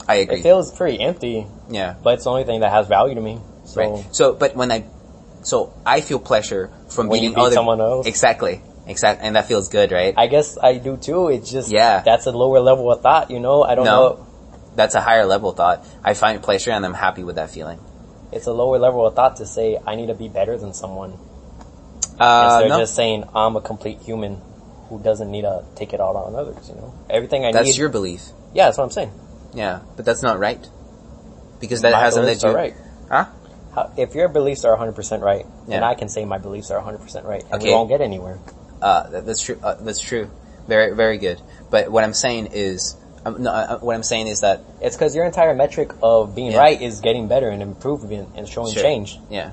I 0.07 0.15
agree. 0.15 0.39
It 0.39 0.43
feels 0.43 0.75
pretty 0.75 0.99
empty, 0.99 1.45
yeah. 1.69 1.95
but 2.01 2.15
it's 2.15 2.23
the 2.23 2.31
only 2.31 2.45
thing 2.45 2.61
that 2.61 2.71
has 2.71 2.87
value 2.87 3.15
to 3.15 3.21
me. 3.21 3.39
So, 3.65 3.81
Right. 3.81 4.15
So, 4.15 4.33
but 4.33 4.55
when 4.55 4.71
I, 4.71 4.85
so 5.43 5.73
I 5.85 6.01
feel 6.01 6.19
pleasure 6.19 6.71
from 6.89 7.07
When 7.07 7.19
beating 7.19 7.35
beat 7.35 7.41
other 7.41 7.55
someone 7.55 7.79
else? 7.81 8.07
Exactly. 8.07 8.61
Exactly. 8.87 9.27
And 9.27 9.35
that 9.35 9.47
feels 9.47 9.67
good, 9.67 9.91
right? 9.91 10.13
I 10.17 10.27
guess 10.27 10.57
I 10.57 10.77
do 10.77 10.95
too. 10.97 11.27
It's 11.27 11.51
just, 11.51 11.71
Yeah. 11.71 12.01
that's 12.03 12.25
a 12.25 12.31
lower 12.31 12.61
level 12.61 12.91
of 12.91 13.01
thought, 13.01 13.29
you 13.29 13.39
know? 13.41 13.63
I 13.63 13.75
don't 13.75 13.85
No. 13.85 13.91
know. 13.91 14.27
That's 14.75 14.95
a 14.95 15.01
higher 15.01 15.25
level 15.25 15.51
thought. 15.51 15.85
I 16.03 16.13
find 16.13 16.41
pleasure 16.41 16.71
and 16.71 16.85
I'm 16.85 16.93
happy 16.93 17.23
with 17.23 17.35
that 17.35 17.49
feeling. 17.49 17.79
It's 18.31 18.47
a 18.47 18.53
lower 18.53 18.79
level 18.79 19.05
of 19.05 19.15
thought 19.15 19.35
to 19.37 19.45
say, 19.45 19.77
I 19.85 19.95
need 19.95 20.07
to 20.07 20.13
be 20.15 20.29
better 20.29 20.57
than 20.57 20.73
someone. 20.73 21.17
Uh, 22.19 22.59
Instead 22.61 22.69
no. 22.69 22.75
of 22.75 22.81
just 22.81 22.95
saying, 22.95 23.25
I'm 23.35 23.55
a 23.57 23.61
complete 23.61 23.99
human 24.01 24.41
who 24.89 24.99
doesn't 25.01 25.29
need 25.29 25.41
to 25.43 25.63
take 25.75 25.93
it 25.93 25.99
out 25.99 26.15
on 26.15 26.35
others, 26.35 26.69
you 26.69 26.75
know? 26.75 26.93
Everything 27.09 27.43
I 27.45 27.51
that's 27.51 27.65
need. 27.65 27.69
That's 27.71 27.77
your 27.77 27.89
belief. 27.89 28.21
yeah, 28.53 28.65
that's 28.65 28.77
what 28.77 28.85
I'm 28.85 28.91
saying. 28.91 29.11
Yeah, 29.53 29.81
but 29.95 30.05
that's 30.05 30.21
not 30.23 30.39
right. 30.39 30.65
Because 31.59 31.81
that 31.81 31.91
My 31.93 31.99
hasn't 31.99 32.25
led 32.25 32.41
you. 32.43 32.51
right. 32.51 32.73
Huh? 33.09 33.25
How, 33.73 33.91
if 33.97 34.13
your 34.15 34.27
beliefs 34.27 34.63
are 34.65 34.75
100% 34.77 35.21
right, 35.21 35.45
then 35.67 35.83
I 35.83 35.95
can 35.95 36.09
say 36.09 36.25
my 36.25 36.37
beliefs 36.37 36.71
are 36.71 36.81
100% 36.81 37.23
right, 37.25 37.43
and 37.43 37.53
Okay. 37.55 37.65
we 37.67 37.71
won't 37.71 37.89
get 37.89 38.01
anywhere. 38.01 38.39
Uh, 38.81 39.09
that, 39.09 39.25
that's 39.25 39.41
true. 39.41 39.59
Uh, 39.61 39.75
that's 39.75 39.99
true. 39.99 40.29
Very, 40.67 40.95
very 40.95 41.17
good. 41.17 41.41
But 41.71 41.89
what 41.91 42.03
I'm 42.03 42.13
saying 42.13 42.49
is, 42.53 42.95
um, 43.25 43.41
no, 43.43 43.49
uh, 43.51 43.79
what 43.79 43.95
I'm 43.95 44.03
saying 44.03 44.27
is 44.27 44.41
that 44.41 44.61
It's 44.81 44.95
because 44.95 45.15
your 45.15 45.25
entire 45.25 45.53
metric 45.55 45.91
of 46.03 46.35
being 46.35 46.51
Yeah. 46.51 46.59
right 46.59 46.79
is 46.81 46.99
getting 47.01 47.27
better 47.27 47.49
and 47.49 47.61
improving 47.61 48.27
and 48.35 48.47
showing 48.47 48.73
Sure. 48.73 48.83
change. 48.83 49.19
yeah, 49.29 49.51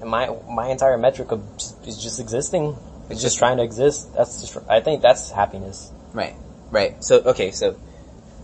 And 0.00 0.08
my 0.10 0.34
my 0.48 0.68
entire 0.68 0.96
metric 0.98 1.30
of 1.32 1.42
is 1.86 1.98
just 2.02 2.20
existing. 2.20 2.76
It's 3.10 3.22
just- 3.22 3.38
trying 3.38 3.56
to 3.58 3.62
exist. 3.62 4.14
That's 4.14 4.40
just, 4.40 4.56
I 4.68 4.80
think 4.80 5.02
that's 5.02 5.30
happiness. 5.30 5.90
right, 6.12 6.34
right. 6.70 7.02
So 7.04 7.16
okay, 7.20 7.50
so 7.50 7.76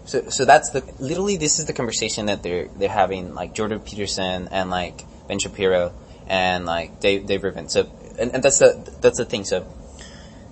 so 0.04 0.28
so 0.30 0.44
that's 0.44 0.70
the 0.70 0.82
literally 0.98 1.36
this 1.36 1.58
is 1.58 1.66
the 1.66 1.72
conversation 1.72 2.26
that 2.26 2.42
they're 2.42 2.68
they're 2.76 2.88
having 2.88 3.34
like 3.34 3.54
Jordan 3.54 3.80
Peterson 3.80 4.48
and 4.50 4.70
like 4.70 5.04
Ben 5.28 5.38
Shapiro 5.38 5.92
and 6.26 6.66
like 6.66 7.00
Dave 7.00 7.26
Dave 7.26 7.42
Rubin. 7.44 7.68
So 7.68 7.88
and, 8.18 8.34
and 8.34 8.42
that's 8.42 8.58
the 8.58 8.72
that's 9.00 9.18
the 9.18 9.24
thing. 9.24 9.44
So 9.44 9.66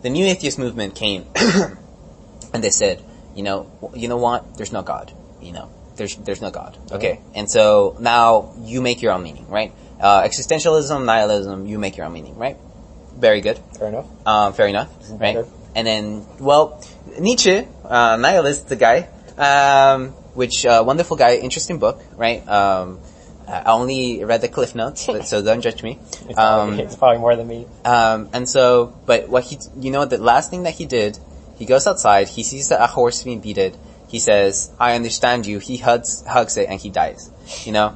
the 0.02 0.10
new 0.10 0.26
atheist 0.26 0.58
movement 0.58 0.94
came 0.94 1.26
and 2.54 2.62
they 2.62 2.70
said, 2.70 3.02
you 3.34 3.42
know, 3.42 3.70
you 3.94 4.08
know 4.08 4.18
what? 4.18 4.56
There's 4.56 4.72
no 4.72 4.82
God. 4.82 5.12
You 5.40 5.52
know, 5.52 5.70
there's 5.96 6.16
there's 6.16 6.40
no 6.40 6.50
God. 6.50 6.76
Okay, 6.92 7.20
and 7.34 7.50
so 7.50 7.96
now 8.00 8.54
you 8.60 8.80
make 8.82 9.02
your 9.02 9.12
own 9.12 9.22
meaning, 9.22 9.48
right? 9.48 9.72
Uh, 10.00 10.22
existentialism, 10.22 11.04
nihilism, 11.04 11.66
you 11.66 11.78
make 11.78 11.96
your 11.96 12.04
own 12.06 12.12
meaning, 12.12 12.36
right? 12.36 12.56
Very 13.16 13.40
good. 13.40 13.58
Fair 13.78 13.88
enough. 13.88 14.06
Um, 14.26 14.52
fair 14.52 14.66
enough, 14.68 14.88
right? 15.10 15.34
better. 15.34 15.46
And 15.74 15.86
then, 15.86 16.26
well, 16.38 16.82
Nietzsche, 17.18 17.66
uh, 17.84 18.16
nihilist, 18.16 18.68
the 18.68 18.76
guy, 18.76 19.08
um, 19.36 20.10
which 20.34 20.64
uh, 20.66 20.82
wonderful 20.86 21.16
guy, 21.16 21.36
interesting 21.36 21.78
book, 21.78 22.00
right? 22.16 22.46
Um, 22.48 23.00
I 23.48 23.70
only 23.72 24.24
read 24.24 24.40
the 24.40 24.48
cliff 24.48 24.74
notes, 24.74 25.06
but, 25.06 25.26
so 25.26 25.40
don't 25.42 25.60
judge 25.60 25.82
me. 25.82 25.98
It's, 26.28 26.34
probably, 26.34 26.74
Um, 26.74 26.80
it's 26.80 26.96
probably 26.96 27.18
more 27.18 27.36
than 27.36 27.46
me. 27.46 27.66
um, 27.84 28.28
and 28.32 28.48
so, 28.48 28.96
but 29.06 29.28
what 29.28 29.44
he, 29.44 29.58
you 29.78 29.90
know, 29.90 30.04
the 30.04 30.18
last 30.18 30.50
thing 30.50 30.64
that 30.64 30.74
he 30.74 30.84
did, 30.86 31.18
he 31.56 31.64
goes 31.64 31.86
outside, 31.86 32.28
he 32.28 32.42
sees 32.42 32.70
a 32.70 32.86
horse 32.86 33.22
being 33.22 33.40
beaten, 33.40 33.74
he 34.08 34.18
says, 34.18 34.70
I 34.80 34.94
understand 34.94 35.46
you, 35.46 35.58
he 35.58 35.76
hugs, 35.76 36.24
hugs 36.26 36.56
it, 36.56 36.68
and 36.68 36.80
he 36.80 36.90
dies. 36.90 37.30
You 37.64 37.72
know? 37.72 37.94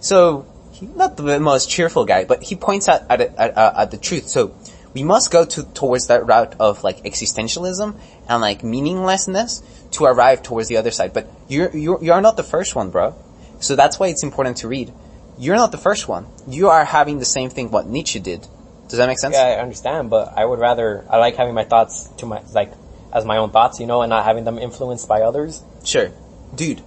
So, 0.00 0.46
he, 0.78 0.86
not 0.86 1.16
the 1.16 1.40
most 1.40 1.68
cheerful 1.70 2.04
guy, 2.04 2.24
but 2.24 2.42
he 2.42 2.54
points 2.54 2.88
out 2.88 3.02
at, 3.10 3.20
it- 3.20 3.34
at, 3.36 3.56
uh, 3.56 3.72
at 3.82 3.90
the 3.90 3.96
truth. 3.96 4.28
So, 4.28 4.54
we 4.94 5.02
must 5.04 5.30
go 5.30 5.44
to, 5.44 5.62
towards 5.74 6.06
that 6.06 6.24
route 6.26 6.54
of 6.58 6.82
like 6.82 7.04
existentialism 7.04 7.94
and 8.30 8.40
like 8.40 8.64
meaninglessness 8.64 9.62
to 9.92 10.04
arrive 10.04 10.42
towards 10.42 10.68
the 10.68 10.78
other 10.78 10.90
side. 10.90 11.12
But 11.12 11.28
you're, 11.48 11.70
you're, 11.76 12.02
you're 12.02 12.20
not 12.22 12.36
the 12.38 12.42
first 12.42 12.74
one, 12.74 12.88
bro. 12.90 13.14
So 13.60 13.76
that's 13.76 13.98
why 13.98 14.06
it's 14.08 14.22
important 14.22 14.58
to 14.58 14.68
read. 14.68 14.92
You're 15.38 15.56
not 15.56 15.70
the 15.70 15.76
first 15.78 16.08
one. 16.08 16.26
You 16.48 16.70
are 16.70 16.82
having 16.84 17.18
the 17.18 17.26
same 17.26 17.50
thing 17.50 17.70
what 17.70 17.86
Nietzsche 17.86 18.20
did. 18.20 18.40
Does 18.88 18.96
that 18.98 19.06
make 19.06 19.18
sense? 19.18 19.34
Yeah, 19.34 19.42
I 19.58 19.60
understand, 19.60 20.08
but 20.08 20.32
I 20.34 20.44
would 20.46 20.60
rather, 20.60 21.04
I 21.10 21.18
like 21.18 21.36
having 21.36 21.52
my 21.54 21.64
thoughts 21.64 22.08
to 22.18 22.24
my, 22.26 22.40
like, 22.54 22.72
as 23.12 23.24
my 23.26 23.36
own 23.36 23.50
thoughts, 23.50 23.80
you 23.80 23.86
know, 23.86 24.00
and 24.00 24.08
not 24.08 24.24
having 24.24 24.44
them 24.44 24.58
influenced 24.58 25.08
by 25.08 25.22
others. 25.22 25.62
Sure, 25.84 26.10
dude. 26.54 26.80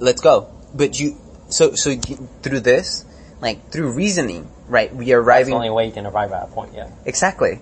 Let's 0.00 0.22
go. 0.22 0.48
But 0.74 0.98
you, 0.98 1.18
so 1.52 1.74
so 1.74 1.94
through 2.42 2.60
this, 2.60 3.04
like 3.40 3.70
through 3.70 3.92
reasoning, 3.92 4.48
right? 4.68 4.94
We 4.94 5.12
are 5.12 5.18
That's 5.18 5.26
arriving 5.28 5.50
the 5.50 5.56
only 5.56 5.70
way 5.70 5.86
you 5.86 5.92
can 5.92 6.06
arrive 6.06 6.32
at 6.32 6.44
a 6.44 6.46
point, 6.46 6.72
yeah. 6.74 6.90
exactly. 7.04 7.60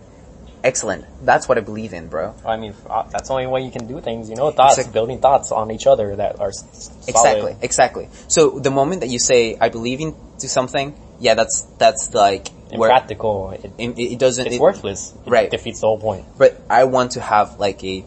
Excellent. 0.62 1.06
That's 1.24 1.48
what 1.48 1.56
I 1.56 1.62
believe 1.62 1.94
in, 1.94 2.08
bro. 2.08 2.34
I 2.44 2.58
mean, 2.58 2.74
uh, 2.86 3.04
that's 3.08 3.28
the 3.28 3.34
only 3.34 3.46
way 3.46 3.62
you 3.62 3.70
can 3.70 3.86
do 3.86 3.98
things, 4.02 4.28
you 4.28 4.36
know, 4.36 4.50
thoughts, 4.50 4.76
Exact- 4.76 4.92
building 4.92 5.18
thoughts 5.18 5.52
on 5.52 5.70
each 5.70 5.86
other 5.86 6.16
that 6.16 6.38
are 6.38 6.52
solid. 6.52 7.08
Exactly, 7.08 7.56
exactly. 7.62 8.08
So 8.28 8.58
the 8.60 8.70
moment 8.70 9.00
that 9.00 9.08
you 9.08 9.18
say 9.18 9.56
I 9.58 9.70
believe 9.70 10.00
into 10.00 10.48
something, 10.48 10.94
yeah, 11.18 11.34
that's 11.34 11.62
that's 11.78 12.12
like 12.12 12.48
Impractical. 12.70 13.50
It, 13.50 13.72
it, 13.78 13.98
it 13.98 14.18
doesn't. 14.18 14.46
it's 14.46 14.56
it- 14.56 14.60
worthless. 14.60 15.12
It 15.26 15.30
Right. 15.30 15.50
defeats 15.50 15.80
the 15.80 15.86
whole 15.86 15.98
point. 15.98 16.26
But 16.38 16.60
I 16.68 16.84
want 16.84 17.12
to 17.12 17.20
have 17.22 17.58
like 17.58 17.82
a 17.82 18.00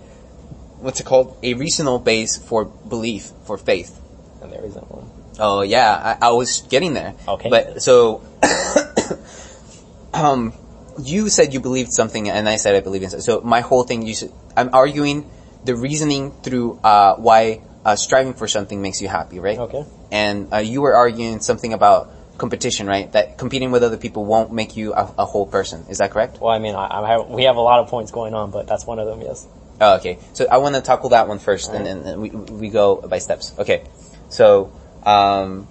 what's 0.80 1.00
it 1.00 1.06
called? 1.06 1.36
A 1.41 1.56
reasonable 1.56 2.00
base 2.00 2.38
for 2.38 2.65
belief, 2.65 3.32
for 3.46 3.58
faith. 3.58 4.00
And 4.43 4.52
there 4.54 4.63
isn't 4.63 4.91
one. 4.91 5.10
Oh 5.39 5.62
yeah, 5.62 6.17
I, 6.22 6.28
I 6.28 6.32
was 6.32 6.62
getting 6.69 6.93
there. 6.93 7.15
Okay. 7.28 7.50
But 7.50 7.82
so, 7.82 8.24
um, 10.13 10.54
you 11.02 11.30
said 11.30 11.54
you 11.54 11.60
believed 11.60 11.91
something, 11.91 12.30
and 12.30 12.48
I 12.48 12.58
said 12.58 12.76
I 12.76 12.82
believe 12.82 13.04
in 13.04 13.10
something. 13.10 13.24
So 13.24 13.41
my 13.41 13.62
whole 13.62 13.84
thing, 13.84 14.04
you 14.04 14.15
I'm 14.56 14.69
arguing 14.74 15.30
the 15.63 15.76
reasoning 15.76 16.32
through 16.43 16.80
uh, 16.84 17.15
why 17.15 17.62
uh, 17.86 17.96
striving 17.96 18.34
for 18.34 18.48
something 18.48 18.82
makes 18.82 19.02
you 19.02 19.08
happy, 19.08 19.39
right? 19.39 19.58
Okay. 19.58 19.86
And 20.12 20.54
uh, 20.54 20.58
you 20.58 20.82
were 20.82 20.96
arguing 20.96 21.39
something 21.39 21.74
about 21.74 22.12
competition, 22.38 22.88
right? 22.88 23.12
That 23.12 23.38
competing 23.38 23.72
with 23.72 23.84
other 23.84 23.98
people 23.98 24.26
won't 24.26 24.52
make 24.52 24.76
you 24.76 24.93
a, 24.93 25.13
a 25.19 25.26
whole 25.26 25.46
person. 25.46 25.86
Is 25.89 25.98
that 25.98 26.12
correct? 26.12 26.39
Well, 26.39 26.52
I 26.52 26.60
mean, 26.60 26.76
I, 26.76 27.02
I 27.02 27.08
have, 27.10 27.30
we 27.30 27.43
have 27.43 27.56
a 27.56 27.62
lot 27.62 27.80
of 27.80 27.88
points 27.88 28.12
going 28.12 28.34
on, 28.34 28.52
but 28.52 28.67
that's 28.67 28.86
one 28.86 29.00
of 29.00 29.08
them, 29.08 29.22
yes. 29.22 29.48
Oh, 29.82 29.98
okay. 29.98 30.19
So 30.34 30.48
I 30.50 30.58
want 30.58 30.76
to 30.76 30.82
tackle 30.82 31.10
that 31.10 31.28
one 31.28 31.39
first, 31.39 31.72
and 31.72 31.86
then 31.86 32.22
we 32.22 32.30
we 32.30 32.69
go 32.69 32.96
by 32.96 33.17
steps. 33.17 33.54
Okay. 33.58 33.84
So, 34.30 34.72
um, 35.06 35.68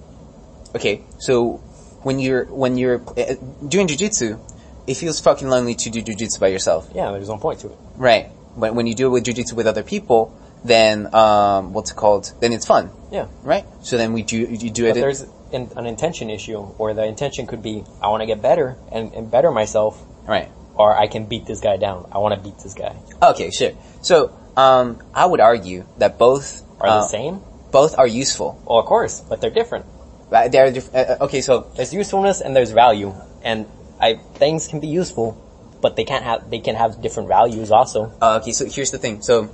okay. 0.75 1.03
So 1.19 1.55
when 2.03 2.19
you're 2.19 2.45
when 2.47 2.77
you're 2.77 3.01
uh, 3.17 3.35
doing 3.67 3.87
jujitsu, 3.89 4.39
it 4.87 4.95
feels 4.95 5.21
fucking 5.21 5.49
lonely 5.49 5.75
to 5.77 5.91
do 5.91 6.03
jujitsu 6.03 6.41
by 6.41 6.49
yourself, 6.49 6.89
Yeah, 6.95 7.13
there's 7.13 7.29
no 7.29 7.39
point 7.39 7.61
to 7.61 7.69
it. 7.69 7.79
right? 7.97 8.27
When 8.55 8.75
when 8.75 8.87
you 8.87 8.95
do 8.95 9.07
it 9.07 9.11
with 9.11 9.25
jujitsu 9.25 9.55
with 9.55 9.67
other 9.67 9.83
people, 9.83 10.37
then 10.65 11.15
um, 11.15 11.73
what's 11.73 11.91
it 11.93 11.97
called? 11.97 12.33
Then 12.41 12.53
it's 12.53 12.67
fun, 12.67 12.91
Yeah. 13.11 13.27
right? 13.43 13.65
So 13.83 13.97
then 13.97 14.13
we 14.13 14.23
do 14.23 14.37
you 14.39 14.71
do 14.71 14.83
But 14.83 14.89
it. 14.91 14.97
in- 14.97 15.01
there's 15.03 15.23
an, 15.53 15.71
an 15.77 15.87
intention 15.87 16.31
issue, 16.31 16.59
or 16.79 16.95
the 16.95 17.05
intention 17.05 17.47
could 17.47 17.63
be, 17.63 17.85
I 18.01 18.09
want 18.09 18.23
to 18.23 18.27
get 18.27 18.41
better 18.41 18.77
and, 18.91 19.13
and 19.13 19.31
better 19.31 19.51
myself, 19.51 20.03
right. 20.27 20.49
or 20.75 20.97
I 20.97 21.07
can 21.07 21.27
beat 21.27 21.45
this 21.47 21.61
guy 21.61 21.77
down. 21.77 22.09
I 22.11 22.19
want 22.19 22.35
to 22.35 22.41
beat 22.41 22.59
this 22.63 22.73
guy. 22.75 22.97
Okay, 23.23 23.51
sure. 23.51 23.73
So 24.01 24.33
um, 24.57 24.99
I 25.15 25.27
would 25.27 25.41
argue 25.41 25.85
that 25.99 26.17
both 26.19 26.63
Are 26.81 26.89
uh, 26.89 27.01
the 27.03 27.09
same? 27.09 27.41
Both 27.73 27.99
are 27.99 28.07
useful. 28.07 28.63
Well, 28.67 28.79
of 28.79 28.87
course, 28.87 29.21
but 29.21 29.41
they're 29.41 29.51
different. 29.51 29.87
Right? 30.31 30.53
They 30.53 30.59
are 30.59 30.71
diff- 30.71 30.95
uh, 30.95 31.17
uh, 31.21 31.25
okay. 31.25 31.41
So 31.41 31.67
There's 31.75 31.93
usefulness 31.93 32.41
and 32.41 32.55
there's 32.55 32.71
value, 32.71 33.15
and 33.43 33.67
I 34.01 34.15
things 34.37 34.69
can 34.69 34.81
be 34.81 34.89
useful, 34.89 35.37
but 35.81 35.97
they 35.97 36.05
can't 36.05 36.25
have 36.25 36.49
they 36.51 36.61
can 36.61 36.75
have 36.77 37.03
different 37.03 37.29
values 37.29 37.71
also. 37.71 38.13
Uh, 38.21 38.39
okay, 38.41 38.53
so 38.53 38.67
here's 38.67 38.91
the 38.91 38.99
thing. 38.99 39.23
So 39.23 39.51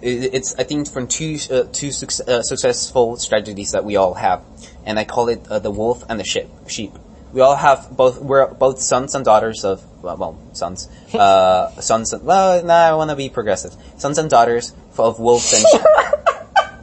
it, 0.00 0.34
it's 0.34 0.54
I 0.58 0.64
think 0.64 0.88
from 0.88 1.06
two 1.06 1.38
uh, 1.50 1.64
two 1.72 1.90
suc- 1.92 2.26
uh, 2.26 2.42
successful 2.42 3.16
strategies 3.16 3.72
that 3.72 3.84
we 3.84 3.96
all 3.96 4.14
have, 4.14 4.42
and 4.84 4.98
I 4.98 5.04
call 5.04 5.28
it 5.28 5.46
uh, 5.48 5.58
the 5.58 5.70
wolf 5.70 6.04
and 6.08 6.18
the 6.18 6.24
sheep. 6.24 6.46
Sheep. 6.66 6.92
We 7.32 7.40
all 7.40 7.56
have 7.56 7.90
both. 7.90 8.20
We're 8.22 8.46
both 8.46 8.80
sons 8.80 9.14
and 9.14 9.24
daughters 9.24 9.64
of 9.64 9.84
well, 10.02 10.16
well 10.16 10.40
sons, 10.54 10.88
uh, 11.14 11.70
sons. 11.80 12.12
And, 12.12 12.24
well, 12.24 12.64
nah, 12.64 12.90
I 12.90 12.94
want 12.94 13.10
to 13.10 13.16
be 13.16 13.28
progressive. 13.28 13.74
Sons 13.98 14.18
and 14.18 14.30
daughters 14.30 14.72
of 14.98 15.18
wolves 15.18 15.52
and. 15.52 15.64
sheep. 15.70 15.82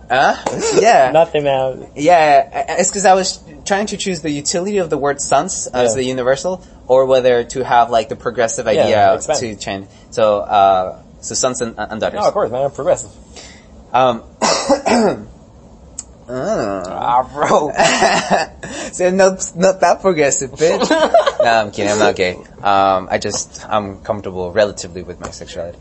Huh? 0.10 0.36
Yeah. 0.80 1.12
Nothing, 1.14 1.44
man. 1.46 1.90
Yeah, 1.96 2.78
it's 2.80 2.90
because 2.92 3.06
I 3.06 3.14
was 3.14 3.40
trying 3.66 3.88
to 3.88 3.98
choose 3.98 4.22
the 4.22 4.30
utility 4.30 4.78
of 4.78 4.90
the 4.90 4.98
word 4.98 5.20
sons 5.22 5.68
as 5.68 5.92
Yeah. 5.92 5.96
the 5.96 6.04
universal, 6.04 6.64
or 6.88 7.06
whether 7.06 7.44
to 7.44 7.64
have 7.64 7.90
like 7.90 8.10
the 8.10 8.16
progressive 8.16 8.68
idea 8.68 9.16
expand. 9.16 9.40
to 9.40 9.56
change. 9.56 9.88
So, 10.12 10.40
uh, 10.40 11.02
so 11.22 11.34
sons 11.36 11.62
and, 11.62 11.76
and 11.78 12.00
daughters. 12.00 12.20
No, 12.22 12.28
of 12.28 12.34
course, 12.34 12.52
man. 12.52 12.64
I'm 12.66 12.72
progressive. 12.72 13.12
Um, 13.92 14.24
uh, 14.42 15.26
Ah, 16.28 17.30
bro. 17.32 17.72
so 18.92 19.10
no, 19.12 19.38
not 19.56 19.80
that 19.82 20.00
progressive, 20.02 20.52
bitch. 20.52 20.90
no, 21.44 21.50
I'm 21.52 21.72
kidding. 21.72 21.92
I'm 21.92 22.00
not 22.00 22.16
gay. 22.16 22.36
Um, 22.62 23.08
I 23.12 23.18
just 23.20 23.68
I'm 23.70 24.02
comfortable 24.02 24.52
relatively 24.52 25.04
with 25.04 25.20
my 25.20 25.30
sexuality. 25.32 25.80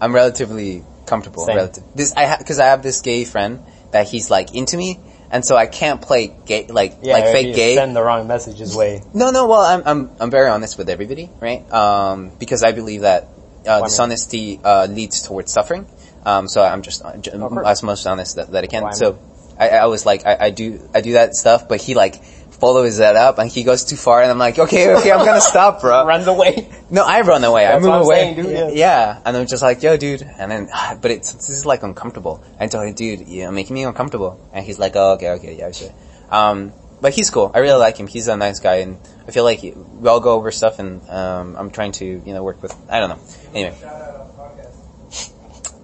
I'm 0.00 0.14
relatively 0.14 0.82
comfortable. 1.08 1.44
Same. 1.46 1.56
Relative. 1.56 1.84
This 1.94 2.12
I 2.16 2.24
have, 2.24 2.38
because 2.38 2.58
I 2.58 2.66
have 2.66 2.82
this 2.82 3.00
gay 3.00 3.24
friend 3.24 3.64
that 3.92 4.08
he's 4.08 4.30
like 4.30 4.54
into 4.54 4.76
me, 4.76 5.00
and 5.30 5.44
so 5.44 5.56
I 5.56 5.66
can't 5.66 6.00
play 6.00 6.36
gay 6.46 6.66
like 6.68 6.98
Yeah, 7.02 7.14
like 7.14 7.32
fake 7.32 7.54
gay. 7.54 7.74
Send 7.74 7.96
the 7.96 8.02
wrong 8.02 8.26
messages 8.26 8.74
way. 8.76 9.02
No, 9.14 9.30
no. 9.30 9.46
Well, 9.46 9.60
I'm 9.60 9.82
I'm 9.86 10.10
I'm 10.20 10.30
very 10.30 10.48
honest 10.48 10.78
with 10.78 10.88
everybody, 10.88 11.30
right? 11.40 11.70
Um, 11.72 12.30
because 12.38 12.62
I 12.62 12.72
believe 12.72 13.02
that 13.02 13.28
uh, 13.66 13.80
dishonesty 13.84 14.60
uh, 14.62 14.86
leads 14.90 15.22
towards 15.22 15.52
suffering. 15.52 15.86
Um, 16.24 16.48
so 16.48 16.62
I'm 16.62 16.82
just 16.82 17.04
uh, 17.04 17.16
j- 17.16 17.32
as 17.64 17.82
most 17.82 18.06
honest 18.06 18.36
that, 18.36 18.50
that 18.52 18.64
I 18.64 18.66
can. 18.66 18.82
Why 18.82 18.92
so 18.92 19.18
I, 19.58 19.70
I 19.70 19.86
was 19.86 20.04
like, 20.06 20.26
I, 20.26 20.36
I 20.46 20.50
do 20.50 20.88
I 20.94 21.00
do 21.00 21.12
that 21.12 21.34
stuff, 21.34 21.68
but 21.68 21.80
he 21.80 21.94
like 21.94 22.16
follows 22.60 22.98
that 22.98 23.16
up 23.16 23.38
and 23.38 23.50
he 23.50 23.62
goes 23.64 23.84
too 23.84 23.96
far, 23.96 24.22
and 24.22 24.30
I'm 24.30 24.38
like, 24.38 24.58
okay, 24.58 24.94
okay, 24.96 25.12
I'm 25.12 25.24
gonna 25.24 25.40
stop, 25.40 25.80
bro. 25.80 26.04
Runs 26.06 26.26
away. 26.26 26.68
No, 26.90 27.04
I 27.04 27.20
run 27.22 27.44
away. 27.44 27.66
I 27.66 27.72
That's 27.72 27.82
move 27.82 27.90
what 27.90 27.96
I'm 27.98 28.04
away. 28.04 28.34
saying, 28.34 28.36
dude, 28.36 28.76
yeah. 28.76 29.20
and 29.24 29.36
I'm 29.36 29.46
just 29.46 29.62
like, 29.62 29.82
yo, 29.82 29.96
dude. 29.96 30.22
And 30.22 30.50
then, 30.50 30.68
but 31.00 31.10
it's 31.10 31.32
this 31.32 31.50
is 31.50 31.66
like 31.66 31.82
uncomfortable. 31.82 32.42
And 32.52 32.62
I 32.62 32.66
told 32.66 32.86
him, 32.86 32.94
dude, 32.94 33.28
you're 33.28 33.52
making 33.52 33.74
me 33.74 33.84
uncomfortable. 33.84 34.40
And 34.52 34.64
he's 34.64 34.78
like, 34.78 34.96
oh, 34.96 35.12
okay, 35.14 35.30
okay, 35.30 35.56
yeah, 35.56 35.70
sure. 35.72 35.92
Um, 36.30 36.72
but 37.00 37.14
he's 37.14 37.30
cool. 37.30 37.50
I 37.54 37.60
really 37.60 37.78
like 37.78 37.96
him. 37.96 38.06
He's 38.06 38.26
a 38.28 38.36
nice 38.36 38.58
guy, 38.58 38.76
and 38.76 38.98
I 39.26 39.30
feel 39.30 39.44
like 39.44 39.62
we 39.62 40.08
all 40.08 40.20
go 40.20 40.32
over 40.32 40.50
stuff, 40.50 40.78
and 40.78 41.08
um, 41.08 41.56
I'm 41.56 41.70
trying 41.70 41.92
to, 41.92 42.04
you 42.04 42.34
know, 42.34 42.42
work 42.42 42.60
with. 42.62 42.74
I 42.90 42.98
don't 42.98 43.10
know. 43.10 43.20
Anyway, 43.54 43.76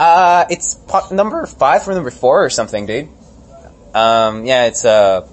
uh, 0.01 0.45
it's 0.51 0.75
po- 0.75 1.15
number 1.15 1.47
five 1.47 1.87
or 1.87 1.95
number 1.95 2.11
four 2.11 2.45
or 2.45 2.51
something, 2.51 2.87
dude. 2.87 3.09
Um, 3.95 4.45
yeah, 4.45 4.65
it's 4.67 4.85
uh, 4.85 5.27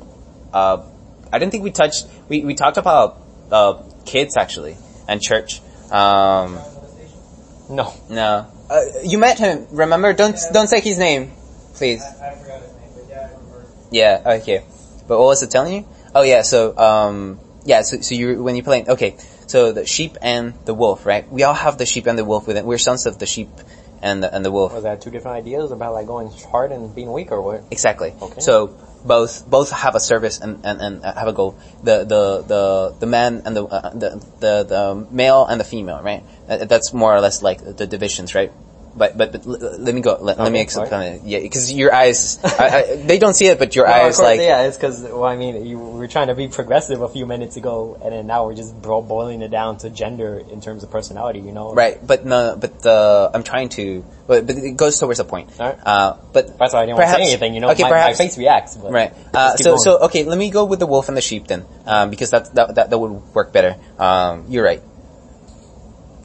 uh, 0.54 0.84
I 1.32 1.40
didn't 1.40 1.52
think 1.52 1.64
we 1.64 1.72
touched. 1.72 2.08
We 2.30 2.44
we 2.44 2.56
talked 2.56 2.78
about 2.78 3.22
uh 3.52 3.84
kids 4.06 4.38
actually 4.38 4.78
and 5.08 5.22
church. 5.22 5.62
Um, 5.92 6.60
No. 7.70 7.94
no, 8.10 8.48
uh, 8.70 8.82
you 9.04 9.18
met 9.18 9.40
him. 9.40 9.68
Remember? 9.72 10.14
Don't 10.14 10.36
don't 10.52 10.68
say 10.68 10.82
his 10.82 10.98
name, 10.98 11.32
please. 11.76 12.04
I 12.04 12.36
forgot 12.36 12.62
his 12.62 12.74
name, 12.76 12.92
but 12.96 13.10
yeah, 13.10 13.20
I 13.20 13.24
remember. 13.32 13.66
Yeah, 13.92 14.38
okay. 14.42 14.64
But 15.08 15.18
what 15.20 15.26
was 15.28 15.44
it 15.44 15.52
telling 15.52 15.74
you? 15.74 15.86
Oh 16.14 16.24
yeah, 16.24 16.42
so 16.42 16.78
um 16.78 17.40
yeah, 17.66 17.82
so 17.84 18.02
so 18.02 18.16
you 18.16 18.44
when 18.44 18.56
you 18.56 18.64
play 18.64 18.84
okay, 18.88 19.16
so 19.48 19.72
the 19.72 19.86
sheep 19.86 20.18
and 20.22 20.54
the 20.66 20.74
wolf, 20.74 21.06
right? 21.06 21.30
We 21.32 21.44
all 21.44 21.54
have 21.54 21.78
the 21.78 21.86
sheep 21.86 22.08
and 22.08 22.18
the 22.18 22.26
wolf 22.26 22.48
within. 22.48 22.66
We're 22.66 22.78
sons 22.78 23.06
of 23.06 23.20
the 23.20 23.26
sheep 23.26 23.50
and 24.02 24.24
the, 24.24 24.34
and 24.34 24.44
the 24.44 24.52
wolf. 24.52 24.74
Was 24.74 24.84
that 24.84 25.02
two 25.02 25.12
different 25.12 25.38
ideas 25.38 25.72
about 25.72 25.94
like 25.94 26.08
going 26.08 26.30
hard 26.52 26.72
and 26.72 26.94
being 26.94 27.12
weak 27.12 27.32
or 27.32 27.42
what? 27.42 27.64
Exactly. 27.72 28.14
Okay. 28.22 28.42
So 28.42 28.76
both 29.06 29.50
both 29.50 29.72
have 29.72 29.96
a 29.96 30.00
service 30.00 30.40
and, 30.40 30.66
and, 30.66 30.82
and 30.82 31.04
have 31.04 31.28
a 31.28 31.34
goal. 31.34 31.58
The 31.84 32.04
the 32.04 32.42
the 32.42 32.96
the 33.00 33.06
man 33.06 33.42
and 33.46 33.56
the 33.56 33.66
uh, 33.66 33.90
the, 33.90 34.10
the 34.40 34.64
the 34.64 35.08
male 35.12 35.46
and 35.46 35.60
the 35.60 35.64
female, 35.64 36.02
right? 36.02 36.24
That's 36.48 36.94
more 36.94 37.16
or 37.16 37.22
less 37.22 37.42
like 37.42 37.60
the 37.78 37.88
divisions, 37.88 38.36
right? 38.36 38.52
But 38.96 39.18
but, 39.18 39.32
but 39.32 39.48
l- 39.48 39.78
let 39.80 39.96
me 39.96 40.02
go. 40.02 40.18
Let, 40.20 40.38
let 40.38 40.52
me 40.52 40.60
explain. 40.60 40.90
sorry. 40.90 41.08
it. 41.08 41.22
Yeah, 41.24 41.40
because 41.40 41.72
your 41.72 41.94
eyes, 41.94 42.40
I, 42.44 42.68
I, 42.68 42.96
they 42.98 43.20
don't 43.20 43.34
see 43.34 43.48
it, 43.48 43.58
but 43.58 43.74
your 43.76 43.88
No, 43.88 43.94
eyes 43.94 44.18
course, 44.18 44.20
like 44.20 44.40
yeah, 44.42 44.64
it's 44.64 44.78
because 44.78 45.02
well, 45.04 45.24
I 45.24 45.38
mean, 45.38 45.66
you 45.66 45.80
we 45.80 46.00
were 46.00 46.08
trying 46.08 46.28
to 46.28 46.36
be 46.36 46.50
progressive 46.50 47.02
a 47.02 47.08
few 47.08 47.26
minutes 47.26 47.56
ago, 47.56 47.98
and 48.04 48.12
then 48.12 48.28
now 48.28 48.46
we're 48.46 48.56
just 48.56 48.80
bro- 48.82 49.02
boiling 49.02 49.42
it 49.42 49.50
down 49.50 49.78
to 49.80 49.90
gender 49.90 50.40
in 50.40 50.60
terms 50.60 50.84
of 50.84 50.92
personality. 50.92 51.40
You 51.40 51.54
know, 51.54 51.74
Right, 51.74 52.06
but 52.06 52.26
no, 52.26 52.58
but 52.60 52.82
the 52.82 53.32
I'm 53.34 53.44
trying 53.44 53.70
to, 53.70 54.04
but, 54.28 54.46
but 54.46 54.58
it 54.58 54.76
goes 54.76 55.00
towards 55.00 55.20
a 55.20 55.26
point. 55.26 55.50
Alright. 55.58 55.80
Uh, 55.86 56.18
but 56.34 56.58
That's 56.58 56.74
why 56.74 56.82
I 56.82 56.86
didn't 56.86 56.98
perhaps, 56.98 57.14
want 57.14 57.22
to 57.22 57.26
say 57.28 57.32
anything. 57.32 57.54
You 57.54 57.62
know, 57.62 57.72
okay, 57.72 57.84
my, 57.84 57.90
perhaps, 57.90 58.20
my 58.20 58.26
face 58.26 58.38
reacts. 58.38 58.76
But 58.76 58.92
right. 58.92 59.14
Uh, 59.34 59.56
so 59.56 59.72
going. 59.72 59.80
so 59.80 60.00
okay, 60.06 60.26
let 60.26 60.38
me 60.38 60.50
go 60.50 60.66
with 60.66 60.80
the 60.80 60.88
wolf 60.88 61.08
and 61.08 61.16
the 61.16 61.22
sheep 61.22 61.48
then, 61.48 61.66
um, 61.86 62.10
because 62.10 62.32
that 62.32 62.54
that 62.56 62.76
that, 62.76 62.90
that 62.90 62.98
would 62.98 63.12
work 63.34 63.54
better. 63.54 63.78
Um, 63.98 64.46
you're 64.50 64.66
right, 64.66 64.82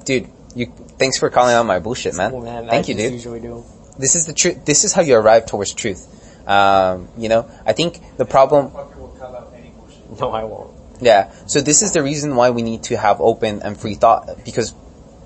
dude. 0.05 0.31
You 0.57 0.73
thanks 0.99 1.19
for 1.19 1.29
calling 1.29 1.55
out 1.55 1.67
my 1.67 1.79
bullshit, 1.81 2.17
man. 2.17 2.31
Cool, 2.31 2.41
man. 2.41 2.67
Thank 2.67 2.87
I 2.87 2.89
you, 2.89 2.95
dude. 2.95 3.13
Usually 3.13 3.41
do. 3.41 3.63
This 3.99 4.17
is 4.17 4.25
the 4.25 4.33
truth. 4.33 4.65
This 4.65 4.85
is 4.85 4.93
how 4.95 5.03
you 5.03 5.15
arrive 5.15 5.45
towards 5.45 5.75
truth. 5.75 6.01
Um, 6.49 7.09
you 7.19 7.29
know, 7.29 7.49
I 7.67 7.75
think 7.75 8.01
the 8.17 8.25
problem 8.25 8.71
Fucker 8.71 8.97
will 8.97 9.09
cut 9.09 9.35
out 9.35 9.53
any 9.55 9.71
bullshit. 9.71 9.97
No, 10.21 10.31
I 10.31 10.45
won't. 10.45 10.71
yeah. 11.03 11.31
So 11.47 11.61
this 11.61 11.83
is 11.83 11.93
the 11.93 12.03
reason 12.03 12.37
why 12.37 12.51
we 12.51 12.63
need 12.63 12.85
to 12.85 12.97
have 12.97 13.21
open 13.21 13.61
and 13.63 13.79
free 13.79 13.97
thought 13.97 14.45
because 14.47 14.73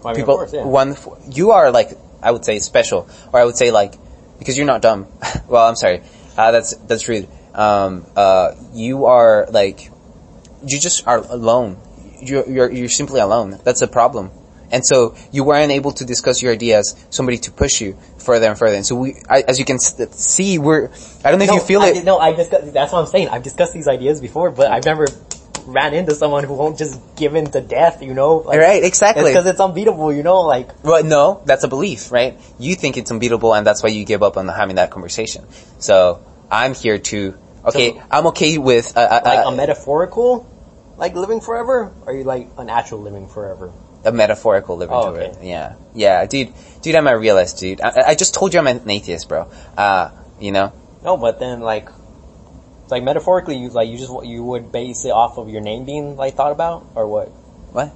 I 0.04 0.08
mean, 0.08 0.16
people 0.16 0.34
of 0.34 0.50
course, 0.50 0.52
yeah. 0.52 0.64
one 0.64 0.96
you 1.30 1.52
are 1.52 1.70
like 1.70 1.90
I 2.22 2.32
would 2.32 2.44
say 2.44 2.58
special 2.58 3.08
or 3.32 3.38
I 3.38 3.44
would 3.44 3.56
say 3.56 3.70
like 3.70 3.94
because 4.40 4.56
you're 4.58 4.66
not 4.66 4.82
dumb. 4.82 5.06
well, 5.48 5.68
I'm 5.68 5.76
sorry. 5.76 6.02
Uh, 6.36 6.50
that's 6.50 6.74
that's 6.74 7.06
rude. 7.06 7.28
Um, 7.54 8.04
uh, 8.16 8.54
you 8.72 9.04
are 9.04 9.46
like 9.50 9.92
you 10.66 10.80
just 10.80 11.06
are 11.06 11.18
alone. 11.18 11.76
You're 12.20 12.48
you're 12.48 12.70
you're 12.72 12.88
simply 12.88 13.20
alone. 13.20 13.60
That's 13.62 13.82
a 13.82 13.86
problem. 13.88 14.32
And 14.70 14.84
so 14.84 15.16
you 15.32 15.44
weren't 15.44 15.72
able 15.72 15.92
to 15.92 16.04
discuss 16.04 16.42
your 16.42 16.52
ideas, 16.52 16.94
somebody 17.10 17.38
to 17.38 17.50
push 17.50 17.80
you 17.80 17.96
further 18.18 18.48
and 18.48 18.58
further. 18.58 18.76
And 18.76 18.86
so 18.86 18.96
we, 18.96 19.16
I, 19.28 19.42
as 19.42 19.58
you 19.58 19.64
can 19.64 19.78
see, 19.78 20.58
we're, 20.58 20.90
I 21.24 21.30
don't 21.30 21.38
know 21.38 21.46
if 21.46 21.52
you 21.52 21.60
feel 21.60 21.82
I, 21.82 21.88
it. 21.88 22.04
No, 22.04 22.18
I 22.18 22.32
discuss, 22.32 22.70
that's 22.72 22.92
what 22.92 23.00
I'm 23.00 23.06
saying. 23.06 23.28
I've 23.28 23.42
discussed 23.42 23.72
these 23.72 23.88
ideas 23.88 24.20
before, 24.20 24.50
but 24.50 24.70
I've 24.70 24.84
never 24.84 25.06
ran 25.66 25.94
into 25.94 26.14
someone 26.14 26.44
who 26.44 26.54
won't 26.54 26.78
just 26.78 27.00
give 27.16 27.34
in 27.34 27.46
to 27.46 27.60
death. 27.60 28.02
You 28.02 28.14
know, 28.14 28.36
like, 28.36 28.58
Right, 28.58 28.82
exactly. 28.82 29.24
It's 29.24 29.30
because 29.32 29.46
it's 29.46 29.60
unbeatable. 29.60 30.12
You 30.12 30.22
know, 30.22 30.40
like 30.42 30.70
Well, 30.84 31.02
no, 31.04 31.42
that's 31.44 31.64
a 31.64 31.68
belief, 31.68 32.12
right? 32.12 32.38
You 32.58 32.74
think 32.74 32.96
it's 32.96 33.10
unbeatable, 33.10 33.54
and 33.54 33.66
that's 33.66 33.82
why 33.82 33.90
you 33.90 34.04
give 34.04 34.22
up 34.22 34.36
on 34.36 34.48
having 34.48 34.76
that 34.76 34.90
conversation. 34.90 35.46
So 35.78 36.24
I'm 36.50 36.74
here 36.74 36.98
to. 36.98 37.38
Okay, 37.64 37.92
So- 37.92 38.02
I'm 38.10 38.26
okay 38.28 38.58
with. 38.58 38.96
Uh, 38.96 39.00
uh, 39.00 39.20
like 39.24 39.46
uh, 39.46 39.50
a 39.50 39.56
metaphorical, 39.56 40.48
like 40.96 41.14
living 41.14 41.40
forever, 41.40 41.92
or 42.02 42.12
are 42.12 42.16
you 42.16 42.24
like 42.24 42.48
an 42.58 42.70
actual 42.70 43.00
living 43.00 43.28
forever? 43.28 43.72
A 44.04 44.12
metaphorical 44.12 44.76
living 44.76 44.94
Oh, 44.96 45.14
to 45.14 45.20
okay. 45.20 45.38
it. 45.38 45.44
Yeah, 45.44 45.74
yeah, 45.94 46.26
dude, 46.26 46.52
dude, 46.82 46.94
I'm 46.94 47.06
a 47.06 47.16
realist, 47.18 47.58
dude. 47.58 47.80
I, 47.80 48.08
I 48.08 48.14
just 48.14 48.34
told 48.34 48.54
you 48.54 48.60
I'm 48.60 48.66
an 48.66 48.88
atheist, 48.88 49.28
bro. 49.28 49.50
Uh, 49.76 50.10
you 50.40 50.52
know, 50.52 50.72
No, 51.04 51.16
but 51.16 51.38
then 51.38 51.60
like, 51.60 51.88
it's 52.82 52.90
like 52.90 53.02
metaphorically, 53.02 53.56
you 53.56 53.68
like 53.70 53.88
you 53.88 53.98
just 53.98 54.12
you 54.24 54.42
would 54.42 54.72
base 54.72 55.04
it 55.04 55.10
off 55.12 55.38
of 55.38 55.48
your 55.48 55.60
name 55.60 55.84
being 55.84 56.16
like 56.16 56.34
thought 56.34 56.52
about, 56.52 56.86
or 56.94 57.06
what? 57.06 57.28
what? 57.72 57.92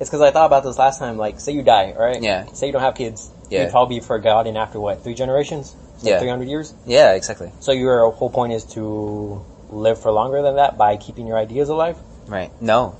It's 0.00 0.08
because 0.08 0.22
I 0.22 0.30
thought 0.30 0.46
about 0.46 0.62
this 0.64 0.78
last 0.78 0.98
time. 0.98 1.18
Like, 1.18 1.40
say 1.40 1.52
you 1.52 1.62
die, 1.62 1.92
right? 1.96 2.22
Yeah. 2.22 2.46
Say 2.52 2.66
you 2.68 2.72
don't 2.72 2.80
have 2.80 2.94
kids. 2.94 3.30
Yeah. 3.50 3.64
You'd 3.64 3.70
probably 3.70 3.98
be 3.98 4.04
forgotten 4.04 4.56
after 4.56 4.80
what? 4.80 5.02
Three 5.04 5.14
generations? 5.14 5.74
Yeah. 6.02 6.18
Three 6.20 6.28
hundred 6.30 6.48
years. 6.48 6.72
Yeah, 6.86 7.12
exactly. 7.12 7.52
So 7.60 7.72
your 7.72 8.10
whole 8.10 8.30
point 8.30 8.54
is 8.54 8.64
to 8.76 9.44
live 9.68 10.00
for 10.00 10.10
longer 10.10 10.40
than 10.40 10.56
that 10.56 10.78
by 10.78 10.96
keeping 10.96 11.26
your 11.26 11.36
ideas 11.36 11.68
alive. 11.68 11.98
Right? 12.26 12.50
No, 12.62 12.96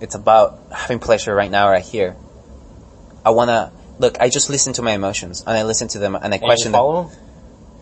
it's 0.00 0.14
about 0.14 0.60
having 0.72 0.98
pleasure 0.98 1.34
right 1.34 1.50
now, 1.50 1.68
right 1.70 1.84
here. 1.84 2.16
I 3.24 3.30
wanna 3.30 3.72
look. 3.98 4.20
I 4.20 4.28
just 4.28 4.50
listen 4.50 4.72
to 4.74 4.82
my 4.82 4.92
emotions, 4.92 5.42
and 5.46 5.56
I 5.56 5.62
listen 5.64 5.88
to 5.88 5.98
them, 5.98 6.14
and 6.14 6.32
I 6.32 6.36
And 6.36 6.42
question 6.42 6.72
them. 6.72 6.78
follow 6.78 7.02
them. 7.04 7.12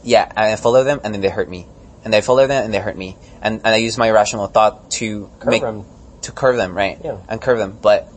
Yeah, 0.03 0.25
and 0.31 0.53
I 0.53 0.57
follow 0.57 0.85
them, 0.85 1.01
and 1.05 1.15
then 1.15 1.21
they 1.21 1.29
hurt 1.31 1.49
me, 1.49 1.67
and 2.05 2.15
I 2.15 2.21
follow 2.21 2.47
them, 2.47 2.65
and 2.65 2.73
they 2.73 2.79
hurt 2.79 2.97
me, 2.97 3.17
and 3.43 3.61
and 3.65 3.75
I 3.75 3.77
use 3.77 3.99
my 3.99 4.11
rational 4.11 4.47
thought 4.47 4.91
to 4.93 5.31
Curve 5.41 5.51
make 5.51 5.63
them. 5.63 5.85
to 6.23 6.33
curve 6.33 6.57
them, 6.57 6.77
right? 6.77 6.99
Yeah. 7.03 7.17
And 7.29 7.41
curve 7.41 7.59
them, 7.59 7.79
but 7.81 8.09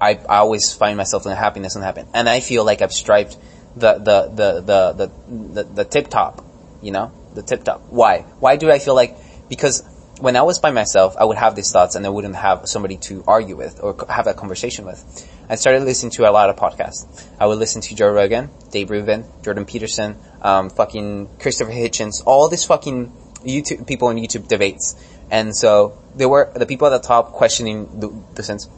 I 0.00 0.18
I 0.28 0.38
always 0.38 0.72
find 0.72 0.96
myself 0.96 1.24
in 1.26 1.32
happiness 1.32 1.74
and 1.74 1.84
happen, 1.84 2.06
and 2.14 2.28
I 2.28 2.40
feel 2.40 2.64
like 2.64 2.82
I've 2.82 2.92
striped 2.92 3.36
the 3.76 3.94
the 3.94 4.30
the 4.34 4.60
the 4.60 4.92
the 4.92 5.10
the, 5.54 5.62
the 5.64 5.84
tip 5.84 6.08
top, 6.08 6.44
you 6.82 6.92
know, 6.92 7.12
the 7.34 7.42
tip 7.42 7.64
top. 7.64 7.82
Why? 7.90 8.20
Why 8.40 8.56
do 8.56 8.70
I 8.70 8.78
feel 8.78 8.94
like? 8.94 9.16
Because 9.48 9.82
when 10.20 10.36
I 10.36 10.42
was 10.42 10.58
by 10.58 10.70
myself, 10.70 11.16
I 11.18 11.24
would 11.24 11.36
have 11.36 11.54
these 11.56 11.72
thoughts, 11.72 11.94
and 11.96 12.06
I 12.06 12.08
wouldn't 12.08 12.36
have 12.36 12.68
somebody 12.68 12.96
to 13.08 13.24
argue 13.26 13.56
with 13.56 13.80
or 13.82 13.96
have 14.08 14.26
a 14.26 14.34
conversation 14.34 14.86
with. 14.86 15.28
I 15.48 15.56
started 15.56 15.82
listening 15.82 16.12
to 16.12 16.28
a 16.28 16.32
lot 16.32 16.50
of 16.50 16.56
podcasts. 16.56 17.26
I 17.38 17.46
would 17.46 17.58
listen 17.58 17.82
to 17.82 17.94
Joe 17.94 18.10
Rogan, 18.12 18.50
Dave 18.70 18.90
Rubin, 18.90 19.24
Jordan 19.42 19.64
Peterson, 19.64 20.16
um, 20.40 20.70
fucking 20.70 21.28
Christopher 21.38 21.72
Hitchens, 21.72 22.22
all 22.24 22.48
these 22.48 22.64
fucking 22.64 23.12
YouTube 23.44 23.86
people 23.86 24.08
on 24.08 24.16
YouTube 24.16 24.48
debates. 24.48 24.94
And 25.30 25.54
so 25.54 25.98
there 26.14 26.28
were 26.28 26.52
the 26.54 26.66
people 26.66 26.86
at 26.86 27.02
the 27.02 27.06
top 27.06 27.32
questioning 27.32 28.00
the, 28.00 28.08
the 28.34 28.42
sense. 28.42 28.68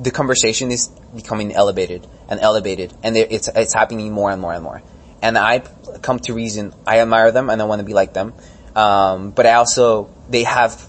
the 0.00 0.10
conversation 0.10 0.70
is 0.70 0.88
becoming 1.14 1.52
elevated 1.52 2.06
and 2.28 2.40
elevated, 2.40 2.92
and 3.02 3.16
it's 3.16 3.48
it's 3.48 3.74
happening 3.74 4.12
more 4.12 4.30
and 4.30 4.40
more 4.40 4.52
and 4.52 4.62
more. 4.62 4.82
And 5.22 5.36
I 5.36 5.60
come 6.02 6.20
to 6.20 6.34
reason. 6.34 6.72
I 6.86 7.00
admire 7.00 7.32
them, 7.32 7.50
and 7.50 7.60
I 7.60 7.64
want 7.64 7.80
to 7.80 7.84
be 7.84 7.94
like 7.94 8.12
them. 8.12 8.34
Um, 8.78 9.32
but 9.32 9.44
I 9.44 9.54
also 9.54 10.08
they 10.30 10.44
have 10.44 10.88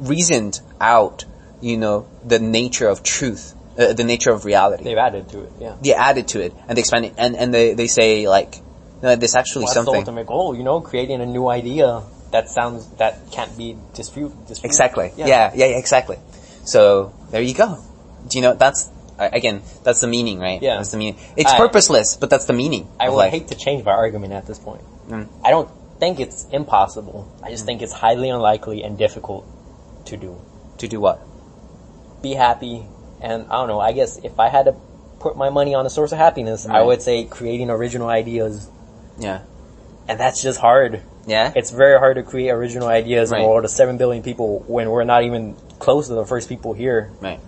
reasoned 0.00 0.60
out, 0.78 1.24
you 1.62 1.78
know, 1.78 2.06
the 2.24 2.38
nature 2.38 2.86
of 2.86 3.02
truth, 3.02 3.54
uh, 3.78 3.94
the 3.94 4.04
nature 4.04 4.30
of 4.30 4.44
reality. 4.44 4.84
They've 4.84 4.98
added 4.98 5.30
to 5.30 5.44
it. 5.44 5.52
Yeah. 5.58 5.76
they 5.82 5.94
added 5.94 6.28
to 6.28 6.42
it 6.42 6.52
and 6.68 6.76
they 6.76 6.80
expand 6.80 7.06
it, 7.06 7.14
and 7.16 7.34
and 7.36 7.54
they 7.54 7.72
they 7.72 7.86
say 7.86 8.28
like, 8.28 8.56
no, 9.02 9.16
this 9.16 9.34
actually 9.34 9.64
Well, 9.64 9.74
that's 9.74 9.86
the 9.86 9.92
ultimate 9.92 10.26
goal, 10.26 10.54
you 10.54 10.62
know, 10.62 10.82
creating 10.82 11.22
a 11.22 11.26
new 11.26 11.48
idea 11.48 12.02
that 12.30 12.50
sounds 12.50 12.86
that 12.96 13.30
can't 13.32 13.56
be 13.56 13.76
disputed. 13.94 14.46
dispute. 14.46 14.68
Exactly. 14.68 15.12
Yeah. 15.16 15.26
yeah. 15.26 15.52
Yeah. 15.54 15.78
Exactly. 15.78 16.18
So 16.64 17.14
there 17.30 17.40
you 17.40 17.54
go. 17.54 17.78
Do 18.28 18.36
you 18.36 18.42
know 18.42 18.54
that's 18.54 18.90
uh, 19.18 19.30
again 19.32 19.62
that's 19.82 20.00
the 20.02 20.08
meaning, 20.08 20.38
right? 20.40 20.60
Yeah. 20.60 20.76
That's 20.76 20.90
the 20.90 20.98
meaning. 20.98 21.18
It's 21.38 21.50
I- 21.50 21.56
purposeless, 21.56 22.16
but 22.16 22.28
that's 22.28 22.44
the 22.44 22.52
meaning. 22.52 22.86
I 23.00 23.08
would 23.08 23.16
life. 23.16 23.32
hate 23.32 23.48
to 23.48 23.54
change 23.54 23.82
my 23.82 23.92
argument 23.92 24.34
at 24.34 24.46
this 24.46 24.58
point. 24.58 24.82
Mm. 25.08 25.26
I 25.42 25.50
don't 25.50 25.70
think 26.00 26.18
it's 26.18 26.46
impossible. 26.50 27.30
I 27.42 27.50
just 27.50 27.64
think 27.66 27.82
it's 27.82 27.92
highly 27.92 28.28
unlikely 28.30 28.82
and 28.82 28.98
difficult 28.98 29.46
to 30.06 30.16
do. 30.16 30.40
to 30.78 30.88
do 30.88 30.98
what? 30.98 31.20
Be 32.22 32.32
happy, 32.34 32.86
and 33.20 33.44
I 33.50 33.56
don't 33.56 33.68
know. 33.68 33.80
I 33.80 33.92
guess 33.92 34.16
if 34.24 34.40
I 34.40 34.48
had 34.48 34.64
to 34.64 34.74
put 35.20 35.36
my 35.36 35.50
money 35.50 35.74
on 35.74 35.84
a 35.84 35.90
source 35.90 36.10
of 36.12 36.18
happiness, 36.18 36.66
I 36.66 36.80
would 36.80 37.02
say 37.02 37.24
creating 37.24 37.68
original 37.68 38.08
ideas, 38.08 38.66
Yeah. 39.18 39.40
and 40.08 40.18
that's 40.18 40.42
just 40.42 40.58
hard. 40.58 41.02
Yeah. 41.26 41.52
It's 41.54 41.70
very 41.70 41.98
hard 41.98 42.16
to 42.16 42.22
create 42.22 42.48
original 42.50 42.88
ideas 42.88 43.30
in 43.30 43.36
Right. 43.36 43.44
a 43.44 43.48
world 43.48 43.64
of 43.66 43.70
seven 43.70 43.98
billion 43.98 44.22
people 44.22 44.64
when 44.66 44.88
we're 44.90 45.04
not 45.04 45.22
even 45.24 45.54
close 45.78 46.08
to 46.08 46.14
the 46.14 46.24
first 46.24 46.48
people 46.48 46.72
here. 46.72 47.10
Right. 47.20 47.40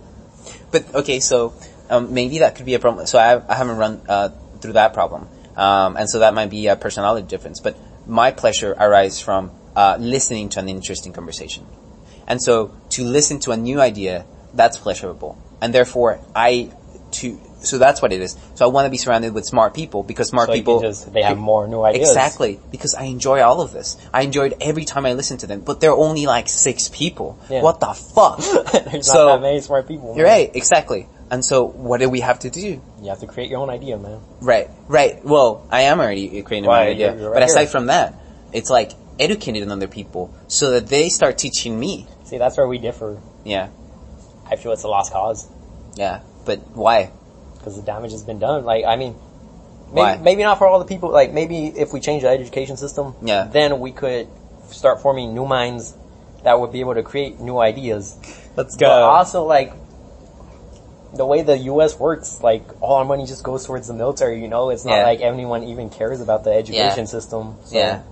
But 0.70 0.94
okay, 0.94 1.20
so 1.20 1.54
um, 1.88 2.12
maybe 2.12 2.40
that 2.40 2.54
could 2.56 2.66
be 2.66 2.74
a 2.74 2.78
problem. 2.78 3.06
So 3.06 3.18
I, 3.18 3.40
I 3.50 3.54
haven't 3.54 3.78
run 3.78 4.02
uh, 4.08 4.28
through 4.60 4.74
that 4.74 4.92
problem, 4.92 5.26
um, 5.56 5.96
and 5.96 6.08
so 6.08 6.18
that 6.18 6.34
might 6.34 6.50
be 6.50 6.66
a 6.66 6.76
personality 6.76 7.26
difference. 7.26 7.60
But 7.60 7.76
my 8.06 8.30
pleasure 8.30 8.72
arises 8.72 9.20
from 9.20 9.50
uh, 9.76 9.96
listening 9.98 10.48
to 10.50 10.60
an 10.60 10.68
interesting 10.68 11.12
conversation, 11.12 11.66
and 12.26 12.42
so 12.42 12.74
to 12.90 13.04
listen 13.04 13.40
to 13.40 13.52
a 13.52 13.56
new 13.56 13.80
idea 13.80 14.26
that's 14.54 14.76
pleasurable, 14.76 15.38
and 15.60 15.72
therefore 15.74 16.20
I 16.34 16.72
to 17.12 17.38
so 17.60 17.78
that's 17.78 18.02
what 18.02 18.12
it 18.12 18.20
is. 18.20 18.36
So 18.54 18.64
I 18.64 18.68
want 18.68 18.86
to 18.86 18.90
be 18.90 18.96
surrounded 18.96 19.34
with 19.34 19.44
smart 19.46 19.72
people 19.74 20.02
because 20.02 20.28
smart 20.28 20.48
So 20.48 20.54
people 20.54 20.80
just 20.80 21.12
they 21.12 21.22
have 21.22 21.38
more 21.38 21.68
new 21.68 21.82
ideas. 21.82 22.08
Exactly, 22.08 22.58
because 22.70 22.94
I 22.94 23.04
enjoy 23.04 23.40
all 23.40 23.60
of 23.60 23.72
this. 23.72 23.96
I 24.12 24.22
enjoyed 24.22 24.54
every 24.60 24.84
time 24.84 25.06
I 25.06 25.12
listened 25.14 25.40
to 25.40 25.46
them, 25.46 25.60
but 25.60 25.80
there 25.80 25.90
are 25.90 25.96
only 25.96 26.26
like 26.26 26.48
six 26.48 26.88
people. 26.88 27.38
Yeah. 27.48 27.62
What 27.62 27.80
the 27.80 27.92
fuck? 27.94 28.38
There's 28.90 29.06
So- 29.06 29.26
not 29.28 29.34
that 29.36 29.42
many 29.42 29.60
smart 29.60 29.86
people. 29.86 30.16
You're 30.16 30.26
right, 30.26 30.50
exactly. 30.54 31.06
And 31.32 31.42
so, 31.42 31.64
what 31.64 31.98
do 32.00 32.10
we 32.10 32.20
have 32.20 32.40
to 32.40 32.50
do? 32.50 32.82
You 33.00 33.08
have 33.08 33.20
to 33.20 33.26
create 33.26 33.48
your 33.50 33.60
own 33.60 33.70
idea, 33.70 33.96
man. 33.96 34.20
Right, 34.42 34.68
right. 34.86 35.24
Well, 35.24 35.66
I 35.70 35.82
am 35.82 35.98
already 35.98 36.42
creating 36.42 36.68
my 36.68 36.80
Right, 36.80 36.90
idea, 36.90 37.08
you're- 37.12 37.22
you're 37.22 37.32
but 37.34 37.42
aside 37.42 37.60
here. 37.60 37.68
from 37.68 37.86
that, 37.86 38.14
it's 38.52 38.68
like 38.68 38.92
educating 39.18 39.70
other 39.72 39.88
people 39.88 40.30
so 40.46 40.72
that 40.72 40.88
they 40.88 41.08
start 41.08 41.38
teaching 41.38 41.80
me. 41.80 42.06
See, 42.24 42.36
that's 42.36 42.58
where 42.58 42.68
we 42.68 42.76
differ. 42.76 43.16
Yeah, 43.44 43.68
I 44.50 44.56
feel 44.56 44.72
it's 44.72 44.82
a 44.84 44.88
lost 44.88 45.10
cause 45.12 45.46
yeah. 45.94 46.20
But 46.44 46.60
why? 46.74 47.10
because 47.56 47.76
the 47.76 47.82
damage 47.82 48.10
has 48.12 48.24
been 48.24 48.38
done. 48.40 48.64
Like, 48.64 48.84
I 48.84 48.96
mean, 48.96 49.12
Why? 49.92 50.12
maybe, 50.16 50.22
maybe 50.24 50.42
not 50.42 50.58
for 50.58 50.66
all 50.66 50.80
the 50.80 50.84
people. 50.84 51.10
Like, 51.10 51.32
maybe 51.32 51.68
if 51.68 51.92
we 51.94 52.00
change 52.00 52.22
the 52.24 52.28
education 52.28 52.76
system, 52.76 53.14
Yeah. 53.22 53.44
then 53.50 53.78
we 53.80 53.92
could 53.92 54.26
start 54.70 55.00
forming 55.00 55.32
new 55.32 55.46
minds 55.46 55.94
that 56.42 56.58
would 56.60 56.72
be 56.72 56.80
able 56.80 56.94
to 56.94 57.02
create 57.04 57.38
new 57.40 57.58
ideas. 57.58 58.16
Let's 58.56 58.74
go. 58.76 58.86
But 58.86 59.02
also, 59.02 59.44
like, 59.44 59.72
the 61.14 61.26
way 61.26 61.42
the 61.42 61.58
U.S. 61.58 61.98
works, 61.98 62.40
like, 62.42 62.64
all 62.80 62.96
our 62.96 63.04
money 63.04 63.26
just 63.26 63.42
goes 63.44 63.66
towards 63.66 63.86
the 63.88 63.94
military. 63.94 64.40
You 64.40 64.48
know, 64.48 64.70
it's 64.70 64.84
not 64.84 64.96
Yeah. 64.96 65.04
like 65.04 65.20
anyone 65.20 65.64
even 65.64 65.90
cares 65.90 66.20
about 66.20 66.44
the 66.44 66.52
education 66.52 67.04
Yeah. 67.06 67.16
system. 67.16 67.56
So. 67.64 67.76
Yeah. 67.76 68.02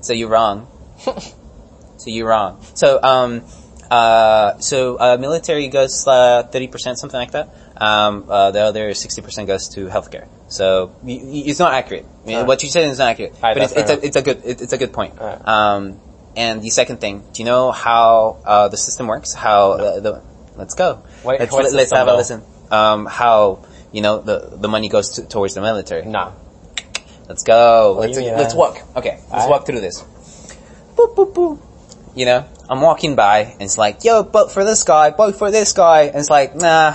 So 0.00 0.12
you're 0.14 0.28
wrong. 0.30 0.66
so 1.04 2.06
you're 2.06 2.28
wrong. 2.28 2.64
So 2.74 3.00
um 3.02 3.42
uh 3.90 4.58
so 4.58 4.96
uh 4.96 5.16
military 5.20 5.68
goes 5.68 6.06
uh 6.06 6.42
thirty 6.50 6.66
percent 6.68 6.98
something 6.98 7.18
like 7.20 7.32
that. 7.32 7.54
Um 7.76 8.26
uh 8.28 8.50
the 8.50 8.60
other 8.62 8.94
sixty 8.94 9.20
percent 9.22 9.46
goes 9.46 9.68
to 9.74 9.86
healthcare. 9.86 10.26
So 10.48 10.94
y- 11.02 11.20
y- 11.22 11.42
it's 11.46 11.58
not 11.58 11.74
accurate. 11.74 12.06
I 12.24 12.26
mean, 12.26 12.46
what 12.46 12.62
you 12.62 12.68
said 12.70 12.84
is 12.84 12.98
not 12.98 13.08
accurate. 13.08 13.34
Alright, 13.36 13.56
but 13.56 13.62
it's, 13.64 13.72
it's 13.72 13.90
a 13.90 14.06
it's 14.06 14.16
a 14.16 14.22
good 14.22 14.40
it, 14.44 14.62
it's 14.62 14.72
a 14.72 14.78
good 14.78 14.92
point. 14.92 15.18
Alright. 15.20 15.46
Um 15.46 16.00
and 16.36 16.62
the 16.62 16.70
second 16.70 17.00
thing, 17.00 17.22
do 17.32 17.42
you 17.42 17.44
know 17.44 17.70
how 17.72 18.38
uh 18.44 18.68
the 18.68 18.76
system 18.78 19.06
works? 19.06 19.34
How 19.34 19.72
uh, 19.72 20.00
the 20.00 20.22
let's 20.56 20.74
go. 20.74 21.02
What- 21.22 21.40
let's 21.40 21.52
let's 21.52 21.72
system, 21.72 21.98
have 21.98 22.08
a 22.08 22.14
listen. 22.16 22.42
Um 22.70 23.06
how 23.06 23.64
you 23.92 24.00
know 24.00 24.20
the 24.20 24.56
the 24.56 24.68
money 24.68 24.88
goes 24.88 25.10
to, 25.10 25.26
towards 25.26 25.54
the 25.54 25.60
military. 25.60 26.04
Nah. 26.04 26.32
Let's 27.28 27.44
go. 27.44 27.94
What 27.94 28.10
Let's, 28.10 28.18
let's 28.18 28.54
walk. 28.54 28.78
Okay, 28.96 29.10
let's 29.16 29.30
Alright. 29.32 29.48
walk 29.50 29.66
through 29.66 29.80
this. 29.80 30.02
Boop, 30.96 31.14
boop, 31.14 31.32
boop. 31.32 31.58
You 32.14 32.26
know, 32.26 32.44
I'm 32.68 32.80
walking 32.82 33.16
by 33.16 33.38
and 33.40 33.62
it's 33.62 33.78
like, 33.78 34.04
yo, 34.04 34.22
vote 34.22 34.52
for 34.52 34.64
this 34.64 34.82
guy, 34.84 35.10
vote 35.10 35.36
for 35.36 35.50
this 35.50 35.72
guy. 35.72 36.02
And 36.02 36.16
it's 36.16 36.28
like, 36.28 36.54
nah, 36.54 36.92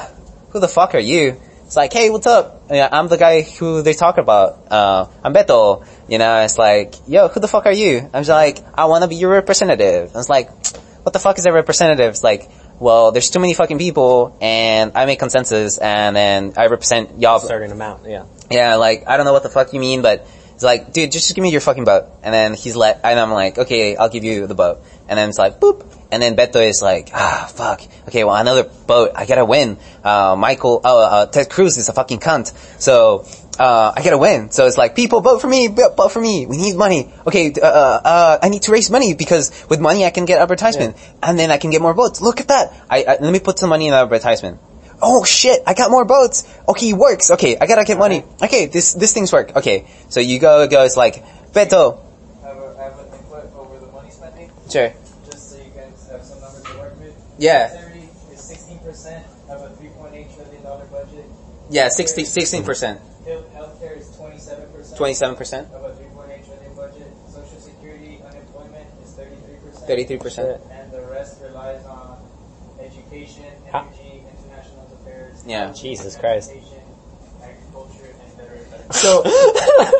who 0.49 0.59
the 0.59 0.67
fuck 0.67 0.93
are 0.93 0.99
you? 0.99 1.41
It's 1.65 1.75
like, 1.75 1.91
hey, 1.91 2.09
what's 2.09 2.27
up? 2.27 2.65
Yeah, 2.69 2.87
I'm 2.91 3.07
the 3.07 3.17
guy 3.17 3.41
who 3.41 3.81
they 3.81 3.93
talk 3.93 4.17
about. 4.17 4.71
Uh, 4.71 5.07
I'm 5.23 5.33
Beto. 5.33 5.85
You 6.07 6.17
know, 6.17 6.41
it's 6.43 6.57
like, 6.57 6.95
yo, 7.07 7.27
who 7.29 7.39
the 7.39 7.47
fuck 7.47 7.65
are 7.65 7.73
you? 7.73 7.97
I'm 8.13 8.23
just 8.23 8.29
like, 8.29 8.59
I 8.75 8.85
want 8.85 9.03
to 9.03 9.07
be 9.07 9.15
your 9.15 9.31
representative. 9.31 10.11
And 10.11 10.15
it's 10.15 10.29
like, 10.29 10.49
what 11.03 11.13
the 11.13 11.19
fuck 11.19 11.37
is 11.39 11.45
a 11.45 11.51
representative? 11.51 12.11
It's 12.11 12.23
like, 12.23 12.49
well, 12.79 13.11
there's 13.11 13.29
too 13.29 13.39
many 13.39 13.53
fucking 13.53 13.77
people 13.77 14.37
and 14.41 14.91
I 14.95 15.05
make 15.05 15.19
consensus 15.19 15.77
and 15.77 16.15
then 16.15 16.53
I 16.57 16.67
represent 16.67 17.19
y'all. 17.19 17.39
Certain 17.39 17.71
amount, 17.71 18.07
yeah. 18.07 18.25
Yeah, 18.49 18.75
like, 18.75 19.07
I 19.07 19.17
don't 19.17 19.25
know 19.25 19.33
what 19.33 19.43
the 19.43 19.49
fuck 19.49 19.73
you 19.73 19.79
mean, 19.79 20.01
but 20.01 20.27
it's 20.57 20.63
like, 20.63 20.91
dude, 20.91 21.11
just 21.11 21.35
give 21.35 21.43
me 21.43 21.51
your 21.51 21.61
fucking 21.61 21.83
boat. 21.83 22.05
And 22.23 22.33
then 22.33 22.55
he's 22.55 22.75
like, 22.75 22.99
and 23.03 23.19
I'm 23.19 23.31
like, 23.31 23.59
okay, 23.59 23.95
I'll 23.95 24.09
give 24.09 24.23
you 24.23 24.47
the 24.47 24.55
boat. 24.55 24.81
And 25.07 25.17
then 25.17 25.29
it's 25.29 25.37
like, 25.37 25.59
boop. 25.59 25.85
And 26.11 26.21
then 26.21 26.35
Beto 26.35 26.67
is 26.67 26.81
like, 26.81 27.11
ah, 27.13 27.51
fuck. 27.53 27.81
Okay, 28.07 28.23
well, 28.23 28.35
another 28.35 28.63
boat. 28.63 29.11
I 29.13 29.25
gotta 29.25 29.45
win. 29.45 29.77
Uh, 30.03 30.35
Michael, 30.37 30.81
oh, 30.83 31.03
uh, 31.03 31.25
Ted 31.27 31.49
Cruz 31.49 31.77
is 31.77 31.89
a 31.89 31.93
fucking 31.93 32.19
cunt. 32.19 32.53
So, 32.81 33.25
uh, 33.59 33.93
I 33.95 34.03
gotta 34.03 34.17
win. 34.17 34.51
So 34.51 34.67
it's 34.67 34.77
like, 34.77 34.95
people, 34.95 35.21
vote 35.21 35.39
for 35.41 35.47
me, 35.47 35.67
vote 35.67 35.97
vote 35.97 36.11
for 36.11 36.21
me. 36.21 36.45
We 36.45 36.57
need 36.57 36.75
money. 36.75 37.11
Okay, 37.25 37.53
uh, 37.61 37.65
uh, 37.65 38.39
I 38.41 38.49
need 38.49 38.63
to 38.63 38.71
raise 38.71 38.89
money 38.91 39.13
because 39.13 39.51
with 39.69 39.79
money 39.79 40.05
I 40.05 40.09
can 40.11 40.25
get 40.25 40.39
advertisement. 40.39 40.95
And 41.23 41.37
then 41.37 41.51
I 41.51 41.57
can 41.57 41.71
get 41.71 41.81
more 41.81 41.93
votes. 41.93 42.21
Look 42.21 42.39
at 42.39 42.49
that. 42.49 42.73
I, 42.89 43.03
I 43.03 43.17
let 43.19 43.31
me 43.31 43.39
put 43.39 43.59
some 43.59 43.69
money 43.69 43.87
in 43.87 43.91
the 43.91 43.97
advertisement. 43.97 44.59
Oh 45.01 45.23
shit, 45.23 45.61
I 45.67 45.73
got 45.73 45.91
more 45.91 46.05
votes. 46.05 46.47
Okay, 46.67 46.89
it 46.89 46.93
works. 46.97 47.29
Okay, 47.31 47.57
I 47.57 47.67
gotta 47.67 47.83
get 47.83 47.97
money. 47.97 48.23
Okay, 48.41 48.65
this, 48.65 48.93
this 48.93 49.13
thing's 49.13 49.31
work. 49.31 49.55
Okay, 49.55 49.87
so 50.09 50.19
you 50.19 50.39
go, 50.39 50.63
it 50.63 50.71
goes 50.71 50.97
like, 50.97 51.23
Beto. 51.53 51.99
Have 52.43 52.57
a, 52.57 52.75
have 52.77 52.99
an 52.99 53.05
input 53.13 53.53
over 53.55 53.77
the 53.79 53.91
money 53.91 54.09
spending, 54.09 54.49
Sure. 54.69 54.91
just 55.25 55.51
so 55.51 55.57
you 55.57 55.69
guys 55.69 56.09
have 56.11 56.23
some 56.23 56.41
numbers 56.41 56.63
to 56.63 56.77
work 56.79 56.99
with. 56.99 57.13
Yeah. 57.37 57.69
Military 57.73 58.09
is 58.33 58.41
16% 58.41 59.23
of 59.49 59.61
a 59.61 59.75
3.8 59.75 60.35
trillion 60.35 60.63
dollar 60.63 60.85
budget. 60.85 61.25
Yeah, 61.69 61.89
60, 61.89 62.23
16%. 62.23 62.99
27%. 64.97 65.69
About 65.69 65.97
three 65.97 66.05
point 66.07 66.31
eight 66.31 66.45
trillion 66.45 66.75
budget. 66.75 67.07
Social 67.29 67.59
security, 67.59 68.19
unemployment 68.27 68.87
is 69.03 69.11
33%. 69.11 69.87
Thirty-three 69.87 70.17
percent, 70.17 70.61
And 70.71 70.91
the 70.91 71.01
rest 71.01 71.41
relies 71.41 71.85
on 71.85 72.17
education, 72.79 73.45
energy, 73.67 74.23
international 74.25 74.87
affairs. 75.01 75.43
Yeah. 75.45 75.71
Jesus 75.73 76.15
Christ. 76.17 76.51
So, 78.89 79.21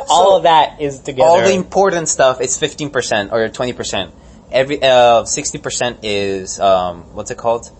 all 0.08 0.30
so 0.30 0.36
of 0.38 0.42
that 0.44 0.80
is 0.80 1.00
together. 1.00 1.28
All 1.28 1.42
the 1.42 1.52
important 1.52 2.08
stuff 2.08 2.40
is 2.40 2.58
15% 2.58 3.32
or 3.32 3.46
20%. 3.48 4.10
Every, 4.50 4.82
uh, 4.82 5.24
60% 5.24 5.98
is, 6.02 6.58
um, 6.58 7.14
what's 7.14 7.30
it 7.30 7.36
called? 7.36 7.70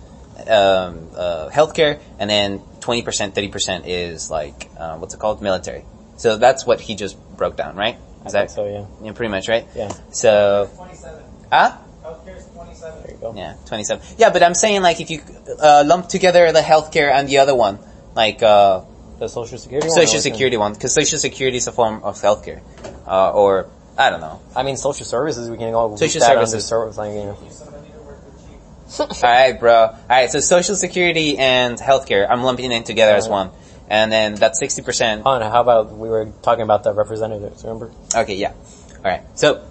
Um, 0.40 1.08
uh, 1.16 1.48
healthcare. 1.50 1.98
And 2.18 2.28
then 2.28 2.60
20%, 2.80 3.32
30% 3.32 3.82
is 3.86 4.30
like, 4.30 4.68
uh, 4.78 4.98
what's 4.98 5.14
it 5.14 5.20
called? 5.20 5.40
Military. 5.40 5.84
So 6.18 6.36
that's 6.36 6.66
what 6.66 6.80
he 6.80 6.94
just 6.94 7.16
broke 7.36 7.56
down, 7.56 7.74
right? 7.76 7.96
I 7.96 8.26
Is 8.26 8.32
think 8.32 8.48
that, 8.48 8.50
so, 8.50 8.66
yeah. 8.66 8.84
yeah, 9.02 9.12
pretty 9.12 9.30
much, 9.30 9.48
right? 9.48 9.66
Yeah. 9.74 9.92
So, 10.10 10.68
27. 10.76 11.22
ah? 11.52 11.80
Healthcare 12.04 12.36
is 12.38 12.46
27. 12.46 13.02
There 13.02 13.10
you 13.12 13.16
go. 13.20 13.34
Yeah, 13.36 13.54
27. 13.66 14.06
Yeah, 14.18 14.30
but 14.30 14.42
I'm 14.42 14.54
saying 14.54 14.82
like 14.82 15.00
if 15.00 15.10
you, 15.10 15.20
uh, 15.60 15.84
lump 15.86 16.08
together 16.08 16.50
the 16.52 16.60
healthcare 16.60 17.10
and 17.12 17.28
the 17.28 17.38
other 17.38 17.54
one, 17.54 17.78
like, 18.14 18.42
uh, 18.42 18.82
The 19.18 19.28
social 19.28 19.58
security 19.58 19.88
one? 19.88 19.96
social 19.96 20.18
or- 20.18 20.22
security 20.22 20.56
one, 20.56 20.72
because 20.74 20.92
social 20.92 21.18
security 21.18 21.56
is 21.58 21.66
a 21.68 21.72
form 21.72 22.02
of 22.02 22.20
healthcare. 22.20 22.60
Uh, 23.06 23.30
or, 23.32 23.66
I 23.96 24.10
don't 24.10 24.20
know. 24.20 24.40
I 24.56 24.62
mean, 24.64 24.76
social 24.76 25.06
services, 25.06 25.48
we 25.50 25.56
can 25.56 25.72
all 25.74 25.96
Social 25.96 26.20
services. 26.20 26.64
service, 26.64 26.96
like, 26.98 27.12
you 27.12 27.24
know. 27.24 27.38
Somebody 27.50 27.88
to 27.90 27.98
work 27.98 28.18
with 28.24 28.98
chief. 29.10 29.22
Alright, 29.24 29.58
bro. 29.60 29.94
Alright, 30.10 30.30
so 30.30 30.40
social 30.40 30.74
security 30.76 31.36
and 31.38 31.78
healthcare, 31.78 32.26
I'm 32.28 32.42
lumping 32.42 32.72
it 32.72 32.86
together 32.86 33.14
as 33.14 33.28
one. 33.28 33.50
And 33.90 34.12
then 34.12 34.34
that's 34.34 34.60
60%. 34.62 35.22
Oh, 35.24 35.34
and 35.34 35.44
how 35.44 35.62
about 35.62 35.92
we 35.96 36.08
were 36.08 36.26
talking 36.42 36.62
about 36.62 36.84
the 36.84 36.92
representatives, 36.92 37.64
remember? 37.64 37.90
Okay, 38.14 38.34
yeah. 38.34 38.52
Alright, 38.96 39.22
so, 39.38 39.64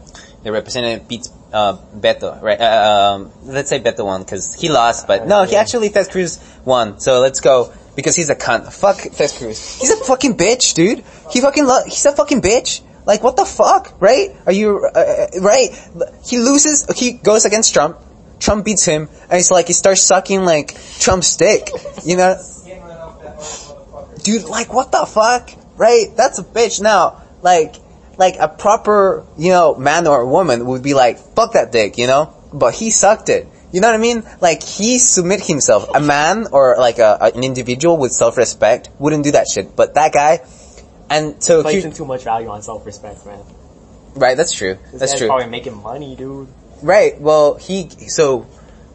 the 0.44 0.52
representative 0.52 1.08
beats, 1.08 1.30
uh, 1.54 1.78
Beto, 1.96 2.42
right? 2.42 2.60
Uh, 2.60 3.16
um, 3.16 3.32
let's 3.44 3.70
say 3.70 3.80
Beto 3.80 4.06
won, 4.06 4.26
cause 4.26 4.54
he 4.56 4.70
lost, 4.70 5.08
but 5.08 5.28
no, 5.28 5.44
he 5.44 5.56
actually, 5.56 5.90
Ted 5.90 6.10
Cruz 6.10 6.40
won. 6.66 7.00
So 7.00 7.20
let's 7.22 7.40
go. 7.42 7.72
because 7.96 8.16
he's 8.16 8.30
a 8.30 8.36
cunt. 8.36 8.72
Fuck 8.72 8.98
Ted 9.18 9.32
Cruz. 9.38 9.80
He's 9.80 9.90
a 9.92 9.98
fucking 9.98 10.36
bitch, 10.38 10.74
dude. 10.76 11.04
He 11.32 11.42
fucking 11.42 11.66
lo- 11.66 11.84
he's 11.86 12.06
a 12.06 12.12
fucking 12.12 12.42
bitch. 12.42 12.82
Like 13.06 13.24
what 13.24 13.36
the 13.38 13.46
fuck, 13.46 14.00
right? 14.02 14.36
Are 14.46 14.52
you 14.52 14.88
uh, 14.94 15.00
uh, 15.00 15.28
right? 15.42 15.70
He 16.26 16.38
loses. 16.40 16.86
He 16.96 17.14
goes 17.14 17.46
against 17.46 17.74
Trump. 17.74 17.98
Trump 18.40 18.66
beats 18.66 18.86
him, 18.86 19.10
and 19.30 19.40
it's 19.40 19.50
like 19.50 19.68
he 19.68 19.74
starts 19.74 20.04
sucking 20.04 20.44
like 20.46 20.76
Trump's 21.00 21.36
dick. 21.38 21.70
You 22.06 22.18
know, 22.18 22.36
Skin 22.40 22.82
right 22.84 22.98
off 22.98 23.20
that 23.24 23.36
hard 23.36 23.88
motherfucker. 23.90 24.17
Dude, 24.28 24.44
like 24.44 24.74
what 24.74 24.92
the 24.92 25.06
fuck, 25.06 25.50
right? 25.78 26.08
That's 26.16 26.38
a 26.38 26.44
bitch. 26.44 26.82
Now, 26.82 27.24
like, 27.42 27.76
like 28.18 28.36
a 28.40 28.50
proper, 28.50 29.26
you 29.38 29.52
know, 29.52 29.76
man 29.76 30.06
or 30.06 30.26
woman 30.28 30.66
would 30.66 30.84
be 30.84 30.94
like, 30.94 31.18
fuck 31.18 31.54
that 31.54 31.72
dick, 31.72 31.98
you 31.98 32.08
know? 32.08 32.34
But 32.52 32.76
he 32.76 32.92
sucked 32.92 33.30
it. 33.30 33.48
You 33.72 33.80
know 33.80 33.88
what 33.88 33.96
I 33.96 34.00
mean? 34.00 34.24
Like 34.42 34.64
he 34.64 35.00
submit 35.00 35.46
himself. 35.46 35.90
A 35.96 36.02
man 36.02 36.48
or 36.52 36.76
like 36.78 37.00
a, 37.00 37.18
an 37.22 37.44
individual 37.44 37.98
with 37.98 38.12
self-respect 38.12 38.90
wouldn't 39.00 39.24
do 39.24 39.32
that 39.32 39.48
shit. 39.48 39.76
But 39.76 39.96
that 39.96 40.14
guy, 40.14 40.40
and 41.10 41.42
so 41.42 41.62
Placing 41.62 41.94
too 41.94 42.06
much 42.06 42.24
value 42.24 42.50
on 42.50 42.62
self-respect, 42.62 43.26
man. 43.26 43.40
right, 44.16 44.36
that's 44.36 44.52
true. 44.52 44.78
That's 44.94 45.18
true. 45.18 45.28
probably 45.28 45.48
making 45.48 45.82
money, 45.82 46.16
dude. 46.16 46.48
Right. 46.82 47.20
Well, 47.20 47.56
he 47.56 47.90
so 48.08 48.46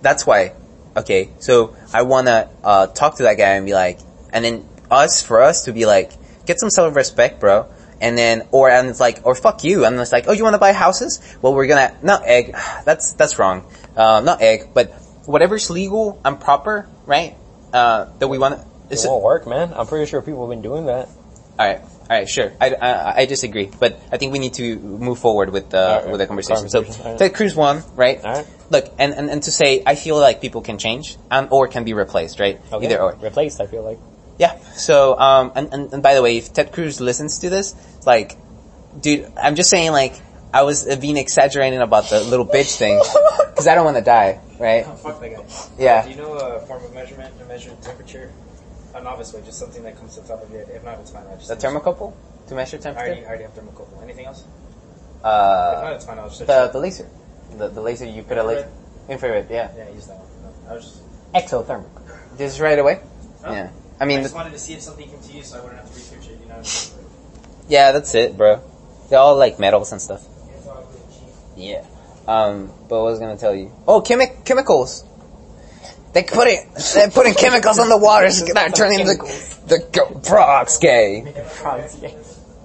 that's 0.01 0.27
why. 0.27 0.53
Okay. 0.97 1.31
So 1.41 1.77
I 1.93 2.03
wanna 2.03 2.51
uh, 2.65 2.87
talk 2.89 3.17
to 3.17 3.25
that 3.25 3.37
guy 3.39 3.57
and 3.57 3.67
be 3.67 3.75
like, 3.75 3.99
and 4.33 4.45
then 4.45 4.67
us 4.93 5.23
for 5.23 5.43
us 5.43 5.65
to 5.65 5.73
be 5.73 5.87
like, 5.87 6.13
get 6.47 6.61
some 6.61 6.71
self 6.71 6.95
respect, 6.95 7.41
bro. 7.41 7.67
And 8.01 8.19
then, 8.19 8.49
or 8.51 8.69
and 8.69 8.89
it's 8.89 8.99
like, 9.01 9.21
or 9.25 9.35
fuck 9.35 9.63
you, 9.63 9.85
and 9.85 9.99
it's 10.01 10.11
like, 10.13 10.25
oh, 10.27 10.33
you 10.33 10.43
want 10.43 10.55
to 10.55 10.59
buy 10.59 10.73
houses? 10.73 11.21
Well, 11.41 11.55
we're 11.55 11.69
gonna 11.69 11.97
not 12.03 12.27
egg. 12.27 12.57
That's 12.85 13.13
that's 13.13 13.39
wrong. 13.39 13.65
Uh, 13.97 14.21
not 14.25 14.43
egg, 14.43 14.71
but 14.75 14.91
whatever's 15.27 15.71
legal 15.71 16.21
and 16.25 16.41
proper, 16.41 16.89
right? 17.07 17.37
Uh, 17.73 18.07
that 18.19 18.27
we 18.29 18.39
want. 18.39 18.61
It 18.91 18.99
won't 19.05 19.23
work, 19.23 19.47
man. 19.47 19.73
I'm 19.75 19.87
pretty 19.87 20.11
sure 20.11 20.21
people 20.21 20.43
have 20.47 20.51
been 20.51 20.63
doing 20.63 20.87
that. 20.87 21.09
All 21.59 21.67
right, 21.69 21.81
all 21.81 22.09
right, 22.09 22.29
sure. 22.29 22.53
I, 22.61 22.71
I, 22.75 23.17
I 23.23 23.27
disagree, 23.27 23.71
but 23.79 24.01
I 24.11 24.17
think 24.17 24.33
we 24.33 24.39
need 24.39 24.55
to 24.55 24.77
move 24.79 25.19
forward 25.19 25.51
with 25.51 25.71
the 25.71 25.79
All 25.79 26.01
right, 26.03 26.11
with 26.11 26.19
the 26.19 26.27
conversation. 26.27 26.69
conversation, 26.69 26.93
So 26.93 27.11
right. 27.11 27.19
Ted 27.19 27.35
Cruz 27.35 27.55
won, 27.55 27.83
right? 27.95 28.23
All 28.25 28.35
right. 28.35 28.47
Look, 28.71 28.93
and, 28.99 29.15
and 29.15 29.31
and 29.31 29.43
to 29.45 29.53
say, 29.53 29.83
I 29.87 29.95
feel 29.95 30.19
like 30.19 30.41
people 30.41 30.63
can 30.63 30.79
change 30.79 31.17
and 31.31 31.49
or 31.51 31.69
can 31.69 31.85
be 31.85 31.95
replaced, 31.95 32.41
right? 32.41 32.61
Okay. 32.73 32.87
Either 32.87 33.01
or. 33.01 33.15
Replaced, 33.17 33.61
I 33.61 33.67
feel 33.67 33.85
like. 33.85 33.99
Yeah. 34.43 34.59
So, 34.75 35.17
um, 35.17 35.53
and, 35.55 35.73
and 35.73 35.93
and 35.95 36.03
by 36.03 36.15
the 36.15 36.23
way, 36.23 36.37
if 36.37 36.53
Ted 36.53 36.73
Cruz 36.73 37.01
listens 37.01 37.39
to 37.39 37.49
this, 37.49 37.77
like, 38.05 38.37
dude, 39.01 39.31
I'm 39.41 39.55
just 39.55 39.71
saying, 39.71 39.93
like, 39.93 40.15
I 40.53 40.65
was 40.65 40.85
uh, 40.85 40.97
being 40.97 41.17
exaggerating 41.17 41.79
about 41.79 42.11
the 42.11 42.19
little 42.19 42.45
bitch 42.45 42.77
thing 42.77 42.99
because 43.51 43.69
I 43.69 43.77
don't 43.77 43.85
want 43.85 43.99
to 43.99 44.03
die, 44.03 44.41
right? 44.59 44.85
Oh, 44.85 44.97
fuck 44.97 45.21
that 45.21 45.31
guy. 45.31 45.45
Yeah. 45.79 46.03
Do 46.03 46.11
you 46.11 46.17
know 46.17 46.35
a 46.35 46.59
form 46.67 46.85
of 46.85 46.93
measurement 46.93 47.39
to 47.39 47.45
measure 47.45 47.71
temperature? 47.83 48.33
A 48.95 49.01
novice 49.01 49.33
way, 49.33 49.43
just 49.47 49.61
something 49.61 49.85
that 49.85 49.97
comes 49.97 50.17
to 50.17 50.23
the 50.23 50.29
top 50.29 50.43
of 50.43 50.51
your 50.51 50.67
head. 50.67 50.75
If 50.75 50.85
not, 50.85 50.99
it's 50.99 51.13
fine. 51.13 51.25
I 51.31 51.37
just 51.37 51.49
The 51.49 51.57
thermocouple 51.57 52.13
to 52.49 52.55
measure 52.57 52.81
I 52.85 52.89
already, 52.89 53.25
I 53.25 53.29
already 53.29 53.45
have 53.45 53.55
thermocouple. 53.55 54.03
Anything 54.03 54.27
else? 54.27 54.41
if 54.41 55.25
Uh, 55.25 55.81
not, 55.85 55.93
it's 55.93 56.05
fine. 56.05 56.19
I'll 56.19 56.29
just 56.29 56.45
the 56.45 56.69
the 56.73 56.81
laser, 56.81 57.09
the 57.57 57.69
the 57.69 57.81
laser 57.81 58.07
you 58.07 58.25
put 58.25 58.39
a 58.39 58.43
laser 58.43 58.69
infrared, 59.09 59.47
yeah. 59.49 59.71
Yeah, 59.77 59.89
use 59.91 60.09
that 60.09 60.19
one. 60.19 60.29
No, 60.43 60.71
I 60.71 60.75
was 60.75 60.85
just. 60.85 60.99
Exothermic. 61.33 61.89
This 62.37 62.59
right 62.61 62.79
away. 62.79 63.01
Huh? 63.45 63.53
Yeah. 63.53 63.71
I 64.03 64.05
mean, 64.05 64.17
I 64.17 64.19
mean, 64.19 64.25
just 64.25 64.35
wanted 64.35 64.53
to 64.53 64.59
see 64.59 64.75
if 64.75 64.83
something 64.83 65.09
came 65.09 65.21
to 65.21 65.33
you, 65.33 65.43
so 65.45 65.59
I 65.59 65.61
wouldn't 65.63 65.81
have 65.81 65.89
to 65.89 65.95
research 65.95 66.27
it. 66.27 66.41
You 66.43 66.49
know. 66.49 66.57
What 66.57 66.93
I 66.97 67.03
mean? 67.03 67.07
Yeah, 67.69 67.93
that's 67.93 68.15
it, 68.17 68.37
bro. 68.37 68.61
They're 69.09 69.19
all 69.21 69.37
like 69.37 69.61
metals 69.61 69.93
and 69.93 70.03
stuff. 70.03 70.27
It's 70.57 70.67
all 70.67 70.83
good 70.91 71.01
cheap. 71.15 71.29
Yeah. 71.57 71.85
Um, 72.27 72.67
but 72.89 73.01
what 73.01 73.13
was 73.13 73.21
I 73.21 73.23
gonna 73.23 73.37
tell 73.39 73.55
you? 73.55 73.71
Oh, 73.87 74.01
chemi- 74.01 74.45
chemicals. 74.45 75.05
They 76.15 76.25
put 76.25 76.49
it. 76.49 76.67
They're 76.95 77.11
putting 77.11 77.35
chemicals 77.35 77.79
on 77.79 77.89
the 77.89 77.97
waters 77.97 78.43
that 78.43 78.57
are 78.57 78.71
turning 78.71 79.07
the 79.07 79.15
the 79.69 79.79
go- 79.93 80.21
frogs 80.21 80.79
gay. 80.79 81.25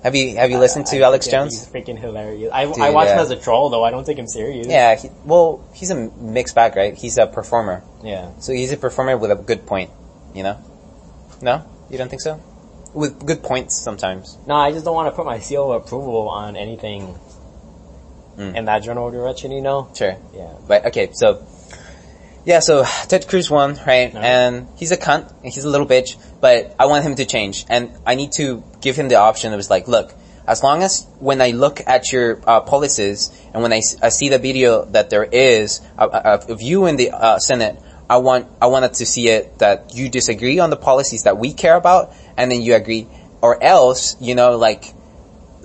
Have 0.04 0.16
you 0.16 0.38
have 0.38 0.50
you 0.50 0.58
listened 0.58 0.88
to 0.88 0.98
I 0.98 1.02
Alex 1.04 1.26
think 1.28 1.34
Jones? 1.34 1.66
He's 1.66 1.72
freaking 1.72 2.00
hilarious. 2.00 2.52
I, 2.52 2.66
Dude, 2.66 2.80
I 2.80 2.90
watch 2.90 3.10
him 3.10 3.18
yeah. 3.18 3.22
as 3.22 3.30
a 3.30 3.36
troll, 3.36 3.70
though. 3.70 3.84
I 3.84 3.92
don't 3.92 4.06
take 4.06 4.18
him 4.18 4.28
serious. 4.28 4.68
Yeah. 4.68 4.96
He, 4.96 5.10
well, 5.24 5.64
he's 5.74 5.92
a 5.92 5.96
mixed 5.96 6.56
bag, 6.56 6.76
right? 6.76 6.96
He's 6.96 7.18
a 7.18 7.28
performer, 7.28 7.84
Yeah. 8.04 8.32
so 8.40 8.54
he's 8.54 8.72
a 8.72 8.78
performer 8.78 9.18
with 9.18 9.32
a 9.32 9.36
good 9.36 9.66
point. 9.66 9.92
You 10.34 10.44
know? 10.44 10.58
No, 11.42 11.64
you 11.90 11.98
don't 11.98 12.10
think 12.10 12.22
so? 12.22 12.42
With 12.94 13.26
good 13.26 13.44
points 13.44 13.80
sometimes. 13.82 14.38
No, 14.48 14.56
I 14.56 14.72
just 14.72 14.86
don't 14.86 14.96
want 14.96 15.12
to 15.12 15.16
put 15.16 15.26
my 15.26 15.40
seal 15.40 15.72
of 15.72 15.84
approval 15.86 16.30
on 16.30 16.56
anything 16.56 17.16
Mm. 18.38 18.56
in 18.56 18.66
that 18.66 18.84
general 18.84 19.10
direction, 19.10 19.52
you 19.52 19.62
know? 19.62 19.88
Sure. 19.96 20.16
Yeah. 20.36 20.54
But 20.68 20.86
okay, 20.88 21.10
so 21.12 21.44
yeah, 22.46 22.60
so 22.60 22.86
Ted 23.08 23.28
Cruz 23.28 23.50
won, 23.50 23.80
right? 23.88 24.14
No. 24.14 24.22
And 24.22 24.68
he's 24.78 24.92
a 24.92 24.98
cunt, 24.98 25.34
and 25.44 25.52
he's 25.52 25.66
a 25.66 25.70
little 25.70 25.88
bitch, 25.88 26.16
but 26.40 26.76
I 26.80 26.86
want 26.86 27.04
him 27.04 27.16
to 27.16 27.26
change, 27.26 27.66
and 27.68 27.92
I 28.06 28.14
need 28.16 28.32
to 28.34 28.64
give 28.80 28.96
him 28.96 29.10
the 29.10 29.16
option. 29.16 29.52
It 29.54 29.56
was 29.58 29.70
like, 29.72 29.88
look, 29.88 30.14
as 30.48 30.62
long 30.64 30.84
as 30.84 31.08
when 31.20 31.42
I 31.42 31.50
look 31.50 31.82
at 31.88 32.12
your 32.14 32.40
uh, 32.48 32.62
policies 32.62 33.32
and 33.54 33.64
when 33.64 33.74
I, 33.74 33.78
s- 33.80 33.98
I 34.04 34.10
see 34.10 34.30
the 34.30 34.38
video 34.40 34.86
that 34.86 35.10
there 35.10 35.26
is 35.26 35.82
uh, 35.98 36.04
uh, 36.04 36.46
of 36.48 36.62
you 36.62 36.86
in 36.86 36.96
the 36.96 37.10
uh, 37.12 37.40
Senate, 37.40 37.78
I 38.10 38.18
want 38.18 38.48
I 38.62 38.68
wanted 38.68 38.94
to 38.96 39.06
see 39.06 39.30
it 39.30 39.60
that 39.60 39.94
you 39.96 40.10
disagree 40.10 40.60
on 40.60 40.70
the 40.70 40.78
policies 40.78 41.24
that 41.24 41.38
we 41.38 41.54
care 41.54 41.76
about, 41.76 42.14
and 42.38 42.52
then 42.52 42.62
you 42.62 42.76
agree, 42.76 43.08
or 43.42 43.62
else 43.62 44.16
you 44.22 44.36
know 44.36 44.58
like 44.58 44.94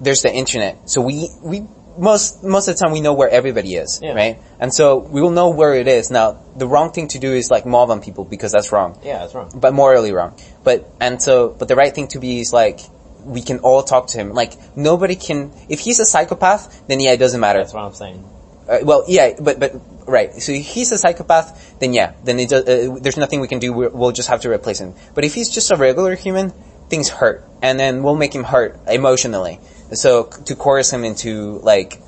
there's 0.02 0.22
the 0.22 0.34
internet. 0.34 0.90
So 0.90 1.00
we, 1.00 1.30
we, 1.42 1.62
most, 1.96 2.42
most 2.42 2.66
of 2.68 2.76
the 2.76 2.82
time 2.82 2.92
we 2.92 3.00
know 3.00 3.12
where 3.12 3.28
everybody 3.28 3.74
is, 3.76 4.00
Yeah. 4.02 4.14
right? 4.14 4.38
And 4.58 4.74
so 4.74 4.98
we 4.98 5.20
will 5.20 5.30
know 5.30 5.50
where 5.50 5.74
it 5.74 5.86
is. 5.86 6.10
Now, 6.10 6.42
the 6.56 6.66
wrong 6.66 6.90
thing 6.92 7.08
to 7.08 7.18
do 7.18 7.32
is 7.32 7.50
like 7.50 7.64
mob 7.66 7.90
on 7.90 8.00
people 8.00 8.24
because 8.24 8.50
that's 8.52 8.72
wrong. 8.72 8.98
Yeah, 9.04 9.18
that's 9.18 9.34
wrong. 9.34 9.52
But 9.54 9.74
morally 9.74 10.12
wrong. 10.12 10.36
But, 10.64 10.90
and 11.00 11.22
so, 11.22 11.54
but 11.56 11.68
the 11.68 11.76
right 11.76 11.94
thing 11.94 12.08
to 12.08 12.18
be 12.18 12.40
is 12.40 12.52
like, 12.52 12.80
we 13.24 13.42
can 13.42 13.60
all 13.60 13.84
talk 13.84 14.08
to 14.08 14.18
him. 14.18 14.32
Like, 14.32 14.54
nobody 14.76 15.14
can, 15.14 15.52
if 15.68 15.78
he's 15.78 16.00
a 16.00 16.04
psychopath, 16.04 16.88
then 16.88 16.98
yeah, 16.98 17.12
it 17.12 17.18
doesn't 17.18 17.40
matter. 17.40 17.60
That's 17.60 17.74
what 17.74 17.84
I'm 17.84 17.94
saying. 17.94 18.28
Uh, 18.68 18.78
well, 18.82 19.04
yeah, 19.08 19.32
but, 19.40 19.58
but, 19.58 19.72
right. 20.06 20.34
So 20.42 20.52
if 20.52 20.66
he's 20.66 20.92
a 20.92 20.98
psychopath, 20.98 21.78
then 21.78 21.92
yeah, 21.92 22.14
then 22.24 22.38
it 22.38 22.48
does, 22.48 22.64
uh, 22.64 22.96
there's 23.00 23.16
nothing 23.16 23.40
we 23.40 23.48
can 23.48 23.58
do. 23.58 23.72
We're, 23.72 23.90
we'll 23.90 24.12
just 24.12 24.28
have 24.28 24.40
to 24.42 24.50
replace 24.50 24.80
him. 24.80 24.94
But 25.14 25.24
if 25.24 25.34
he's 25.34 25.50
just 25.50 25.70
a 25.70 25.76
regular 25.76 26.14
human, 26.14 26.50
things 26.88 27.08
hurt. 27.08 27.44
And 27.60 27.78
then 27.78 28.02
we'll 28.02 28.16
make 28.16 28.34
him 28.34 28.44
hurt 28.44 28.78
emotionally. 28.88 29.60
So 29.92 30.24
to 30.46 30.56
coerce 30.56 30.92
him 30.92 31.04
into, 31.04 31.58
like, 31.58 32.00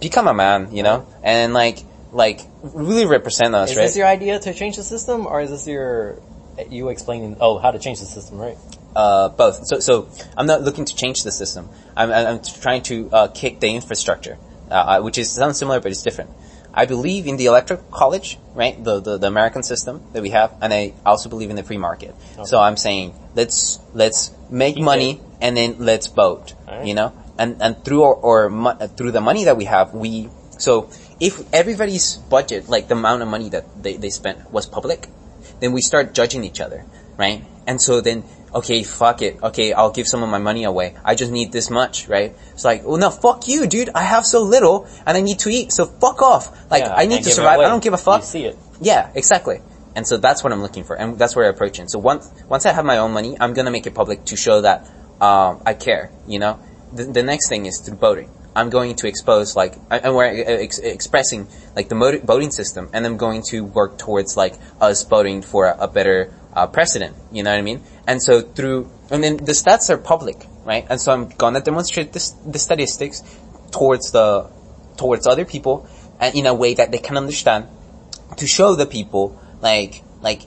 become 0.00 0.28
a 0.28 0.34
man, 0.34 0.72
you 0.72 0.82
know? 0.82 1.06
And 1.22 1.54
like, 1.54 1.78
like, 2.12 2.40
really 2.62 3.06
represent 3.06 3.54
us, 3.54 3.70
Is 3.70 3.76
right? 3.76 3.82
this 3.84 3.96
your 3.96 4.06
idea 4.06 4.38
to 4.38 4.54
change 4.54 4.76
the 4.76 4.82
system, 4.82 5.26
or 5.26 5.40
is 5.40 5.50
this 5.50 5.66
your 5.66 6.20
you 6.70 6.88
explaining? 6.88 7.36
Oh, 7.40 7.58
how 7.58 7.70
to 7.70 7.78
change 7.78 8.00
the 8.00 8.06
system, 8.06 8.38
right? 8.38 8.56
uh, 8.98 9.28
both. 9.28 9.66
So, 9.66 9.80
so 9.80 10.08
I'm 10.36 10.46
not 10.46 10.62
looking 10.62 10.84
to 10.84 10.94
change 10.94 11.22
the 11.22 11.30
system. 11.30 11.68
I'm, 11.96 12.10
I'm 12.10 12.26
I'm 12.26 12.42
trying 12.42 12.82
to 12.84 13.10
uh, 13.12 13.28
kick 13.28 13.60
the 13.60 13.68
infrastructure, 13.68 14.38
uh, 14.70 14.74
uh, 14.74 15.00
which 15.02 15.18
is 15.18 15.30
sounds 15.30 15.58
similar 15.58 15.80
but 15.80 15.90
it's 15.92 16.02
different. 16.02 16.30
I 16.72 16.84
believe 16.84 17.26
in 17.26 17.38
the 17.38 17.46
electoral 17.46 17.82
college, 17.90 18.38
right? 18.54 18.82
The, 18.82 19.00
the 19.00 19.18
the 19.18 19.26
American 19.26 19.62
system 19.62 20.02
that 20.12 20.22
we 20.22 20.30
have, 20.30 20.54
and 20.60 20.72
I 20.72 20.94
also 21.04 21.28
believe 21.28 21.50
in 21.50 21.56
the 21.56 21.62
free 21.64 21.78
market. 21.78 22.14
So 22.44 22.60
I'm 22.60 22.76
saying 22.76 23.14
let's 23.34 23.80
let's 23.94 24.30
make 24.50 24.76
Keep 24.76 24.84
money 24.84 25.10
it. 25.12 25.20
and 25.40 25.56
then 25.56 25.76
let's 25.78 26.06
vote. 26.06 26.54
Alright. 26.68 26.86
You 26.86 26.94
know, 26.94 27.12
and 27.38 27.60
and 27.62 27.82
through 27.84 28.02
our, 28.04 28.16
our 28.24 28.48
mo- 28.50 28.76
through 28.96 29.12
the 29.12 29.20
money 29.20 29.44
that 29.44 29.56
we 29.56 29.64
have, 29.64 29.94
we 29.94 30.28
so 30.58 30.90
if 31.20 31.42
everybody's 31.52 32.16
budget, 32.16 32.68
like 32.68 32.88
the 32.88 32.94
amount 32.94 33.22
of 33.22 33.28
money 33.28 33.48
that 33.50 33.82
they, 33.82 33.96
they 33.96 34.10
spent, 34.10 34.50
was 34.52 34.66
public, 34.66 35.08
then 35.60 35.72
we 35.72 35.80
start 35.80 36.14
judging 36.14 36.44
each 36.44 36.60
other, 36.60 36.84
right? 37.16 37.44
And 37.66 37.80
so 37.80 38.00
then, 38.00 38.22
okay, 38.54 38.82
fuck 38.82 39.22
it. 39.22 39.42
Okay, 39.42 39.72
I'll 39.72 39.90
give 39.90 40.06
some 40.06 40.22
of 40.22 40.28
my 40.28 40.38
money 40.38 40.64
away. 40.64 40.94
I 41.04 41.14
just 41.14 41.30
need 41.32 41.52
this 41.52 41.70
much, 41.70 42.08
right? 42.08 42.34
It's 42.52 42.64
like, 42.64 42.84
well, 42.84 42.96
no, 42.98 43.10
fuck 43.10 43.48
you, 43.48 43.66
dude. 43.66 43.90
I 43.94 44.02
have 44.02 44.24
so 44.26 44.42
little 44.42 44.86
and 45.06 45.16
I 45.16 45.20
need 45.20 45.38
to 45.40 45.48
eat, 45.50 45.72
so 45.72 45.86
fuck 45.86 46.22
off. 46.22 46.70
Like, 46.70 46.84
Yeah, 46.84 46.94
I 46.94 47.06
need 47.06 47.24
to 47.24 47.30
survive. 47.30 47.60
I 47.60 47.68
don't 47.68 47.82
give 47.82 47.94
a 47.94 47.98
fuck. 47.98 48.20
You 48.20 48.26
see 48.26 48.44
it. 48.44 48.58
Yeah, 48.80 49.10
exactly. 49.14 49.60
And 49.96 50.06
so 50.06 50.16
that's 50.16 50.44
what 50.44 50.52
I'm 50.52 50.62
looking 50.62 50.84
for, 50.84 50.94
and 50.96 51.18
that's 51.18 51.34
where 51.34 51.46
I 51.46 51.48
approach 51.48 51.80
it. 51.80 51.90
So 51.90 51.98
once 51.98 52.30
once 52.48 52.66
I 52.66 52.72
have 52.72 52.84
my 52.84 52.98
own 52.98 53.12
money, 53.12 53.36
I'm 53.40 53.52
gonna 53.52 53.70
make 53.72 53.86
it 53.86 53.94
public 53.94 54.24
to 54.26 54.36
show 54.36 54.60
that 54.60 54.86
um, 55.20 55.60
I 55.66 55.74
care. 55.74 56.12
You 56.28 56.38
know, 56.38 56.60
the, 56.92 57.04
the 57.04 57.22
next 57.24 57.48
thing 57.48 57.66
is 57.66 57.80
through 57.80 57.96
voting. 57.96 58.30
I'm 58.54 58.70
going 58.70 58.94
to 58.96 59.08
expose 59.08 59.54
like, 59.56 59.74
and 59.90 60.14
we're 60.14 60.26
uh, 60.26 60.62
ex- 60.66 60.78
expressing 60.78 61.48
like 61.74 61.88
the 61.88 61.94
moti- 61.96 62.18
voting 62.18 62.50
system, 62.50 62.90
and 62.92 63.06
I'm 63.06 63.16
going 63.16 63.42
to 63.50 63.64
work 63.64 63.98
towards 63.98 64.36
like 64.36 64.54
us 64.80 65.04
voting 65.04 65.42
for 65.42 65.66
a, 65.66 65.76
a 65.84 65.88
better 65.88 66.32
uh, 66.54 66.66
president. 66.68 67.16
You 67.32 67.42
know 67.42 67.50
what 67.50 67.58
I 67.58 67.62
mean? 67.62 67.82
And 68.08 68.22
so 68.22 68.40
through, 68.40 68.90
and 69.10 69.22
then 69.22 69.36
the 69.36 69.52
stats 69.52 69.90
are 69.90 69.98
public, 69.98 70.38
right? 70.64 70.86
And 70.88 70.98
so 70.98 71.12
I'm 71.12 71.28
gonna 71.28 71.60
demonstrate 71.60 72.14
this 72.14 72.30
the 72.54 72.58
statistics 72.58 73.22
towards 73.70 74.12
the 74.12 74.50
towards 74.96 75.26
other 75.26 75.44
people, 75.44 75.86
and 76.18 76.34
in 76.34 76.46
a 76.46 76.54
way 76.54 76.72
that 76.72 76.90
they 76.90 76.98
can 76.98 77.18
understand 77.18 77.66
to 78.38 78.46
show 78.46 78.74
the 78.74 78.86
people 78.86 79.38
like 79.60 80.02
like 80.22 80.40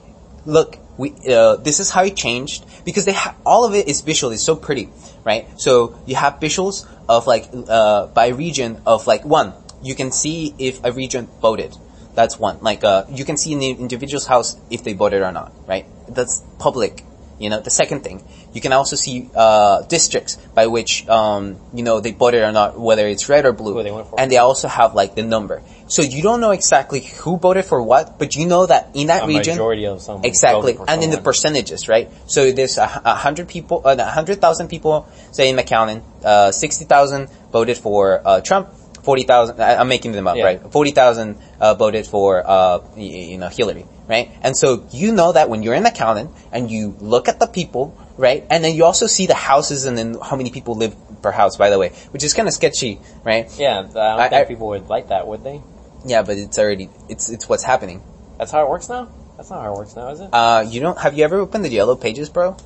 look 0.44 0.76
we 0.98 1.14
uh, 1.28 1.54
this 1.56 1.78
is 1.78 1.90
how 1.90 2.02
it 2.02 2.16
changed 2.16 2.66
because 2.84 3.04
they 3.04 3.12
ha- 3.12 3.36
all 3.46 3.64
of 3.64 3.74
it 3.74 3.86
is 3.86 4.00
visual 4.00 4.32
it's 4.32 4.42
so 4.42 4.56
pretty 4.56 4.88
right? 5.24 5.46
So 5.60 5.98
you 6.04 6.16
have 6.16 6.40
visuals 6.40 6.84
of 7.08 7.28
like 7.28 7.48
uh, 7.52 8.06
by 8.08 8.28
region 8.28 8.82
of 8.86 9.06
like 9.06 9.24
one. 9.24 9.54
You 9.82 9.94
can 9.94 10.10
see 10.10 10.54
if 10.58 10.84
a 10.84 10.92
region 10.92 11.28
voted. 11.40 11.76
That's 12.14 12.38
one. 12.38 12.58
Like 12.60 12.84
uh, 12.84 13.04
you 13.08 13.24
can 13.24 13.36
see 13.36 13.52
in 13.52 13.60
the 13.60 13.70
individual's 13.70 14.26
house 14.26 14.56
if 14.68 14.82
they 14.84 14.94
voted 14.94 15.22
or 15.22 15.32
not 15.32 15.52
right? 15.66 15.86
That's 16.08 16.42
public 16.58 17.04
You 17.42 17.50
know, 17.50 17.60
the 17.60 17.70
second 17.70 18.04
thing, 18.04 18.22
you 18.52 18.60
can 18.60 18.72
also 18.72 18.94
see 18.94 19.28
uh, 19.34 19.82
districts 19.82 20.36
by 20.54 20.68
which 20.68 21.08
um, 21.08 21.56
you 21.74 21.82
know 21.82 21.98
they 21.98 22.12
voted 22.12 22.42
or 22.42 22.52
not, 22.52 22.78
whether 22.78 23.06
it's 23.08 23.28
red 23.28 23.44
or 23.44 23.52
blue, 23.52 23.82
they 23.82 23.90
and 24.16 24.30
they 24.30 24.38
also 24.38 24.68
have 24.68 24.94
like 24.94 25.16
the 25.16 25.24
number. 25.24 25.60
So 25.88 26.02
you 26.02 26.22
don't 26.22 26.40
know 26.40 26.52
exactly 26.52 27.00
who 27.00 27.38
voted 27.38 27.64
for 27.64 27.82
what, 27.82 28.18
but 28.18 28.36
you 28.36 28.46
know 28.46 28.66
that 28.66 28.90
in 28.94 29.08
that 29.08 29.24
A 29.24 29.26
region, 29.26 29.54
majority 29.54 29.86
of 29.86 30.00
some 30.00 30.24
Exactly, 30.24 30.78
and 30.86 31.02
in 31.02 31.10
the 31.10 31.20
percentages, 31.20 31.88
right? 31.88 32.08
So 32.26 32.52
there's 32.52 32.78
a, 32.78 33.02
a 33.04 33.14
hundred 33.14 33.48
people, 33.48 33.82
uh, 33.84 33.96
a 33.98 34.04
hundred 34.04 34.40
thousand 34.40 34.68
people, 34.68 35.08
say 35.32 35.50
in 35.50 35.56
McAllen, 35.56 36.02
uh, 36.24 36.52
sixty 36.52 36.84
thousand 36.84 37.28
voted 37.50 37.76
for 37.76 38.22
uh, 38.24 38.40
Trump, 38.40 38.68
forty 39.02 39.24
thousand. 39.24 39.60
I'm 39.60 39.88
making 39.88 40.12
them 40.12 40.26
up, 40.26 40.36
Yeah. 40.36 40.44
right? 40.44 40.72
Forty 40.72 40.90
thousand 40.92 41.38
uh, 41.60 41.74
voted 41.74 42.06
for 42.06 42.42
uh, 42.46 42.78
y- 42.96 43.02
you 43.32 43.38
know 43.38 43.48
Hillary, 43.48 43.86
right? 44.08 44.30
And 44.42 44.56
so 44.56 44.86
you 44.92 45.12
know 45.12 45.32
that 45.32 45.48
when 45.48 45.62
you're 45.62 45.74
in 45.74 45.82
McAllen 45.84 46.30
and 46.52 46.70
you 46.70 46.94
look 47.00 47.28
at 47.28 47.38
the 47.40 47.46
people, 47.46 47.96
right, 48.16 48.44
and 48.50 48.62
then 48.64 48.74
you 48.76 48.84
also 48.84 49.06
see 49.06 49.26
the 49.26 49.34
houses 49.34 49.84
and 49.86 49.96
then 49.98 50.16
how 50.22 50.36
many 50.36 50.50
people 50.50 50.74
live 50.76 50.94
per 51.22 51.30
house, 51.32 51.56
by 51.56 51.70
the 51.70 51.78
way, 51.78 51.90
which 52.10 52.24
is 52.24 52.34
kind 52.34 52.48
of 52.48 52.54
sketchy, 52.54 53.00
right? 53.24 53.46
Yeah, 53.58 53.78
I 53.80 53.82
don't 53.82 54.18
think 54.30 54.32
I- 54.32 54.44
people 54.44 54.68
would 54.68 54.88
like 54.88 55.08
that, 55.08 55.26
would 55.26 55.42
they? 55.44 55.60
Yeah, 56.04 56.22
but 56.22 56.36
it's 56.38 56.58
already 56.58 56.88
it's 57.08 57.28
it's 57.30 57.48
what's 57.48 57.62
happening. 57.64 58.02
That's 58.38 58.50
how 58.50 58.62
it 58.64 58.68
works 58.70 58.88
now. 58.88 59.08
That's 59.36 59.50
not 59.50 59.62
how 59.62 59.72
it 59.72 59.76
works 59.76 59.94
now, 59.96 60.08
is 60.08 60.20
it? 60.20 60.28
Uh, 60.32 60.64
you 60.68 60.80
don't 60.80 60.98
have 60.98 61.14
you 61.16 61.24
ever 61.24 61.38
opened 61.38 61.64
the 61.64 61.70
yellow 61.70 61.96
pages, 61.96 62.28
bro? 62.28 62.56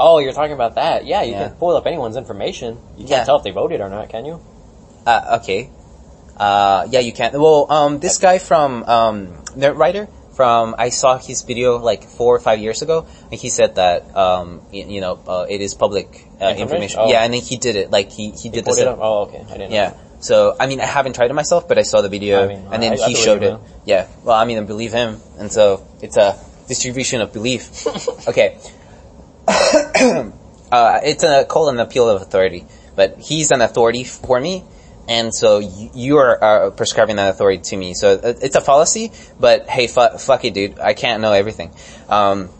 oh, 0.00 0.20
you're 0.20 0.32
talking 0.32 0.52
about 0.52 0.76
that? 0.76 1.06
Yeah, 1.06 1.22
you 1.22 1.32
Yeah. 1.32 1.48
can 1.48 1.56
pull 1.56 1.74
up 1.76 1.84
anyone's 1.84 2.16
information. 2.16 2.78
You 2.96 3.02
can't 3.08 3.10
Yeah. 3.10 3.24
tell 3.24 3.36
if 3.38 3.42
they 3.42 3.50
voted 3.50 3.80
or 3.80 3.88
not, 3.88 4.08
can 4.08 4.24
you? 4.26 4.38
Uh, 5.06 5.38
okay. 5.42 5.70
Uh, 6.36 6.86
yeah, 6.90 7.00
you 7.00 7.12
can. 7.12 7.32
Well, 7.40 7.66
um, 7.70 7.98
this 7.98 8.18
guy 8.18 8.38
from, 8.38 8.84
um, 8.84 9.28
Nerdwriter, 9.56 10.08
from, 10.34 10.76
I 10.78 10.90
saw 10.90 11.18
his 11.18 11.42
video 11.42 11.78
like 11.78 12.04
four 12.04 12.36
or 12.36 12.38
five 12.40 12.60
years 12.60 12.80
ago, 12.82 13.06
and 13.32 13.40
he 13.40 13.48
said 13.50 13.74
that, 13.74 14.16
um, 14.16 14.60
y- 14.72 14.84
you 14.86 15.00
know, 15.00 15.18
uh, 15.26 15.46
it 15.48 15.60
is 15.60 15.74
public, 15.74 16.06
uh, 16.40 16.54
Information? 16.56 17.00
Oh. 17.02 17.10
Yeah, 17.10 17.24
and 17.24 17.34
then 17.34 17.40
he 17.40 17.56
did 17.56 17.74
it, 17.74 17.90
like, 17.90 18.12
he, 18.12 18.30
he 18.30 18.48
did 18.50 18.64
this. 18.64 18.78
Oh, 18.80 19.22
okay. 19.26 19.38
I 19.48 19.52
didn't. 19.58 19.70
know. 19.70 19.76
Yeah. 19.76 19.94
So, 20.20 20.54
I 20.60 20.66
mean, 20.68 20.80
I 20.80 20.86
haven't 20.86 21.14
tried 21.14 21.30
it 21.30 21.34
myself, 21.34 21.66
but 21.66 21.76
I 21.78 21.82
saw 21.82 22.02
the 22.02 22.08
video, 22.08 22.44
I 22.44 22.46
mean, 22.48 22.66
and 22.70 22.82
then 22.82 22.92
I- 22.92 23.08
he 23.08 23.14
showed 23.16 23.42
it. 23.42 23.50
man. 23.52 23.60
Yeah. 23.84 24.06
Well, 24.22 24.36
I 24.36 24.44
mean, 24.44 24.58
I 24.58 24.62
believe 24.62 24.92
him, 24.92 25.20
and 25.38 25.50
so, 25.50 25.84
it's 26.02 26.16
a 26.16 26.38
distribution 26.68 27.20
of 27.20 27.32
belief. 27.32 27.84
okay. 28.28 28.58
uh, 29.48 31.00
it's 31.02 31.24
a 31.24 31.44
call 31.46 31.68
an 31.68 31.78
appeal 31.80 32.08
of 32.08 32.22
authority, 32.22 32.64
but 32.94 33.18
he's 33.18 33.50
an 33.50 33.60
authority 33.60 34.04
for 34.04 34.40
me, 34.40 34.64
and 35.08 35.34
so 35.34 35.58
you, 35.58 36.18
are 36.18 36.44
uh, 36.44 36.70
prescribing 36.70 37.16
that 37.16 37.30
authority 37.30 37.62
to 37.70 37.76
me. 37.76 37.94
So 37.94 38.20
it's 38.22 38.54
a 38.56 38.60
fallacy, 38.60 39.10
but 39.40 39.68
hey, 39.68 39.86
fu- 39.86 40.18
fuck 40.18 40.44
it, 40.44 40.54
dude. 40.54 40.78
I 40.78 40.94
can't 40.94 41.22
know 41.22 41.32
everything. 41.32 41.72
Um, 42.08 42.50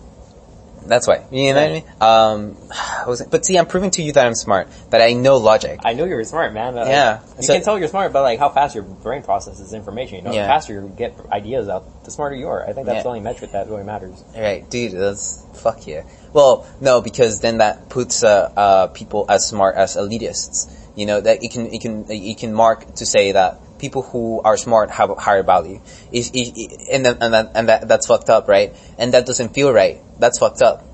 that's 0.87 1.07
why. 1.07 1.27
You 1.31 1.53
know 1.53 1.61
what 1.61 1.69
I 1.69 1.73
mean? 1.73 1.85
Um, 2.01 2.55
what 3.01 3.09
was 3.09 3.21
it? 3.21 3.31
But 3.31 3.45
see, 3.45 3.59
I'm 3.59 3.67
proving 3.67 3.91
to 3.93 4.03
you 4.03 4.13
that 4.13 4.27
I'm 4.27 4.35
smart, 4.35 4.69
that 4.91 5.03
I 5.03 5.13
know 5.13 5.37
logic. 5.37 5.81
I 5.85 5.93
know 5.93 6.07
you're 6.07 6.25
smart, 6.25 6.55
man. 6.55 6.79
Uh, 6.79 6.85
Yeah. 6.87 7.21
You 7.37 7.43
So- 7.43 7.53
can 7.55 7.63
tell 7.63 7.79
you're 7.79 7.89
smart 7.89 8.13
by 8.15 8.21
like 8.21 8.39
how 8.39 8.49
fast 8.49 8.75
your 8.75 8.85
brain 8.85 9.23
processes 9.23 9.75
information. 9.75 10.17
You 10.19 10.23
know, 10.23 10.33
Yeah. 10.33 10.43
the 10.43 10.49
faster 10.49 10.73
you 10.73 10.93
get 10.97 11.15
ideas 11.31 11.69
out, 11.69 12.05
the 12.05 12.11
smarter 12.11 12.37
you 12.37 12.49
are. 12.49 12.63
I 12.67 12.73
think 12.73 12.87
that's 12.87 12.97
Yeah. 12.99 13.03
the 13.03 13.09
only 13.09 13.21
metric 13.21 13.53
that 13.53 13.69
really 13.69 13.85
matters. 13.85 14.25
Right, 14.35 14.69
dude, 14.71 14.93
that's, 14.93 15.45
fuck 15.55 15.87
yeah. 15.87 16.05
Well, 16.33 16.67
no, 16.81 17.03
because 17.03 17.41
then 17.41 17.59
that 17.59 17.91
puts, 17.91 18.25
uh, 18.25 18.51
uh, 18.57 18.87
people 18.87 19.27
as 19.29 19.47
smart 19.47 19.77
as 19.77 19.97
elitists. 19.97 20.71
You 20.99 21.07
know, 21.07 21.21
that 21.21 21.45
it 21.45 21.53
can, 21.53 21.67
it 21.73 21.81
can, 21.81 22.11
it 22.11 22.39
can 22.39 22.53
mark 22.53 22.97
to 22.97 23.07
say 23.07 23.31
that 23.31 23.79
people 23.79 24.03
who 24.03 24.41
are 24.43 24.57
smart 24.57 24.91
have 24.91 25.11
a 25.11 25.15
higher 25.15 25.45
value. 25.45 25.81
If, 26.11 26.31
if, 26.35 26.89
and 26.91 27.07
then, 27.07 27.19
and 27.21 27.35
that, 27.35 27.53
and 27.55 27.69
that, 27.69 27.87
that's 27.87 28.09
fucked 28.09 28.29
up, 28.29 28.49
right? 28.49 28.75
And 28.99 29.15
that 29.15 29.25
doesn't 29.25 29.55
feel 29.55 29.73
right. 29.73 30.03
That's 30.19 30.41
fucked 30.41 30.61
up. 30.61 30.85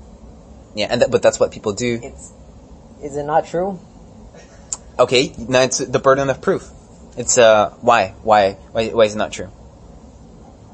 Yeah, 0.75 0.89
and 0.91 1.01
that, 1.01 1.09
but 1.09 1.23
that's 1.23 1.39
what 1.39 1.51
people 1.51 1.73
do. 1.73 1.99
It's, 2.03 2.31
is 3.01 3.17
it 3.17 3.23
not 3.23 3.47
true? 3.47 3.79
Okay, 4.99 5.33
now 5.39 5.61
it's 5.61 5.79
the 5.79 5.97
burden 5.97 6.29
of 6.29 6.39
proof. 6.39 6.69
It's, 7.17 7.39
uh, 7.39 7.71
why? 7.81 8.13
Why? 8.21 8.59
Why, 8.73 8.89
why 8.89 9.05
is 9.05 9.15
it 9.15 9.17
not 9.17 9.31
true? 9.31 9.49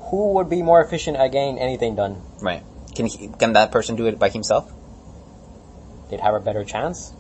Who 0.10 0.34
would 0.34 0.50
be 0.50 0.62
more 0.62 0.84
efficient 0.84 1.16
at 1.16 1.32
getting 1.32 1.58
anything 1.58 1.96
done? 1.96 2.22
Right. 2.42 2.64
Can 2.96 3.06
he, 3.06 3.30
can 3.30 3.54
that 3.54 3.72
person 3.72 3.96
do 3.96 4.08
it 4.08 4.20
by 4.20 4.28
himself? 4.28 4.70
They'd 6.10 6.20
have 6.20 6.36
a 6.36 6.42
better 6.42 6.66
chance. 6.66 7.14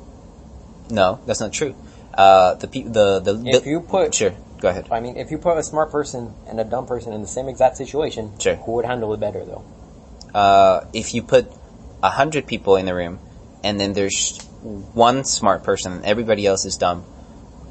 No, 0.89 1.21
that's 1.25 1.39
not 1.39 1.53
true. 1.53 1.73
Uh, 2.13 2.55
the 2.55 2.67
pe- 2.67 2.83
the 2.83 3.19
the 3.19 3.41
If 3.45 3.65
you 3.65 3.81
put- 3.81 4.13
sure, 4.13 4.33
go 4.59 4.69
ahead. 4.69 4.87
I 4.91 4.99
mean, 4.99 5.15
if 5.17 5.31
you 5.31 5.37
put 5.37 5.57
a 5.57 5.63
smart 5.63 5.91
person 5.91 6.33
and 6.47 6.59
a 6.59 6.63
dumb 6.63 6.85
person 6.85 7.13
in 7.13 7.21
the 7.21 7.27
same 7.27 7.47
exact 7.47 7.77
situation, 7.77 8.33
Sure. 8.39 8.55
who 8.55 8.73
would 8.73 8.85
handle 8.85 9.13
it 9.13 9.19
better 9.19 9.45
though? 9.45 9.63
Uh, 10.33 10.85
if 10.93 11.13
you 11.13 11.21
put 11.23 11.47
a 12.03 12.09
hundred 12.09 12.47
people 12.47 12.75
in 12.75 12.85
the 12.85 12.95
room, 12.95 13.19
and 13.63 13.79
then 13.79 13.93
there's 13.93 14.37
one 14.93 15.23
smart 15.23 15.63
person, 15.63 15.93
and 15.93 16.05
everybody 16.05 16.45
else 16.45 16.65
is 16.65 16.75
dumb, 16.77 17.03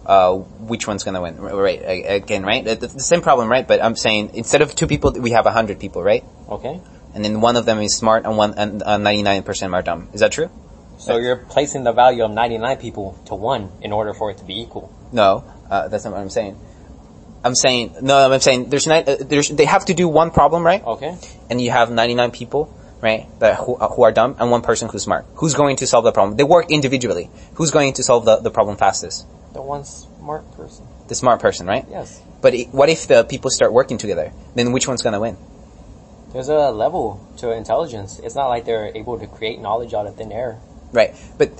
uh, 0.06 0.34
which 0.36 0.86
one's 0.86 1.04
gonna 1.04 1.20
win? 1.20 1.36
Right, 1.40 1.80
again, 2.06 2.42
right? 2.44 2.64
The, 2.64 2.76
the 2.76 3.00
same 3.00 3.20
problem, 3.20 3.48
right? 3.50 3.66
But 3.66 3.82
I'm 3.84 3.96
saying 3.96 4.30
instead 4.34 4.62
of 4.62 4.74
two 4.74 4.86
people, 4.86 5.12
we 5.12 5.32
have 5.32 5.46
a 5.46 5.52
hundred 5.52 5.78
people, 5.80 6.02
right? 6.02 6.24
Okay. 6.48 6.80
And 7.14 7.24
then 7.24 7.40
one 7.40 7.56
of 7.56 7.66
them 7.66 7.78
is 7.80 7.96
smart, 7.96 8.24
and 8.24 8.36
one 8.36 8.54
and 8.56 8.82
uh, 8.82 8.96
ninety-nine 8.96 9.42
percent 9.42 9.74
are 9.74 9.82
dumb. 9.82 10.08
Is 10.12 10.20
that 10.20 10.32
true? 10.32 10.48
So 11.00 11.16
you're 11.16 11.36
placing 11.36 11.82
the 11.84 11.92
value 11.92 12.24
of 12.24 12.30
99 12.30 12.76
people 12.76 13.18
to 13.26 13.34
one 13.34 13.70
in 13.80 13.90
order 13.90 14.12
for 14.12 14.30
it 14.30 14.38
to 14.38 14.44
be 14.44 14.60
equal. 14.60 14.92
No, 15.12 15.44
uh, 15.70 15.88
that's 15.88 16.04
not 16.04 16.12
what 16.12 16.20
I'm 16.20 16.28
saying. 16.28 16.58
I'm 17.42 17.54
saying 17.54 17.96
no. 18.02 18.30
I'm 18.30 18.40
saying 18.40 18.68
there's 18.68 18.86
ni- 18.86 19.02
uh, 19.02 19.16
there's 19.18 19.48
they 19.48 19.64
have 19.64 19.86
to 19.86 19.94
do 19.94 20.06
one 20.08 20.30
problem, 20.30 20.62
right? 20.64 20.84
Okay. 20.84 21.16
and 21.48 21.58
you 21.58 21.70
have 21.70 21.90
99 21.90 22.32
people, 22.32 22.68
right, 23.00 23.26
that 23.40 23.56
who, 23.56 23.76
uh, 23.76 23.88
who 23.88 24.02
are 24.02 24.12
dumb, 24.12 24.36
and 24.38 24.50
one 24.50 24.60
person 24.60 24.90
who's 24.90 25.04
smart. 25.04 25.24
Who's 25.36 25.54
going 25.54 25.76
to 25.76 25.86
solve 25.86 26.04
the 26.04 26.12
problem? 26.12 26.36
They 26.36 26.44
work 26.44 26.70
individually. 26.70 27.30
Who's 27.54 27.70
going 27.70 27.94
to 27.94 28.02
solve 28.02 28.26
the, 28.26 28.36
the 28.36 28.50
problem 28.50 28.76
fastest? 28.76 29.26
The 29.54 29.62
one 29.62 29.86
smart 29.86 30.52
person. 30.54 30.86
The 31.08 31.14
smart 31.14 31.40
person, 31.40 31.66
right? 31.66 31.86
Yes. 31.90 32.20
But 32.42 32.52
i 32.52 32.68
what 32.72 32.90
if 32.90 33.06
the 33.06 33.24
people 33.24 33.50
start 33.50 33.72
working 33.72 33.96
together? 33.96 34.32
Then 34.54 34.72
which 34.72 34.86
one's 34.86 35.00
gonna 35.00 35.20
win? 35.20 35.38
There's 36.34 36.48
a 36.48 36.70
level 36.70 37.26
to 37.38 37.50
intelligence. 37.52 38.20
It's 38.22 38.34
not 38.34 38.48
like 38.48 38.64
they're 38.64 38.92
able 38.94 39.18
to 39.18 39.26
create 39.26 39.60
knowledge 39.60 39.94
out 39.94 40.06
of 40.06 40.16
thin 40.16 40.30
air. 40.30 40.60
Right. 40.92 41.14
But 41.38 41.50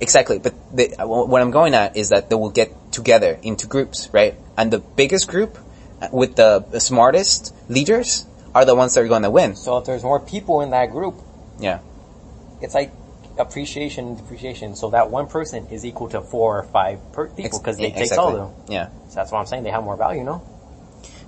exactly. 0.00 0.38
But 0.38 0.54
the, 0.74 0.94
what 1.06 1.40
I'm 1.40 1.50
going 1.50 1.74
at 1.74 1.96
is 1.96 2.10
that 2.10 2.28
they 2.30 2.36
will 2.36 2.50
get 2.50 2.92
together 2.92 3.38
into 3.42 3.66
groups, 3.66 4.08
right? 4.12 4.34
And 4.56 4.72
the 4.72 4.78
biggest 4.78 5.28
group 5.28 5.58
uh, 6.00 6.08
with 6.12 6.36
the 6.36 6.78
smartest 6.80 7.54
leaders 7.68 8.26
are 8.54 8.64
the 8.64 8.74
ones 8.74 8.94
that 8.94 9.00
are 9.00 9.08
going 9.08 9.22
to 9.22 9.30
win. 9.30 9.56
So 9.56 9.78
if 9.78 9.84
there's 9.86 10.02
more 10.02 10.20
people 10.20 10.60
in 10.60 10.70
that 10.70 10.90
group, 10.90 11.14
Yeah. 11.58 11.78
it's 12.60 12.74
like 12.74 12.92
appreciation 13.38 14.08
and 14.08 14.16
depreciation. 14.18 14.76
So 14.76 14.90
that 14.90 15.10
one 15.10 15.26
person 15.26 15.68
is 15.68 15.86
equal 15.86 16.08
to 16.10 16.20
four 16.20 16.58
or 16.58 16.64
five 16.64 16.98
per 17.12 17.28
people 17.28 17.58
because 17.58 17.78
they 17.78 17.86
exactly. 17.86 18.18
all 18.18 18.28
of 18.28 18.36
them. 18.36 18.64
Yeah. 18.68 18.88
So 19.08 19.14
that's 19.14 19.32
why 19.32 19.40
I'm 19.40 19.46
saying 19.46 19.62
they 19.62 19.70
have 19.70 19.84
more 19.84 19.96
value, 19.96 20.22
no? 20.22 20.42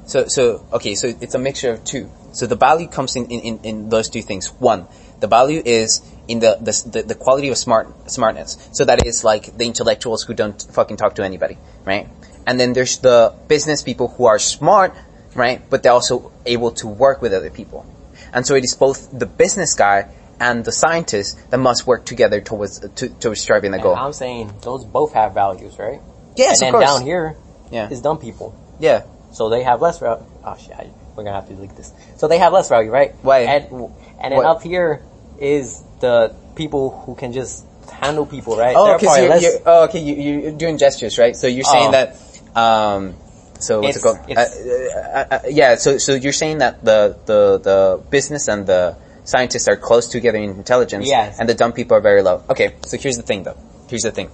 So, 0.07 0.27
so 0.29 0.67
okay, 0.75 0.95
so 0.97 1.07
it's 1.09 1.35
a 1.35 1.39
mixture 1.39 1.71
of 1.71 1.85
two. 1.85 2.11
So 2.33 2.47
the 2.47 2.57
value 2.57 2.89
comes 2.89 3.17
in, 3.17 3.27
in, 3.29 3.41
in, 3.41 3.61
in 3.65 3.89
those 3.89 4.11
two 4.11 4.21
things. 4.21 4.49
One, 4.59 4.87
the 5.21 5.29
value 5.29 5.63
is 5.65 6.03
in 6.29 6.41
the, 6.41 6.57
the 6.61 7.03
the 7.03 7.15
quality 7.15 7.49
of 7.51 7.59
smart 7.59 8.11
smartness. 8.11 8.57
So 8.73 8.85
that 8.85 9.07
is 9.07 9.25
like 9.25 9.57
the 9.57 9.65
intellectuals 9.67 10.23
who 10.25 10.35
don't 10.35 10.61
fucking 10.73 10.97
talk 10.97 11.15
to 11.17 11.25
anybody, 11.25 11.59
right? 11.85 12.09
And 12.47 12.59
then 12.61 12.73
there's 12.73 12.99
the 12.99 13.35
business 13.49 13.83
people 13.83 14.09
who 14.09 14.27
are 14.27 14.39
smart, 14.39 14.95
right? 15.35 15.61
But 15.71 15.83
they're 15.83 15.93
also 15.93 16.33
able 16.47 16.73
to 16.73 16.87
work 16.89 17.21
with 17.23 17.33
other 17.35 17.51
people. 17.51 17.87
And 18.33 18.47
so 18.47 18.55
it 18.55 18.65
is 18.65 18.75
both 18.75 19.17
the 19.17 19.27
business 19.27 19.75
guy 19.75 20.09
and 20.41 20.65
the 20.65 20.73
scientist 20.73 21.39
that 21.51 21.59
must 21.59 21.87
work 21.87 22.05
together 22.05 22.41
towards 22.41 22.81
to, 22.81 23.09
towards 23.09 23.45
driving 23.45 23.71
the 23.71 23.77
And 23.77 23.83
goal. 23.85 23.95
I'm 23.95 24.13
saying 24.13 24.53
those 24.63 24.85
both 24.85 25.13
have 25.15 25.33
values, 25.35 25.79
right? 25.79 26.01
Yes, 26.37 26.61
and 26.61 26.75
of 26.75 26.81
then 26.81 26.89
course. 26.89 26.99
down 26.99 27.07
here 27.07 27.37
Yeah. 27.71 27.89
is 27.91 28.01
dumb 28.01 28.19
people. 28.19 28.55
Yeah. 28.81 29.05
So 29.33 29.49
they 29.49 29.63
have 29.63 29.81
less 29.81 29.99
value. 30.01 30.25
Oh 30.45 30.57
shit, 30.57 30.77
we're 31.15 31.25
gonna 31.25 31.37
have 31.37 31.49
to 31.49 31.55
delete 31.55 31.77
this. 31.77 31.93
So 32.17 32.29
they 32.29 32.39
have 32.39 32.53
less 32.53 32.69
value, 32.69 32.91
right? 32.91 33.15
Why? 33.23 33.41
And, 33.41 33.65
and 34.21 34.33
then 34.33 34.37
What? 34.39 34.47
up 34.47 34.63
here 34.63 35.03
is 35.39 35.83
the 36.01 36.35
people 36.55 37.03
who 37.05 37.15
can 37.15 37.33
just 37.33 37.65
handle 37.91 38.27
people, 38.27 38.57
right? 38.57 38.75
Oh, 38.77 38.97
because 38.99 39.19
you're, 39.19 39.29
less- 39.29 39.43
you're, 39.43 39.61
oh, 39.67 39.85
okay, 39.85 40.01
you, 40.01 40.41
you're 40.41 40.53
doing 40.53 40.79
gestures, 40.79 41.19
right? 41.19 41.35
So 41.37 41.47
you're 41.47 41.65
saying 41.65 41.89
Oh. 41.89 41.93
that, 41.93 42.59
um, 42.59 43.15
so 43.61 43.81
what's 43.81 43.97
it 43.97 44.03
called? 44.03 44.19
it's- 44.29 44.57
Uh, 44.57 44.99
uh, 45.31 45.35
uh, 45.37 45.39
yeah, 45.49 45.75
so, 45.77 45.99
so 45.99 46.15
you're 46.15 46.33
saying 46.33 46.59
that 46.59 46.85
the, 46.85 47.17
the, 47.27 47.59
the 47.59 48.03
business 48.11 48.49
and 48.49 48.67
the 48.67 48.97
scientists 49.25 49.69
are 49.69 49.77
close 49.77 50.09
together 50.09 50.39
in 50.39 50.51
intelligence, 50.51 51.07
Yes. 51.09 51.39
and 51.41 51.49
the 51.49 51.55
dumb 51.55 51.73
people 51.73 51.97
are 51.97 52.01
very 52.01 52.23
low. 52.23 52.43
Okay, 52.51 52.75
so 52.87 52.97
here's 52.99 53.17
the 53.17 53.23
thing 53.23 53.43
though. 53.43 53.57
Here's 53.89 54.03
the 54.03 54.13
thing. 54.13 54.31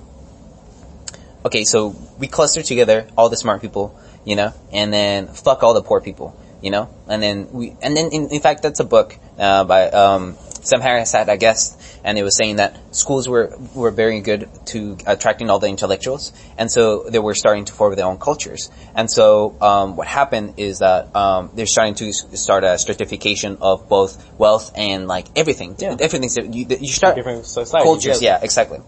Okay, 1.44 1.64
so 1.64 1.94
we 2.18 2.26
cluster 2.26 2.62
together 2.62 3.06
all 3.16 3.28
the 3.28 3.36
smart 3.36 3.60
people, 3.62 3.98
you 4.24 4.36
know, 4.36 4.52
and 4.72 4.92
then 4.92 5.28
fuck 5.28 5.62
all 5.62 5.72
the 5.74 5.82
poor 5.82 6.00
people, 6.00 6.36
you 6.60 6.70
know, 6.70 6.90
and 7.08 7.22
then 7.22 7.48
we, 7.52 7.74
and 7.80 7.96
then 7.96 8.10
in, 8.12 8.28
in 8.30 8.40
fact 8.40 8.62
that's 8.62 8.80
a 8.80 8.84
book, 8.84 9.16
uh, 9.38 9.64
by, 9.64 9.88
um, 9.90 10.36
Sam 10.62 10.80
Harris 10.80 11.12
had 11.12 11.28
a 11.28 11.36
guest, 11.36 11.80
and 12.04 12.18
it 12.18 12.22
was 12.22 12.36
saying 12.36 12.56
that 12.56 12.76
schools 12.94 13.28
were 13.28 13.56
were 13.74 13.90
very 13.90 14.20
good 14.20 14.48
to 14.66 14.96
attracting 15.06 15.50
all 15.50 15.58
the 15.58 15.68
intellectuals, 15.68 16.32
and 16.58 16.70
so 16.70 17.04
they 17.08 17.18
were 17.18 17.34
starting 17.34 17.64
to 17.66 17.72
form 17.72 17.94
their 17.94 18.06
own 18.06 18.18
cultures. 18.18 18.70
And 18.94 19.10
so 19.10 19.56
um, 19.60 19.96
what 19.96 20.06
happened 20.06 20.54
is 20.58 20.80
that 20.80 21.14
um, 21.16 21.50
they're 21.54 21.66
starting 21.66 21.94
to 21.96 22.12
start 22.12 22.64
a 22.64 22.78
stratification 22.78 23.58
of 23.60 23.88
both 23.88 24.38
wealth 24.38 24.72
and 24.76 25.06
like 25.06 25.26
everything. 25.36 25.76
Yeah. 25.78 25.96
Everything's 26.00 26.36
you, 26.36 26.66
you 26.80 26.88
start 26.88 27.16
Different 27.16 27.46
societies, 27.46 27.84
cultures. 27.84 28.22
yeah. 28.22 28.38
Yeah, 28.38 28.44
exactly. 28.44 28.78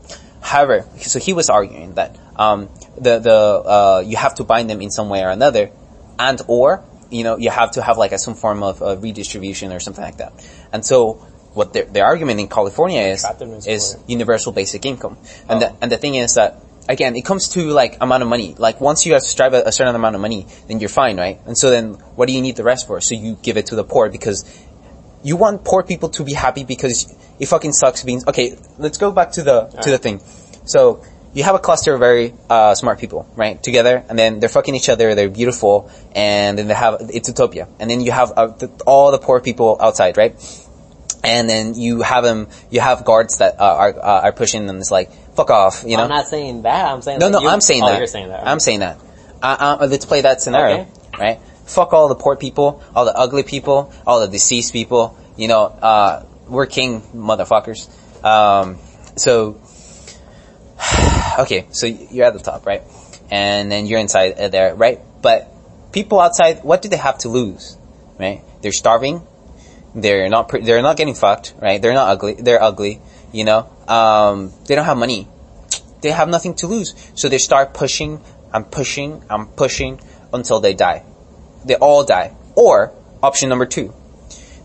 However, 0.41 0.85
so 0.99 1.19
he 1.19 1.33
was 1.33 1.51
arguing 1.51 1.95
that 1.95 2.17
um, 2.37 2.69
the 2.97 3.19
the 3.19 3.35
uh, 3.35 4.03
you 4.05 4.17
have 4.17 4.35
to 4.37 4.45
bind 4.45 4.69
them 4.71 4.81
in 4.83 4.91
some 4.91 5.09
way 5.09 5.23
or 5.23 5.31
another, 5.31 5.71
and 6.19 6.41
or 6.49 6.85
you 7.11 7.25
know 7.25 7.37
you 7.39 7.51
have 7.51 7.73
to 7.73 7.83
have 7.83 7.97
like 7.99 8.13
a, 8.13 8.19
some 8.19 8.35
form 8.35 8.63
of 8.63 8.83
uh, 8.83 8.97
redistribution 8.97 9.73
or 9.73 9.81
something 9.81 10.05
like 10.05 10.19
that. 10.19 10.33
And 10.73 10.85
so 10.85 11.25
what 11.55 11.73
their, 11.73 11.85
their 11.85 12.05
argument 12.05 12.41
in 12.41 12.49
California 12.49 13.01
is 13.01 13.23
Trap 13.23 13.39
them 13.39 13.53
in 13.53 13.61
is 13.67 13.97
universal 14.07 14.53
basic 14.53 14.85
income, 14.87 15.17
and 15.49 15.61
the 15.63 15.71
Oh. 15.71 15.77
and 15.81 15.93
the 15.93 15.99
thing 15.99 16.15
is 16.17 16.35
that. 16.35 16.61
Again, 16.89 17.15
it 17.15 17.25
comes 17.25 17.49
to 17.51 17.71
like 17.71 17.97
amount 18.01 18.25
of 18.25 18.29
money. 18.29 18.57
Like 18.59 18.81
once 18.81 19.07
you 19.07 19.13
have 19.13 19.23
strive 19.23 19.55
a, 19.55 19.63
a 19.67 19.73
certain 19.73 19.95
amount 19.95 20.17
of 20.17 20.21
money, 20.21 20.49
then 20.67 20.81
you're 20.81 20.89
fine, 20.89 21.17
right? 21.17 21.39
And 21.47 21.57
so 21.57 21.71
then, 21.71 21.95
what 22.17 22.27
do 22.27 22.33
you 22.33 22.43
need 22.43 22.57
the 22.57 22.65
rest 22.65 22.89
for? 22.89 23.01
So 23.01 23.15
you 23.15 23.39
give 23.41 23.57
it 23.57 23.67
to 23.67 23.77
the 23.77 23.85
poor 23.85 24.11
because 24.11 24.45
you 25.23 25.37
want 25.37 25.65
poor 25.65 25.85
people 25.85 26.09
to 26.11 26.25
be 26.25 26.33
happy 26.33 26.65
because 26.65 27.15
it 27.39 27.47
fucking 27.47 27.73
sucks 27.73 28.03
being 28.03 28.21
okay. 28.27 28.59
Let's 28.79 28.99
go 28.99 29.13
back 29.13 29.31
to 29.33 29.43
the 29.45 29.67
to 29.83 29.91
the 29.91 29.99
thing. 29.99 30.21
So 30.65 31.05
you 31.35 31.45
have 31.45 31.55
a 31.55 31.59
cluster 31.59 31.95
of 31.95 32.01
very 32.01 32.35
uh, 32.51 32.75
smart 32.75 32.99
people, 32.99 33.27
right, 33.37 33.63
together, 33.63 34.05
and 34.09 34.19
then 34.19 34.41
they're 34.41 34.49
fucking 34.49 34.75
each 34.75 34.89
other. 34.89 35.15
They're 35.15 35.31
beautiful, 35.31 35.91
and 36.15 36.59
then 36.59 36.67
they 36.67 36.75
have 36.75 36.97
it's 37.09 37.29
utopia. 37.29 37.69
And 37.79 37.91
then 37.91 38.01
you 38.01 38.13
have 38.13 38.33
uh, 38.37 38.49
the, 38.49 38.69
all 38.87 39.13
the 39.13 39.19
poor 39.19 39.41
people 39.41 39.79
outside, 39.81 40.17
right? 40.17 40.35
And 41.25 41.49
then 41.49 41.75
you 41.75 42.03
have 42.03 42.25
them. 42.25 42.49
You 42.71 42.81
have 42.81 43.05
guards 43.05 43.39
that 43.39 43.61
uh, 43.61 43.65
are 43.65 43.99
uh, 43.99 44.21
are 44.25 44.33
pushing 44.33 44.67
them. 44.67 44.79
It's 44.79 44.91
like 44.91 45.13
fuck 45.37 45.51
off, 45.51 45.85
you 45.87 45.97
know. 45.97 46.03
I'm 46.03 46.09
not 46.09 46.27
saying 46.27 46.63
that. 46.63 46.87
I'm 46.87 47.01
saying 47.01 47.21
No, 47.21 47.27
that 47.27 47.33
no, 47.33 47.41
you- 47.41 47.49
I'm 47.49 47.61
saying 47.61 47.83
oh, 47.85 47.89
that. 47.89 47.99
You're 47.99 48.07
saying 48.07 48.29
that. 48.29 48.47
I'm 48.47 48.59
saying 48.61 48.81
that. 48.81 48.99
Uh, 49.41 49.87
let's 49.89 50.05
play 50.05 50.21
that 50.23 50.41
scenario, 50.41 50.81
Okay. 50.83 50.89
right? 51.19 51.41
Fuck 51.67 51.93
all 51.93 52.09
the 52.09 52.15
poor 52.17 52.37
people, 52.37 52.83
all 52.95 53.05
the 53.05 53.17
ugly 53.17 53.43
people, 53.45 53.93
all 54.07 54.21
the 54.21 54.29
deceased 54.29 54.73
people. 54.73 55.17
You 55.37 55.49
know, 55.49 55.63
uh, 55.65 56.25
we're 56.49 56.67
king 56.67 57.01
motherfuckers. 57.15 57.89
Um, 58.25 58.79
so, 59.17 59.61
okay, 61.39 61.67
so 61.71 61.87
you're 61.87 62.27
at 62.27 62.35
the 62.35 62.41
top, 62.41 62.67
right? 62.67 62.83
And 63.31 63.71
then 63.71 63.87
you're 63.87 63.99
inside 64.01 64.53
there, 64.53 64.75
right? 64.75 65.01
But 65.23 65.49
people 65.93 66.21
outside, 66.21 66.63
what 66.63 66.83
do 66.83 66.89
they 66.89 66.97
have 66.97 67.19
to 67.19 67.29
lose, 67.29 67.77
right? 68.19 68.43
They're 68.61 68.73
starving. 68.73 69.27
They're 69.95 70.29
not. 70.29 70.49
Pre- 70.49 70.63
they're 70.63 70.83
not 70.83 70.97
getting 70.97 71.15
fucked, 71.15 71.55
right? 71.61 71.81
They're 71.81 71.95
not 71.95 72.09
ugly. 72.09 72.35
They're 72.35 72.63
ugly. 72.63 73.01
You 73.33 73.45
know. 73.45 73.69
Um, 73.89 74.53
they 74.67 74.75
don't 74.75 74.87
have 74.87 74.97
money 74.97 75.29
they 76.03 76.11
have 76.11 76.29
nothing 76.29 76.55
to 76.57 76.67
lose. 76.67 76.95
So 77.15 77.29
they 77.29 77.39
start 77.39 77.73
pushing 77.73 78.21
and 78.53 78.71
pushing 78.71 79.25
and 79.31 79.57
pushing 79.57 80.01
until 80.33 80.61
they 80.61 80.75
die. 80.75 81.05
They 81.65 81.77
all 81.77 82.05
die. 82.05 82.37
Or 82.55 82.93
option 83.23 83.49
number 83.49 83.67
two, 83.67 83.95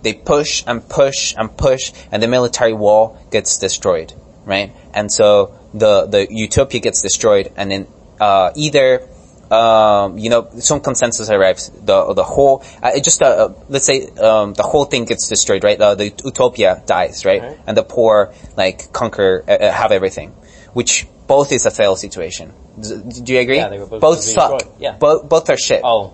they 0.01 0.13
push 0.13 0.63
and 0.67 0.87
push 0.87 1.33
and 1.37 1.55
push 1.55 1.93
and 2.11 2.21
the 2.21 2.27
military 2.27 2.73
wall 2.73 3.17
gets 3.31 3.57
destroyed, 3.59 4.13
right? 4.45 4.75
And 4.93 5.11
so 5.11 5.57
the, 5.73 6.07
the 6.07 6.27
utopia 6.29 6.81
gets 6.81 7.01
destroyed 7.01 7.53
and 7.55 7.71
then, 7.71 7.87
uh, 8.19 8.51
either, 8.55 9.07
um, 9.51 10.17
you 10.17 10.29
know, 10.29 10.49
some 10.59 10.79
consensus 10.81 11.29
arrives. 11.29 11.69
The 11.69 12.13
the 12.13 12.23
whole, 12.23 12.63
uh, 12.81 12.91
it 12.95 13.03
just 13.03 13.21
uh, 13.21 13.25
uh, 13.25 13.53
let's 13.69 13.85
say 13.85 14.07
um, 14.17 14.53
the 14.53 14.63
whole 14.63 14.85
thing 14.85 15.05
gets 15.05 15.27
destroyed, 15.27 15.63
right? 15.63 15.79
Uh, 15.79 15.95
the 15.95 16.05
utopia 16.05 16.81
dies, 16.85 17.25
right? 17.25 17.41
Right. 17.41 17.59
And 17.67 17.77
the 17.77 17.83
poor 17.83 18.33
like 18.55 18.91
conquer, 18.93 19.43
uh, 19.47 19.51
uh, 19.51 19.71
have 19.71 19.91
everything, 19.91 20.31
which 20.73 21.07
both 21.27 21.51
is 21.51 21.65
a 21.65 21.71
fail 21.71 21.95
situation. 21.95 22.53
Do 22.79 23.33
you 23.33 23.39
agree? 23.39 23.57
Yeah, 23.57 23.69
they 23.69 23.79
were 23.79 23.99
both 23.99 24.19
suck. 24.19 24.59
destroyed. 24.59 24.75
Yeah. 24.79 24.93
Both 24.93 25.27
both 25.27 25.49
are 25.49 25.57
shit. 25.57 25.81
Oh, 25.83 26.13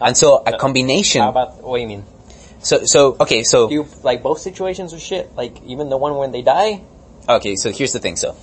and 0.00 0.16
so 0.16 0.42
a 0.44 0.56
combination. 0.56 1.22
how 1.22 1.30
about 1.30 1.62
what 1.62 1.76
do 1.76 1.82
you 1.82 1.88
mean? 1.88 2.04
so 2.60 2.84
so 2.84 3.14
okay 3.20 3.42
so 3.42 3.68
Do 3.68 3.74
you 3.74 3.86
like 4.02 4.22
both 4.22 4.38
situations 4.38 4.94
are 4.94 4.98
shit? 4.98 5.36
Like 5.36 5.62
even 5.64 5.90
the 5.90 5.98
one 5.98 6.16
when 6.16 6.32
they 6.32 6.42
die? 6.42 6.80
Okay, 7.28 7.56
so 7.56 7.70
here's 7.72 7.92
the 7.92 8.00
thing. 8.00 8.16
So, 8.16 8.36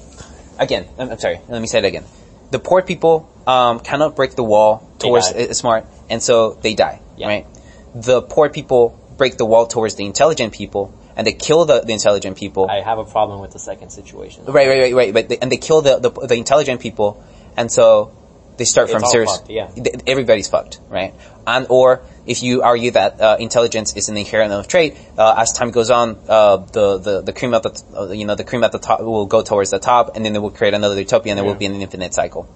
again, 0.57 0.88
I'm, 0.97 1.12
I'm 1.12 1.20
sorry. 1.20 1.39
Let 1.47 1.62
me 1.62 1.68
say 1.68 1.80
it 1.80 1.86
again. 1.86 2.03
The 2.52 2.60
poor 2.60 2.82
people 2.82 3.30
um, 3.47 3.80
cannot 3.80 4.16
break 4.16 4.36
the 4.36 4.43
wall 4.43 4.88
towards 4.99 5.28
uh, 5.32 5.54
smart, 5.54 5.86
and 6.10 6.22
so 6.22 6.54
they 6.54 6.74
die. 6.76 7.02
Yeah. 7.18 7.28
Right. 7.28 7.47
The 7.95 8.22
poor 8.22 8.49
people 8.49 8.97
break 9.18 9.38
the 9.38 9.45
wall 9.45 9.68
towards 9.68 9.95
the 9.95 10.06
intelligent 10.06 10.54
people, 10.54 10.93
and 11.16 11.26
they 11.28 11.34
kill 11.34 11.66
the, 11.66 11.82
the 11.82 11.93
intelligent 11.93 12.38
people. 12.38 12.70
I 12.70 12.82
have 12.82 12.97
a 12.99 13.06
problem 13.06 13.39
with 13.41 13.52
the 13.52 13.60
second 13.60 13.89
situation. 13.89 14.45
right, 14.45 14.68
right, 14.68 14.82
right, 14.84 14.93
right. 14.93 15.14
But 15.14 15.30
they, 15.30 15.38
and 15.38 15.52
they 15.52 15.58
kill 15.58 15.82
the, 15.82 15.99
the 15.99 16.10
the 16.10 16.36
intelligent 16.36 16.82
people, 16.82 17.24
and 17.58 17.72
so 17.72 18.12
they 18.58 18.66
start 18.66 18.89
It's 18.89 18.93
from 18.93 19.06
serious. 19.10 19.38
fucked, 19.38 19.49
yeah. 19.49 19.72
Everybody's 20.08 20.47
fucked, 20.47 20.80
right? 20.89 21.14
And 21.47 21.68
or 21.70 22.04
if 22.26 22.44
you 22.44 22.62
argue 22.62 22.92
that 22.92 23.20
uh, 23.20 23.38
intelligence 23.40 23.96
is 23.96 24.10
an 24.10 24.18
inherent 24.18 24.52
of 24.54 24.68
trait, 24.68 24.96
uh, 25.18 25.36
as 25.38 25.52
time 25.54 25.72
goes 25.72 25.90
on, 25.90 26.18
uh, 26.28 26.58
the, 26.58 26.98
the 27.00 27.22
the 27.22 27.34
cream 27.34 27.54
at 27.54 27.64
the 27.64 27.70
t- 27.72 27.84
uh, 27.96 28.10
you 28.12 28.26
know 28.26 28.36
the 28.36 28.44
cream 28.44 28.64
at 28.64 28.72
the 28.72 28.80
top 28.80 29.02
will 29.02 29.26
go 29.26 29.42
towards 29.42 29.72
the 29.72 29.80
top, 29.80 30.16
and 30.16 30.24
then 30.24 30.36
it 30.36 30.40
will 30.42 30.52
create 30.52 30.74
another 30.74 30.98
utopia, 31.00 31.32
and 31.32 31.38
there 31.38 31.46
will 31.46 31.54
Yeah. 31.54 31.58
be 31.60 31.66
an 31.66 31.76
infinite 31.82 32.14
cycle. 32.14 32.48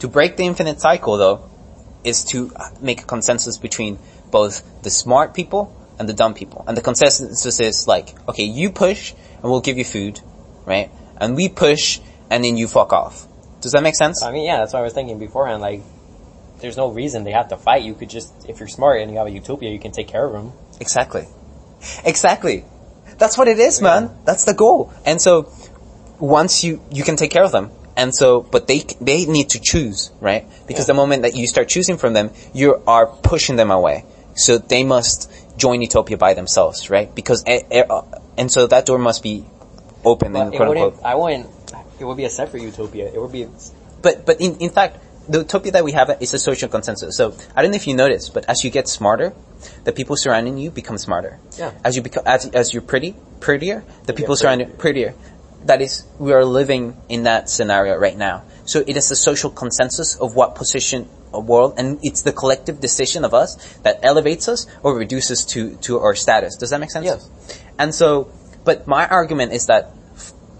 To 0.00 0.08
break 0.08 0.36
the 0.36 0.44
infinite 0.44 0.80
cycle, 0.80 1.16
though, 1.16 1.48
is 2.02 2.24
to 2.26 2.50
make 2.80 3.02
a 3.02 3.04
consensus 3.04 3.56
between 3.58 3.98
both 4.30 4.62
the 4.82 4.90
smart 4.90 5.32
people 5.32 5.72
and 5.98 6.08
the 6.08 6.12
dumb 6.12 6.34
people. 6.34 6.64
And 6.66 6.76
the 6.76 6.82
consensus 6.82 7.60
is 7.60 7.86
like, 7.86 8.12
okay, 8.28 8.42
you 8.44 8.70
push, 8.70 9.12
and 9.40 9.44
we'll 9.44 9.60
give 9.60 9.78
you 9.78 9.84
food, 9.84 10.20
right? 10.66 10.90
And 11.18 11.36
we 11.36 11.48
push, 11.48 12.00
and 12.30 12.42
then 12.44 12.56
you 12.56 12.66
fuck 12.66 12.92
off. 12.92 13.28
Does 13.60 13.72
that 13.72 13.82
make 13.84 13.94
sense? 13.94 14.22
I 14.24 14.32
mean, 14.32 14.44
yeah, 14.44 14.58
that's 14.58 14.72
what 14.72 14.80
I 14.80 14.82
was 14.82 14.92
thinking 14.92 15.20
beforehand. 15.20 15.62
Like, 15.62 15.82
there's 16.64 16.76
no 16.78 16.90
reason 16.90 17.24
they 17.24 17.32
have 17.32 17.48
to 17.48 17.56
fight. 17.56 17.82
You 17.82 17.94
could 17.94 18.08
just, 18.08 18.32
if 18.48 18.58
you're 18.58 18.68
smart 18.68 19.02
and 19.02 19.10
you 19.10 19.18
have 19.18 19.26
a 19.26 19.30
utopia, 19.30 19.70
you 19.70 19.78
can 19.78 19.92
take 19.92 20.08
care 20.08 20.24
of 20.26 20.32
them. 20.32 20.52
Exactly. 20.80 21.26
Exactly. 22.04 22.64
That's 23.18 23.36
what 23.36 23.48
it 23.48 23.58
is, 23.58 23.82
man. 23.82 24.10
That's 24.24 24.44
the 24.44 24.54
goal. 24.54 24.92
And 25.04 25.20
so, 25.20 25.52
once 26.18 26.64
you, 26.64 26.80
you 26.90 27.04
can 27.04 27.16
take 27.16 27.30
care 27.30 27.44
of 27.44 27.52
them. 27.52 27.70
And 27.96 28.14
so, 28.14 28.40
but 28.40 28.66
they, 28.66 28.80
they 29.00 29.26
need 29.26 29.50
to 29.50 29.60
choose, 29.60 30.10
right? 30.20 30.44
Because 30.66 30.84
Yeah. 30.88 30.94
the 30.94 30.94
moment 30.94 31.22
that 31.22 31.36
you 31.36 31.46
start 31.46 31.68
choosing 31.68 31.96
from 31.98 32.14
them, 32.14 32.30
you 32.52 32.82
are 32.86 33.06
pushing 33.06 33.56
them 33.56 33.70
away. 33.70 34.04
So 34.34 34.58
they 34.58 34.82
must 34.82 35.30
join 35.56 35.80
Utopia 35.82 36.16
by 36.16 36.34
themselves, 36.34 36.90
right? 36.90 37.14
Because, 37.14 37.44
eh, 37.46 37.60
eh, 37.70 37.84
uh, 37.88 38.02
and 38.36 38.50
so 38.50 38.66
that 38.66 38.86
door 38.86 38.98
must 38.98 39.22
be 39.22 39.44
open 40.04 40.34
and 40.34 40.50
quote 40.50 40.68
unquote. 40.76 40.98
I 41.04 41.14
wouldn't, 41.14 41.46
it 42.00 42.04
would 42.04 42.16
be 42.16 42.24
a 42.24 42.30
separate 42.30 42.62
utopia. 42.62 43.06
It 43.06 43.20
would 43.20 43.30
be, 43.30 43.46
But, 44.02 44.26
but 44.26 44.40
in, 44.40 44.56
in 44.56 44.70
fact, 44.70 44.98
the 45.28 45.38
utopia 45.38 45.72
that 45.72 45.84
we 45.84 45.92
have 45.92 46.16
is 46.20 46.34
a 46.34 46.38
social 46.38 46.68
consensus. 46.68 47.16
So 47.16 47.34
I 47.54 47.62
don't 47.62 47.70
know 47.70 47.76
if 47.76 47.86
you 47.86 47.94
noticed, 47.94 48.34
but 48.34 48.44
as 48.48 48.64
you 48.64 48.70
get 48.70 48.88
smarter, 48.88 49.34
the 49.84 49.92
people 49.92 50.16
surrounding 50.16 50.58
you 50.58 50.70
become 50.70 50.98
smarter. 50.98 51.38
Yeah. 51.58 51.72
As 51.84 51.96
you 51.96 52.02
become, 52.02 52.24
as, 52.26 52.48
as 52.50 52.72
you're 52.72 52.82
pretty, 52.82 53.16
prettier, 53.40 53.84
the 54.04 54.12
people 54.12 54.34
get 54.34 54.40
surrounding 54.40 54.70
prettier. 54.72 55.14
That 55.64 55.80
is, 55.80 56.04
we 56.18 56.32
are 56.32 56.44
living 56.44 56.96
in 57.08 57.22
that 57.22 57.48
scenario 57.48 57.96
right 57.96 58.16
now. 58.16 58.42
So 58.66 58.84
it 58.86 58.96
is 58.96 59.08
the 59.08 59.16
social 59.16 59.50
consensus 59.50 60.16
of 60.16 60.34
what 60.34 60.54
position 60.54 61.08
a 61.32 61.40
world, 61.40 61.74
and 61.78 61.98
it's 62.02 62.22
the 62.22 62.32
collective 62.32 62.80
decision 62.80 63.24
of 63.24 63.34
us 63.34 63.56
that 63.78 64.00
elevates 64.02 64.48
us 64.48 64.66
or 64.82 64.96
reduces 64.96 65.44
to, 65.46 65.76
to 65.78 65.98
our 65.98 66.14
status. 66.14 66.56
Does 66.56 66.70
that 66.70 66.80
make 66.80 66.90
sense? 66.90 67.06
Yes. 67.06 67.28
And 67.78 67.94
so, 67.94 68.30
but 68.64 68.86
my 68.86 69.06
argument 69.08 69.52
is 69.52 69.66
that 69.66 69.90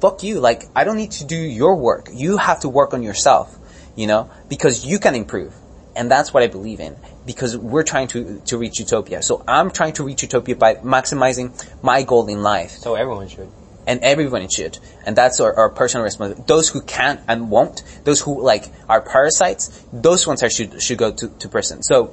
fuck 0.00 0.22
you. 0.22 0.40
Like, 0.40 0.64
I 0.74 0.84
don't 0.84 0.96
need 0.96 1.12
to 1.12 1.24
do 1.24 1.36
your 1.36 1.76
work. 1.76 2.08
You 2.12 2.36
have 2.36 2.60
to 2.60 2.68
work 2.68 2.92
on 2.92 3.02
yourself, 3.02 3.56
you 3.96 4.06
know, 4.06 4.30
because 4.48 4.84
you 4.84 4.98
can 4.98 5.14
improve. 5.14 5.54
And 5.96 6.10
that's 6.10 6.34
what 6.34 6.42
I 6.42 6.48
believe 6.48 6.80
in. 6.80 6.96
Because 7.24 7.56
we're 7.56 7.84
trying 7.84 8.08
to, 8.08 8.40
to 8.46 8.58
reach 8.58 8.80
utopia. 8.80 9.22
So 9.22 9.44
I'm 9.46 9.70
trying 9.70 9.92
to 9.94 10.04
reach 10.04 10.22
utopia 10.22 10.56
by 10.56 10.74
maximizing 10.76 11.52
my 11.82 12.02
goal 12.02 12.26
in 12.28 12.42
life. 12.42 12.70
so 12.72 12.94
everyone 12.96 13.28
should. 13.28 13.48
And 13.86 14.00
everyone 14.02 14.48
should. 14.48 14.78
And 15.06 15.14
that's 15.14 15.40
our, 15.40 15.54
our 15.54 15.70
personal 15.70 16.04
responsibility. 16.04 16.44
Those 16.48 16.68
who 16.70 16.80
can't 16.80 17.20
and 17.28 17.50
won't, 17.50 17.82
those 18.04 18.20
who 18.20 18.42
like 18.42 18.64
are 18.88 19.00
parasites, 19.00 19.84
those 19.92 20.26
ones 20.26 20.42
are 20.42 20.50
should, 20.50 20.82
should 20.82 20.98
go 20.98 21.12
to, 21.12 21.28
to 21.28 21.48
prison. 21.48 21.82
So, 21.82 22.12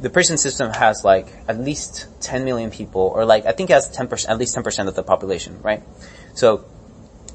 the 0.00 0.10
prison 0.10 0.36
system 0.36 0.72
has 0.72 1.04
like 1.04 1.32
at 1.48 1.58
least 1.58 2.06
10 2.20 2.44
million 2.44 2.70
people, 2.70 3.00
or 3.14 3.24
like 3.24 3.46
I 3.46 3.52
think 3.52 3.70
it 3.70 3.74
has 3.74 3.96
10%, 3.96 4.28
at 4.28 4.38
least 4.38 4.56
10% 4.56 4.88
of 4.88 4.94
the 4.94 5.02
population, 5.02 5.62
right? 5.62 5.82
So 6.34 6.64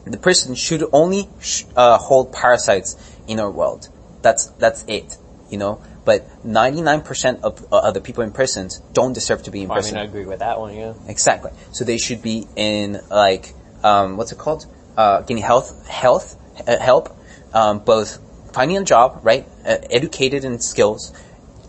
the 0.05 0.17
prison 0.17 0.55
should 0.55 0.83
only 0.93 1.27
sh- 1.39 1.63
uh, 1.75 1.97
hold 1.97 2.33
parasites 2.33 2.95
in 3.31 3.39
our 3.39 3.49
world. 3.49 3.89
That's 4.21 4.47
that's 4.63 4.83
it, 4.87 5.17
you 5.49 5.57
know. 5.57 5.81
But 6.03 6.27
99% 6.43 7.41
of, 7.41 7.63
uh, 7.71 7.77
of 7.77 7.93
the 7.93 8.01
people 8.01 8.23
in 8.23 8.31
prisons 8.31 8.79
don't 8.91 9.13
deserve 9.13 9.43
to 9.43 9.51
be 9.51 9.61
in 9.61 9.69
I 9.69 9.75
prison. 9.75 9.93
mean, 9.93 10.01
I 10.01 10.05
agree 10.05 10.25
with 10.25 10.39
that 10.39 10.59
one, 10.59 10.73
yeah. 10.75 10.93
Exactly. 11.07 11.51
So 11.73 11.85
they 11.85 11.99
should 11.99 12.23
be 12.23 12.47
in 12.55 12.99
like 13.11 13.53
um, 13.83 14.17
what's 14.17 14.31
it 14.31 14.37
called? 14.37 14.65
Uh, 14.97 15.21
getting 15.21 15.43
health, 15.43 15.87
health, 15.87 16.35
uh, 16.67 16.77
help, 16.77 17.15
um, 17.53 17.79
both 17.79 18.19
finding 18.53 18.77
a 18.77 18.83
job, 18.83 19.19
right? 19.23 19.47
Uh, 19.65 19.77
educated 19.89 20.43
in 20.43 20.59
skills, 20.59 21.13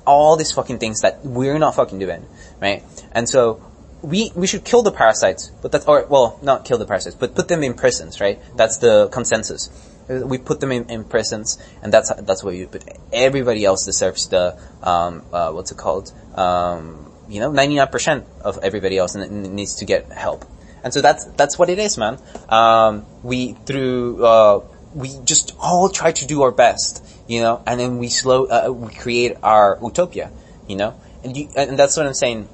all 0.06 0.36
these 0.36 0.52
fucking 0.52 0.78
things 0.78 1.02
that 1.02 1.24
we're 1.24 1.58
not 1.58 1.74
fucking 1.74 1.98
doing, 1.98 2.26
right? 2.60 2.82
And 3.12 3.28
so 3.28 3.62
we 4.02 4.32
we 4.34 4.46
should 4.46 4.64
kill 4.64 4.82
the 4.82 4.92
parasites, 4.92 5.50
but 5.62 5.72
that's 5.72 5.86
or 5.86 6.06
well, 6.08 6.38
not 6.42 6.64
kill 6.64 6.78
the 6.78 6.86
parasites, 6.86 7.14
but 7.14 7.34
put 7.34 7.48
them 7.48 7.62
in 7.62 7.74
prisons, 7.74 8.20
right? 8.20 8.40
That's 8.56 8.78
the 8.78 9.08
consensus. 9.12 9.70
We 10.08 10.38
put 10.38 10.60
them 10.60 10.72
in, 10.72 10.90
in 10.90 11.04
prisons, 11.04 11.58
and 11.82 11.92
that's 11.92 12.12
that's 12.14 12.42
what 12.42 12.54
you. 12.54 12.68
But 12.70 12.84
everybody 13.12 13.64
else 13.64 13.84
deserves 13.84 14.28
the 14.28 14.58
um, 14.82 15.22
uh, 15.32 15.52
what's 15.52 15.70
it 15.70 15.78
called? 15.78 16.12
Um, 16.34 17.10
you 17.28 17.40
know, 17.40 17.50
ninety 17.52 17.76
nine 17.76 17.88
percent 17.88 18.26
of 18.42 18.58
everybody 18.62 18.98
else 18.98 19.14
needs 19.14 19.76
to 19.76 19.84
get 19.84 20.10
help, 20.10 20.44
and 20.82 20.92
so 20.92 21.00
that's 21.00 21.24
that's 21.36 21.58
what 21.58 21.70
it 21.70 21.78
is, 21.78 21.96
man. 21.96 22.18
Um, 22.48 23.06
we 23.22 23.52
through 23.52 24.24
uh, 24.24 24.64
we 24.94 25.16
just 25.24 25.54
all 25.58 25.88
try 25.88 26.12
to 26.12 26.26
do 26.26 26.42
our 26.42 26.50
best, 26.50 27.04
you 27.28 27.40
know, 27.40 27.62
and 27.66 27.78
then 27.78 27.98
we 27.98 28.08
slow 28.08 28.46
uh, 28.46 28.70
we 28.70 28.92
create 28.92 29.36
our 29.42 29.78
utopia, 29.80 30.30
you 30.66 30.76
know, 30.76 31.00
and 31.24 31.36
you, 31.36 31.48
and 31.56 31.78
that's 31.78 31.96
what 31.96 32.06
I'm 32.06 32.14
saying 32.14 32.48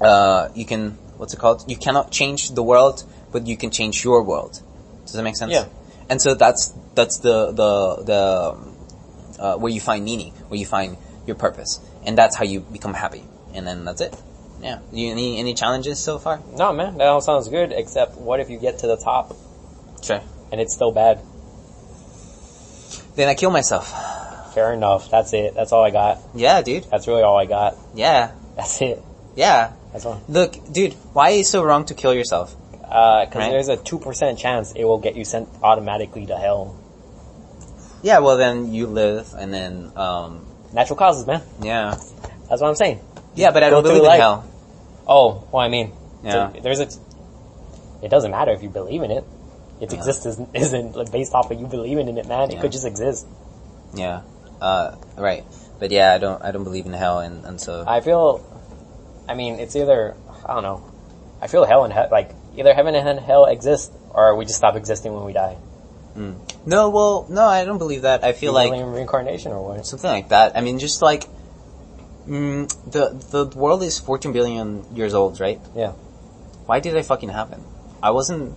uh, 0.00 0.48
you 0.54 0.64
can 0.64 0.98
what's 1.16 1.34
it 1.34 1.38
called? 1.38 1.64
You 1.68 1.76
cannot 1.76 2.10
change 2.10 2.50
the 2.50 2.62
world, 2.62 3.04
but 3.30 3.46
you 3.46 3.56
can 3.56 3.70
change 3.70 4.04
your 4.04 4.22
world. 4.22 4.60
Does 5.04 5.12
that 5.12 5.22
make 5.22 5.36
sense? 5.36 5.52
Yeah. 5.52 5.66
And 6.08 6.20
so 6.20 6.34
that's 6.34 6.72
that's 6.94 7.18
the 7.20 7.52
the 7.52 8.02
the 8.04 9.42
uh, 9.42 9.56
where 9.56 9.72
you 9.72 9.80
find 9.80 10.04
meaning, 10.04 10.32
where 10.48 10.58
you 10.58 10.66
find 10.66 10.96
your 11.26 11.36
purpose, 11.36 11.80
and 12.04 12.16
that's 12.16 12.36
how 12.36 12.44
you 12.44 12.60
become 12.60 12.94
happy. 12.94 13.24
And 13.54 13.66
then 13.66 13.84
that's 13.84 14.00
it. 14.00 14.14
Yeah. 14.60 14.78
You, 14.92 15.10
any 15.10 15.38
any 15.38 15.54
challenges 15.54 15.98
so 15.98 16.18
far? 16.18 16.40
No, 16.56 16.72
man, 16.72 16.98
that 16.98 17.08
all 17.08 17.20
sounds 17.20 17.48
good. 17.48 17.72
Except, 17.72 18.16
what 18.16 18.40
if 18.40 18.48
you 18.50 18.58
get 18.58 18.78
to 18.80 18.86
the 18.86 18.96
top 18.96 19.36
Sure. 20.02 20.20
and 20.52 20.60
it's 20.60 20.74
still 20.74 20.92
bad? 20.92 21.20
Then 23.16 23.28
I 23.28 23.34
kill 23.34 23.50
myself. 23.50 23.92
Fair 24.54 24.72
enough. 24.72 25.10
That's 25.10 25.32
it. 25.32 25.54
That's 25.54 25.72
all 25.72 25.84
I 25.84 25.90
got. 25.90 26.18
Yeah, 26.34 26.62
dude. 26.62 26.84
That's 26.90 27.06
really 27.08 27.22
all 27.22 27.36
I 27.38 27.46
got. 27.46 27.76
Yeah. 27.94 28.32
That's 28.56 28.80
it. 28.80 29.02
Yeah. 29.36 29.72
That's 29.92 30.06
all. 30.06 30.22
Look, 30.28 30.56
dude, 30.72 30.94
why 31.12 31.30
is 31.30 31.46
it 31.46 31.50
so 31.50 31.62
wrong 31.64 31.84
to 31.86 31.94
kill 31.94 32.14
yourself? 32.14 32.54
Uh, 32.92 33.24
cause 33.26 33.36
Right. 33.36 33.50
there's 33.50 33.68
a 33.68 33.76
2% 33.78 34.36
chance 34.38 34.72
it 34.72 34.84
will 34.84 34.98
get 34.98 35.16
you 35.16 35.24
sent 35.24 35.48
automatically 35.62 36.26
to 36.26 36.36
hell. 36.36 36.74
Yeah, 38.02 38.18
well 38.18 38.36
then 38.36 38.72
you 38.74 38.86
live 38.86 39.32
and 39.38 39.52
then 39.52 39.92
um 39.96 40.46
Natural 40.74 40.96
causes, 40.96 41.26
man. 41.26 41.40
yeah. 41.62 41.96
That's 42.48 42.60
what 42.60 42.68
I'm 42.68 42.74
saying. 42.74 43.00
Yeah, 43.34 43.50
but 43.50 43.62
I 43.62 43.70
don't 43.70 43.82
believe 43.82 43.98
in 44.02 44.04
life. 44.08 44.20
hell. 44.20 44.44
Oh, 45.06 45.44
well, 45.50 45.62
I 45.62 45.68
mean, 45.68 45.92
Yeah. 46.22 46.52
so 46.52 46.60
there's 46.60 46.80
a. 46.80 46.88
It 48.02 48.10
doesn't 48.10 48.30
matter 48.30 48.52
if 48.52 48.62
you 48.62 48.68
believe 48.68 49.02
in 49.02 49.10
it. 49.10 49.24
Its 49.80 49.94
Yeah. 49.94 49.98
existence 50.00 50.38
isn't 50.54 51.10
based 51.12 51.32
off 51.34 51.50
of 51.50 51.58
you 51.60 51.66
believing 51.66 52.08
in 52.08 52.18
it, 52.18 52.26
man. 52.26 52.50
It 52.50 52.54
Yeah. 52.56 52.60
could 52.60 52.72
just 52.72 52.84
exist. 52.86 53.26
Yeah. 53.94 54.20
Uh, 54.60 54.96
right. 55.16 55.44
But 55.78 55.90
yeah, 55.92 56.12
I 56.12 56.18
don't, 56.18 56.42
I 56.44 56.50
don't 56.52 56.64
believe 56.64 56.84
in 56.86 56.92
hell 56.92 57.20
and, 57.20 57.44
and 57.44 57.58
so, 57.60 57.84
I 57.86 58.00
feel. 58.00 58.40
I 59.28 59.34
mean, 59.34 59.58
it's 59.60 59.74
either 59.76 60.14
I 60.46 60.52
don't 60.54 60.62
know. 60.62 60.82
I 61.40 61.46
feel 61.46 61.64
hell 61.64 61.84
and 61.84 61.92
he- 61.92 62.10
like 62.10 62.34
either 62.56 62.74
heaven 62.74 62.94
and 62.94 63.18
hell 63.20 63.46
exist, 63.46 63.92
or 64.10 64.36
we 64.36 64.44
just 64.44 64.56
stop 64.58 64.76
existing 64.76 65.12
when 65.14 65.24
we 65.24 65.32
die. 65.32 65.56
no, 66.66 66.90
well, 66.90 67.26
no, 67.28 67.44
I 67.44 67.64
don't 67.64 67.78
believe 67.78 68.02
that. 68.02 68.22
I 68.24 68.32
feel 68.32 68.52
You 68.52 68.70
like 68.70 68.70
reincarnation 68.72 69.52
or 69.52 69.62
what? 69.66 69.86
something 69.86 70.10
like 70.10 70.28
that. 70.28 70.56
I 70.56 70.60
mean, 70.60 70.78
just 70.78 71.00
like, 71.02 71.24
mm, 72.26 72.68
the, 72.90 73.10
the 73.30 73.56
world 73.56 73.82
is 73.82 73.98
14 73.98 74.32
billion 74.32 74.94
years 74.94 75.14
old, 75.14 75.40
right? 75.40 75.60
Yeah. 75.74 75.92
Why 76.66 76.80
did 76.80 76.96
I 76.96 77.02
fucking 77.02 77.30
happen? 77.30 77.64
I 78.02 78.10
wasn't, 78.10 78.54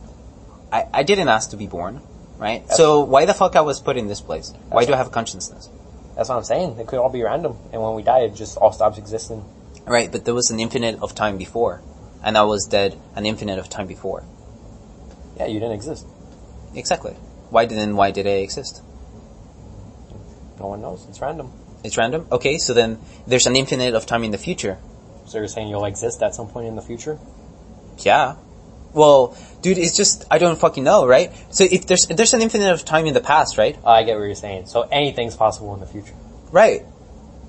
I, 0.71 0.85
I 0.93 1.03
didn't 1.03 1.29
ask 1.29 1.51
to 1.51 1.57
be 1.57 1.67
born, 1.67 2.01
right? 2.37 2.69
So 2.71 3.01
why 3.01 3.25
the 3.25 3.33
fuck 3.33 3.55
I 3.55 3.61
was 3.61 3.79
put 3.79 3.97
in 3.97 4.07
this 4.07 4.21
place? 4.21 4.53
Why 4.69 4.85
do 4.85 4.93
I 4.93 4.97
have 4.97 5.11
consciousness? 5.11 5.69
That's 6.15 6.29
what 6.29 6.37
I'm 6.37 6.43
saying. 6.43 6.79
It 6.79 6.87
could 6.87 6.99
all 6.99 7.09
be 7.09 7.23
random, 7.23 7.57
and 7.73 7.81
when 7.81 7.93
we 7.95 8.01
die, 8.03 8.19
it 8.21 8.35
just 8.35 8.57
all 8.57 8.71
stops 8.71 8.97
existing. 8.97 9.43
Right, 9.85 10.11
but 10.11 10.25
there 10.25 10.33
was 10.33 10.49
an 10.49 10.59
infinite 10.59 10.99
of 11.01 11.13
time 11.13 11.37
before. 11.37 11.81
And 12.25 12.37
I 12.37 12.43
was 12.43 12.65
dead 12.65 12.99
an 13.15 13.25
infinite 13.25 13.59
of 13.59 13.69
time 13.69 13.87
before. 13.87 14.25
Yeah, 15.37 15.45
you 15.45 15.59
didn't 15.59 15.73
exist. 15.75 16.05
Exactly. 16.73 17.13
Why 17.51 17.65
didn't, 17.65 17.95
why 17.95 18.11
did 18.11 18.27
I 18.27 18.41
exist? 18.41 18.81
No 20.59 20.67
one 20.67 20.81
knows. 20.81 21.05
It's 21.07 21.21
random. 21.21 21.53
It's 21.83 21.97
random? 21.97 22.27
Okay, 22.31 22.57
so 22.57 22.73
then 22.73 22.99
there's 23.27 23.45
an 23.45 23.55
infinite 23.55 23.93
of 23.93 24.05
time 24.05 24.23
in 24.23 24.31
the 24.31 24.37
future. 24.37 24.79
So 25.27 25.37
you're 25.37 25.47
saying 25.47 25.67
you'll 25.67 25.85
exist 25.85 26.23
at 26.23 26.33
some 26.33 26.47
point 26.47 26.67
in 26.67 26.75
the 26.75 26.81
future? 26.81 27.19
Yeah. 27.99 28.35
Well, 28.93 29.37
dude, 29.61 29.77
it's 29.77 29.95
just, 29.95 30.25
I 30.31 30.37
don't 30.37 30.59
fucking 30.59 30.83
know, 30.83 31.05
right? 31.05 31.31
So 31.51 31.65
if 31.69 31.85
there's, 31.85 32.07
there's 32.07 32.33
an 32.33 32.41
infinite 32.41 32.71
of 32.71 32.85
time 32.85 33.05
in 33.05 33.13
the 33.13 33.21
past, 33.21 33.57
right? 33.57 33.77
Oh, 33.83 33.91
I 33.91 34.03
get 34.03 34.17
what 34.17 34.23
you're 34.23 34.35
saying. 34.35 34.67
So 34.67 34.81
anything's 34.83 35.35
possible 35.35 35.73
in 35.73 35.79
the 35.79 35.85
future. 35.85 36.15
Right. 36.51 36.81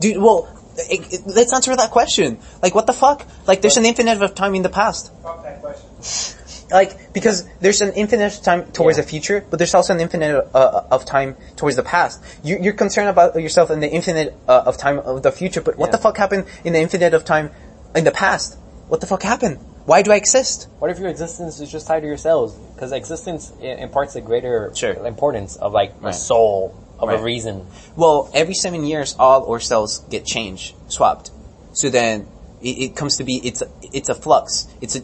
Dude, 0.00 0.18
well, 0.18 0.52
it, 0.78 1.12
it- 1.12 1.22
let's 1.26 1.52
answer 1.52 1.74
that 1.76 1.90
question. 1.90 2.38
Like, 2.62 2.74
what 2.74 2.86
the 2.86 2.92
fuck? 2.92 3.26
Like, 3.46 3.60
there's 3.62 3.76
an 3.76 3.84
infinite 3.84 4.20
of 4.22 4.34
time 4.34 4.54
in 4.54 4.62
the 4.62 4.68
past. 4.68 5.12
Fuck 5.22 5.42
that 5.44 5.60
question. 5.60 6.42
Like, 6.70 7.12
because 7.12 7.46
there's 7.60 7.80
an 7.80 7.92
infinite 7.92 8.34
of 8.36 8.42
time 8.42 8.72
towards 8.72 8.98
Yeah. 8.98 9.04
the 9.04 9.08
future, 9.08 9.44
but 9.48 9.58
there's 9.58 9.74
also 9.74 9.94
an 9.94 10.00
infinite 10.00 10.48
uh, 10.52 10.82
of 10.90 11.04
time 11.04 11.36
towards 11.54 11.76
the 11.76 11.84
past. 11.84 12.20
You, 12.42 12.58
you're 12.60 12.72
concerned 12.72 13.08
about 13.08 13.40
yourself 13.40 13.70
in 13.70 13.78
the 13.78 13.88
infinite 13.88 14.34
uh, 14.48 14.64
of 14.66 14.76
time 14.76 14.98
of 14.98 15.22
the 15.22 15.30
future, 15.30 15.60
but 15.60 15.76
what 15.78 15.88
Yeah. 15.88 15.92
the 15.92 15.98
fuck 15.98 16.16
happened 16.16 16.46
in 16.64 16.72
the 16.72 16.80
infinite 16.80 17.14
of 17.14 17.24
time 17.24 17.50
in 17.94 18.02
the 18.02 18.10
past? 18.10 18.58
What 18.88 19.00
the 19.00 19.06
fuck 19.06 19.22
happened? 19.22 19.58
Why 19.84 20.02
do 20.02 20.10
I 20.10 20.16
exist? 20.16 20.66
What 20.80 20.90
if 20.90 20.98
your 20.98 21.08
existence 21.08 21.60
is 21.60 21.70
just 21.70 21.86
tied 21.86 22.00
to 22.00 22.06
your 22.08 22.16
cells? 22.16 22.54
Because 22.74 22.90
existence 22.90 23.52
imparts 23.60 24.16
a 24.16 24.20
greater 24.20 24.72
Sure. 24.74 25.06
importance 25.06 25.54
of 25.54 25.72
like 25.72 25.92
a 26.02 26.12
soul, 26.12 26.74
of 26.98 27.08
a 27.10 27.22
reason. 27.22 27.66
Well, 27.96 28.30
every 28.34 28.54
seven 28.54 28.84
years, 28.84 29.14
all 29.18 29.50
our 29.50 29.60
cells 29.60 29.98
get 30.10 30.24
changed, 30.24 30.74
swapped. 30.88 31.30
So 31.72 31.90
then 31.90 32.26
it, 32.62 32.78
it 32.78 32.96
comes 32.96 33.16
to 33.18 33.24
be 33.24 33.36
it's 33.36 33.62
a, 33.62 33.68
it's 33.82 34.08
a 34.08 34.14
flux. 34.14 34.66
It's 34.80 34.96
a 34.96 35.02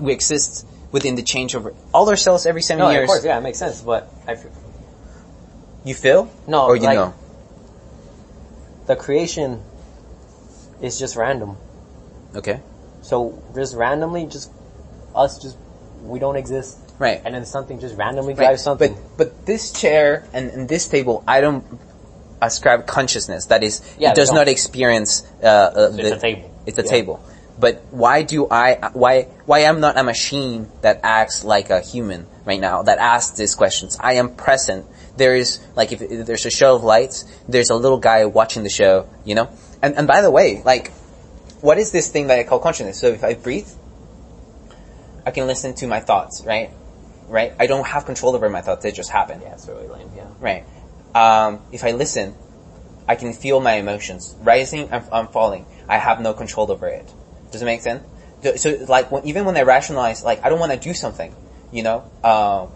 we 0.00 0.12
exist 0.12 0.66
within 0.92 1.16
the 1.16 1.22
change 1.22 1.54
over 1.54 1.74
all 1.92 2.08
our 2.08 2.16
cells 2.16 2.46
every 2.46 2.62
seven 2.62 2.84
No, 2.84 2.90
years. 2.90 3.02
of 3.04 3.08
course, 3.08 3.24
yeah, 3.24 3.36
it 3.38 3.42
makes 3.42 3.58
sense. 3.58 3.80
But 3.82 4.08
I 4.26 4.36
You 5.84 5.94
feel? 5.94 6.30
No, 6.46 6.66
or 6.66 6.76
you 6.76 6.82
like- 6.82 6.96
know? 6.96 7.14
the 8.86 8.96
creation 8.96 9.62
is 10.82 10.98
just 10.98 11.16
random. 11.16 11.56
Okay, 12.34 12.60
So 13.02 13.42
just 13.54 13.74
randomly, 13.76 14.26
just 14.26 14.50
us, 15.14 15.38
just 15.40 15.56
we 16.02 16.18
don't 16.18 16.36
exist, 16.36 16.78
right. 16.98 17.20
and 17.24 17.34
then 17.34 17.44
something 17.46 17.80
just 17.80 17.96
randomly 17.96 18.34
Right. 18.34 18.46
drives 18.46 18.62
something. 18.62 18.94
But 18.94 19.16
but 19.16 19.46
this 19.46 19.72
chair 19.72 20.26
and, 20.32 20.50
and 20.50 20.68
this 20.68 20.86
table, 20.88 21.22
I 21.26 21.40
don't 21.40 21.64
ascribe 22.42 22.86
consciousness. 22.86 23.46
That 23.46 23.62
is, 23.62 23.80
Yeah, 23.98 24.10
it 24.10 24.16
does 24.16 24.32
not 24.32 24.48
experience. 24.48 25.22
Uh, 25.42 25.46
uh, 25.46 25.90
It's 25.92 25.96
the- 25.96 26.16
a 26.16 26.18
table. 26.18 26.50
It's 26.66 26.78
a 26.78 26.82
Yeah. 26.82 26.90
table. 26.90 27.20
But 27.58 27.82
why 27.92 28.22
do 28.22 28.48
I? 28.50 28.90
Why 28.94 29.28
why 29.46 29.60
am 29.60 29.78
not 29.78 29.96
a 29.96 30.02
machine 30.02 30.68
that 30.82 30.98
acts 31.04 31.44
like 31.44 31.70
a 31.70 31.80
human 31.80 32.26
right 32.44 32.58
now? 32.60 32.82
That 32.82 32.98
asks 32.98 33.38
these 33.38 33.54
questions. 33.54 33.96
I 34.00 34.14
am 34.14 34.30
present. 34.34 34.86
There 35.16 35.36
is 35.36 35.60
like 35.76 35.92
if, 35.92 36.02
if 36.02 36.26
there's 36.26 36.44
a 36.46 36.50
show 36.50 36.74
of 36.74 36.82
lights, 36.82 37.24
there's 37.48 37.70
a 37.70 37.76
little 37.76 37.98
guy 37.98 38.24
watching 38.24 38.64
the 38.64 38.70
show. 38.70 39.06
You 39.24 39.36
know. 39.36 39.48
And 39.82 39.96
and 39.96 40.06
by 40.08 40.20
the 40.20 40.32
way, 40.32 40.62
like, 40.64 40.90
what 41.60 41.78
is 41.78 41.92
this 41.92 42.08
thing 42.08 42.26
that 42.26 42.40
I 42.40 42.42
call 42.42 42.58
consciousness? 42.58 42.98
So 42.98 43.06
if 43.08 43.22
I 43.22 43.34
breathe, 43.34 43.68
I 45.24 45.30
can 45.30 45.46
listen 45.46 45.74
to 45.74 45.86
my 45.86 46.00
thoughts. 46.00 46.42
Right. 46.44 46.70
Right. 47.26 47.54
I 47.58 47.66
don't 47.66 47.86
have 47.86 48.04
control 48.06 48.34
over 48.34 48.48
my 48.48 48.60
thoughts. 48.60 48.82
They 48.82 48.92
just 48.92 49.10
happen. 49.10 49.40
yeah, 49.40 49.54
it's 49.54 49.66
really 49.66 49.88
lame. 49.88 50.10
Yeah. 50.14 50.26
Right. 50.40 50.64
Um, 51.14 51.60
if 51.72 51.84
I 51.84 51.92
listen, 51.92 52.34
I 53.08 53.16
can 53.16 53.32
feel 53.32 53.60
my 53.60 53.74
emotions 53.74 54.34
rising 54.40 54.88
and, 54.90 55.04
and 55.12 55.30
falling. 55.30 55.66
I 55.88 55.98
have 55.98 56.20
no 56.20 56.32
control 56.34 56.70
over 56.70 56.88
it. 56.88 57.12
Does 57.50 57.62
it 57.62 57.66
make 57.66 57.82
sense? 57.82 58.02
So, 58.56 58.84
like, 58.88 59.10
when, 59.10 59.24
even 59.26 59.44
when 59.44 59.56
I 59.56 59.62
rationalize, 59.62 60.22
like, 60.22 60.44
I 60.44 60.48
don't 60.48 60.58
want 60.58 60.72
to 60.72 60.78
do 60.78 60.92
something, 60.92 61.34
you 61.72 61.82
know, 61.82 62.00
um, 62.22 62.70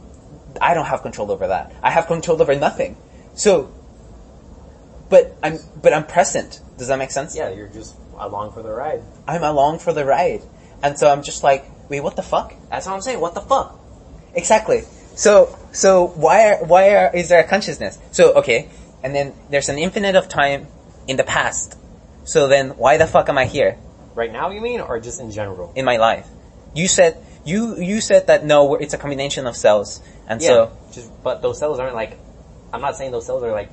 I 0.60 0.74
don't 0.74 0.86
have 0.86 1.02
control 1.02 1.30
over 1.30 1.48
that. 1.48 1.74
I 1.82 1.90
have 1.90 2.06
control 2.06 2.40
over 2.40 2.54
nothing. 2.54 2.96
So, 3.34 3.72
but 5.10 5.36
I'm, 5.42 5.58
but 5.82 5.92
I'm 5.92 6.06
present. 6.06 6.60
Does 6.78 6.88
that 6.88 6.98
make 6.98 7.10
sense? 7.10 7.36
Yeah, 7.36 7.50
you're 7.50 7.68
just 7.68 7.96
along 8.18 8.52
for 8.52 8.62
the 8.62 8.70
ride. 8.70 9.02
I'm 9.26 9.42
along 9.42 9.80
for 9.80 9.92
the 9.92 10.04
ride. 10.04 10.42
And 10.82 10.98
so 10.98 11.10
I'm 11.10 11.22
just 11.22 11.42
like, 11.42 11.64
wait, 11.88 12.00
what 12.00 12.16
the 12.16 12.22
fuck? 12.22 12.54
That's 12.70 12.86
what 12.86 12.94
I'm 12.94 13.00
saying. 13.00 13.20
What 13.20 13.34
the 13.34 13.40
fuck? 13.40 13.78
Exactly. 14.34 14.82
So, 15.16 15.56
so 15.72 16.06
why 16.06 16.52
are, 16.52 16.64
why 16.64 16.94
are, 16.94 17.14
is 17.14 17.28
there 17.28 17.40
a 17.40 17.48
consciousness? 17.48 17.98
So, 18.12 18.34
okay, 18.34 18.68
and 19.02 19.14
then 19.14 19.34
there's 19.50 19.68
an 19.68 19.78
infinite 19.78 20.14
of 20.16 20.28
time 20.28 20.66
in 21.06 21.16
the 21.16 21.24
past. 21.24 21.76
So 22.24 22.46
then, 22.46 22.70
why 22.76 22.98
the 22.98 23.06
fuck 23.06 23.28
am 23.28 23.38
I 23.38 23.46
here 23.46 23.78
Right 24.14 24.32
now, 24.32 24.50
you 24.50 24.60
mean, 24.60 24.80
or 24.80 24.98
just 25.00 25.20
in 25.20 25.30
general? 25.30 25.72
in 25.76 25.84
my 25.84 25.96
life? 25.96 26.26
You 26.74 26.88
said, 26.88 27.16
you, 27.44 27.76
you 27.80 28.00
said 28.00 28.26
that 28.26 28.44
no, 28.44 28.74
it's 28.74 28.92
a 28.92 28.98
combination 28.98 29.46
of 29.46 29.56
cells, 29.56 30.00
and 30.26 30.40
yeah. 30.42 30.48
so, 30.48 30.72
just 30.92 31.10
but 31.22 31.40
those 31.42 31.58
cells 31.58 31.78
aren't 31.78 31.94
like. 31.94 32.18
I'm 32.72 32.82
not 32.82 32.96
saying 32.96 33.12
those 33.12 33.24
cells 33.24 33.42
are 33.42 33.52
like 33.52 33.70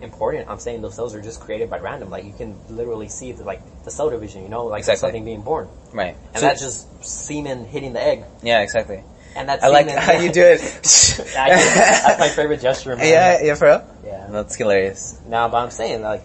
important. 0.00 0.48
I'm 0.48 0.58
saying 0.58 0.80
those 0.80 0.94
cells 0.94 1.14
are 1.14 1.20
just 1.20 1.40
created 1.40 1.68
by 1.68 1.78
random. 1.78 2.08
Like 2.10 2.24
you 2.24 2.32
can 2.32 2.56
literally 2.70 3.08
see 3.08 3.32
the 3.32 3.44
like 3.44 3.60
the 3.84 3.90
cell 3.90 4.08
division. 4.08 4.42
You 4.42 4.48
know, 4.48 4.66
like 4.66 4.80
Exactly. 4.80 5.00
something 5.00 5.24
being 5.24 5.42
born, 5.42 5.68
right. 5.92 6.16
and 6.32 6.36
So- 6.38 6.46
that's 6.46 6.62
just 6.62 7.04
semen 7.04 7.64
hitting 7.66 7.92
the 7.92 8.02
egg. 8.02 8.24
yeah, 8.42 8.60
exactly. 8.60 9.02
And 9.38 9.48
that's 9.48 9.62
I 9.62 9.68
like 9.68 9.88
how 10.06 10.18
you 10.18 10.32
do 10.32 10.42
it. 10.42 10.58
That's 11.34 12.18
my 12.18 12.28
favorite 12.28 12.60
gesture, 12.60 12.96
man. 12.96 13.06
Yeah, 13.06 13.40
yeah, 13.40 13.54
for 13.54 13.66
real? 13.66 13.96
Yeah. 14.04 14.26
That's 14.30 14.56
hilarious. 14.56 15.20
No, 15.28 15.48
but 15.48 15.58
I'm 15.58 15.70
saying 15.70 16.02
like, 16.02 16.24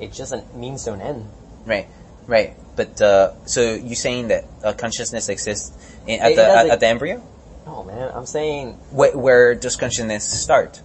it 0.00 0.12
just 0.12 0.34
means 0.56 0.88
an 0.88 1.00
end. 1.00 1.28
Right. 1.64 1.86
Right. 2.26 2.56
But 2.74 3.00
uh, 3.00 3.46
so 3.46 3.74
you 3.74 3.94
saying 3.94 4.28
that 4.28 4.44
uh, 4.64 4.72
consciousness 4.72 5.28
exists 5.28 5.72
in, 6.06 6.20
at 6.20 6.32
It 6.32 6.36
the 6.36 6.48
at, 6.48 6.66
at 6.70 6.80
the 6.80 6.88
embryo? 6.88 7.22
No, 7.64 7.84
man. 7.84 8.10
I'm 8.12 8.26
saying 8.26 8.72
Where, 8.90 9.16
where 9.16 9.54
does 9.54 9.76
consciousness 9.76 10.24
start? 10.24 10.82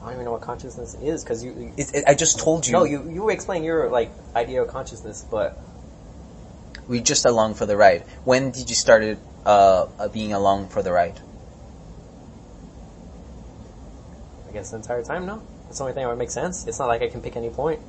I 0.00 0.06
don't 0.06 0.14
even 0.14 0.24
know 0.24 0.32
what 0.32 0.40
consciousness 0.40 0.96
is 1.00 1.22
because 1.22 1.44
you, 1.44 1.72
it, 1.76 2.02
I 2.08 2.14
just 2.14 2.40
told 2.40 2.66
you. 2.66 2.72
No, 2.72 2.82
you 2.82 3.08
you 3.08 3.28
explain 3.28 3.62
your 3.62 3.88
like 3.90 4.10
idea 4.34 4.62
of 4.62 4.68
consciousness, 4.68 5.24
but 5.30 5.56
We 6.92 7.00
just 7.00 7.24
along 7.24 7.54
for 7.54 7.64
the 7.64 7.74
ride. 7.74 8.02
When 8.24 8.50
did 8.50 8.68
you 8.68 8.76
started 8.76 9.16
uh, 9.46 9.86
uh, 9.98 10.08
being 10.08 10.34
along 10.34 10.68
for 10.68 10.82
the 10.82 10.92
ride? 10.92 11.18
I 14.46 14.52
guess 14.52 14.72
the 14.72 14.76
entire 14.76 15.02
time, 15.02 15.24
no. 15.24 15.42
That's 15.64 15.78
the 15.78 15.84
only 15.84 15.94
thing 15.94 16.02
that 16.02 16.10
would 16.10 16.18
make 16.18 16.30
sense. 16.30 16.66
It's 16.66 16.78
not 16.78 16.88
like 16.88 17.00
I 17.00 17.08
can 17.08 17.22
pick 17.22 17.34
any 17.34 17.48
point. 17.48 17.80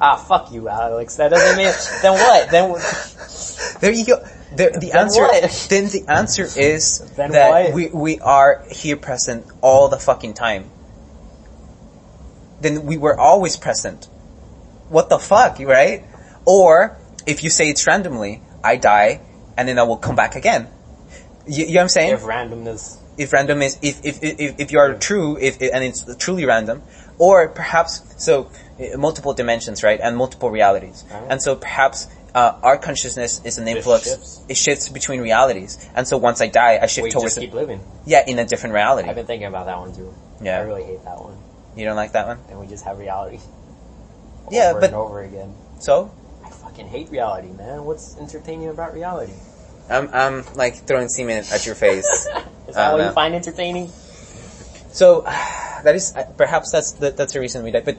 Ah, 0.00 0.16
fuck 0.16 0.50
you, 0.50 0.68
Alex. 0.68 1.14
That 1.14 1.28
doesn't 1.28 1.56
mean. 1.56 1.72
then 2.02 2.12
what? 2.14 2.50
Then 2.50 2.70
what? 2.70 3.78
There 3.80 3.92
you 3.92 4.04
go. 4.04 4.18
The, 4.50 4.76
the 4.80 4.90
Then 4.90 4.96
answer. 4.96 5.22
what? 5.22 5.66
Then 5.70 5.84
the 5.86 6.04
answer 6.08 6.42
is 6.42 6.98
Then 7.14 7.30
that 7.30 7.66
what? 7.66 7.72
we 7.72 7.86
we 7.86 8.18
are 8.18 8.64
here 8.68 8.96
present 8.96 9.46
all 9.60 9.86
the 9.86 9.98
fucking 9.98 10.34
time. 10.34 10.68
Then 12.60 12.84
we 12.84 12.96
were 12.96 13.16
always 13.16 13.56
present. 13.56 14.06
What 14.88 15.08
the 15.08 15.20
fuck, 15.20 15.60
right? 15.60 16.02
Or 16.44 16.97
if 17.28 17.44
you 17.44 17.50
say 17.50 17.68
it's 17.68 17.86
randomly, 17.86 18.42
I 18.64 18.76
die 18.76 19.20
and 19.56 19.68
then 19.68 19.78
I 19.78 19.84
will 19.84 19.96
come 19.98 20.16
back 20.16 20.34
again. 20.36 20.68
You, 21.46 21.64
you 21.64 21.72
know 21.74 21.78
what 21.78 21.82
I'm 21.82 21.88
saying? 21.88 22.14
if 22.14 22.22
randomness. 22.22 22.98
if 23.16 23.32
random 23.32 23.62
is 23.62 23.78
if 23.82 24.04
if 24.04 24.22
if, 24.22 24.60
if 24.60 24.72
you 24.72 24.78
are 24.78 24.94
true 24.94 25.36
if 25.40 25.60
and 25.62 25.82
it's 25.88 26.00
truly 26.16 26.44
random 26.44 26.82
or 27.18 27.48
perhaps 27.48 27.92
so 28.22 28.50
uh, 28.78 28.96
multiple 28.96 29.32
dimensions 29.34 29.82
right 29.82 29.98
and 30.00 30.16
multiple 30.16 30.50
realities 30.50 31.04
and 31.30 31.42
so 31.42 31.56
perhaps 31.56 32.06
uh, 32.34 32.52
our 32.62 32.76
consciousness 32.76 33.40
is 33.44 33.58
an 33.58 33.66
influx 33.66 34.04
shifts. 34.04 34.44
it 34.48 34.56
shifts 34.56 34.88
between 34.98 35.20
realities 35.20 35.72
and 35.96 36.06
so 36.06 36.16
once 36.18 36.40
i 36.40 36.46
die 36.46 36.78
i 36.80 36.86
shift 36.86 37.04
We 37.06 37.10
towards 37.10 37.34
just 37.34 37.40
keep 37.40 37.54
living. 37.54 37.80
yeah 38.06 38.22
in 38.26 38.38
a 38.38 38.44
different 38.44 38.74
reality 38.74 39.08
I've 39.08 39.16
been 39.16 39.26
thinking 39.26 39.48
about 39.48 39.66
that 39.66 39.78
one 39.78 39.92
too. 39.96 40.14
Yeah. 40.40 40.58
I 40.58 40.62
really 40.62 40.84
hate 40.84 41.02
that 41.04 41.18
one. 41.18 41.36
you 41.76 41.84
don't 41.86 41.96
like 41.96 42.12
that 42.12 42.26
one 42.28 42.38
And 42.50 42.60
we 42.60 42.66
just 42.68 42.84
have 42.84 42.98
reality. 42.98 43.40
Yeah, 44.50 44.70
over 44.70 44.80
but- 44.80 44.90
and 44.90 44.94
over 44.94 45.22
again. 45.22 45.54
so 45.80 46.12
fucking 46.78 46.90
hate 46.90 47.10
reality, 47.10 47.48
man. 47.52 47.84
What's 47.84 48.16
entertaining 48.18 48.68
about 48.68 48.94
reality? 48.94 49.34
i'm 49.90 50.10
i'm 50.12 50.44
like 50.54 50.74
throwing 50.86 51.08
semen 51.08 51.42
at 51.50 51.64
your 51.64 51.74
face 51.74 52.04
Is 52.68 52.74
that 52.74 52.92
what 52.92 52.98
know. 52.98 53.06
you 53.06 53.12
find 53.12 53.34
entertaining? 53.34 53.90
So 54.92 55.22
that 55.84 55.94
is 55.94 56.14
uh, 56.14 56.24
perhaps 56.36 56.70
that's 56.70 56.92
the, 56.92 57.10
that's 57.10 57.32
the 57.32 57.40
reason 57.40 57.64
we 57.64 57.70
died. 57.70 57.86
But 57.86 57.96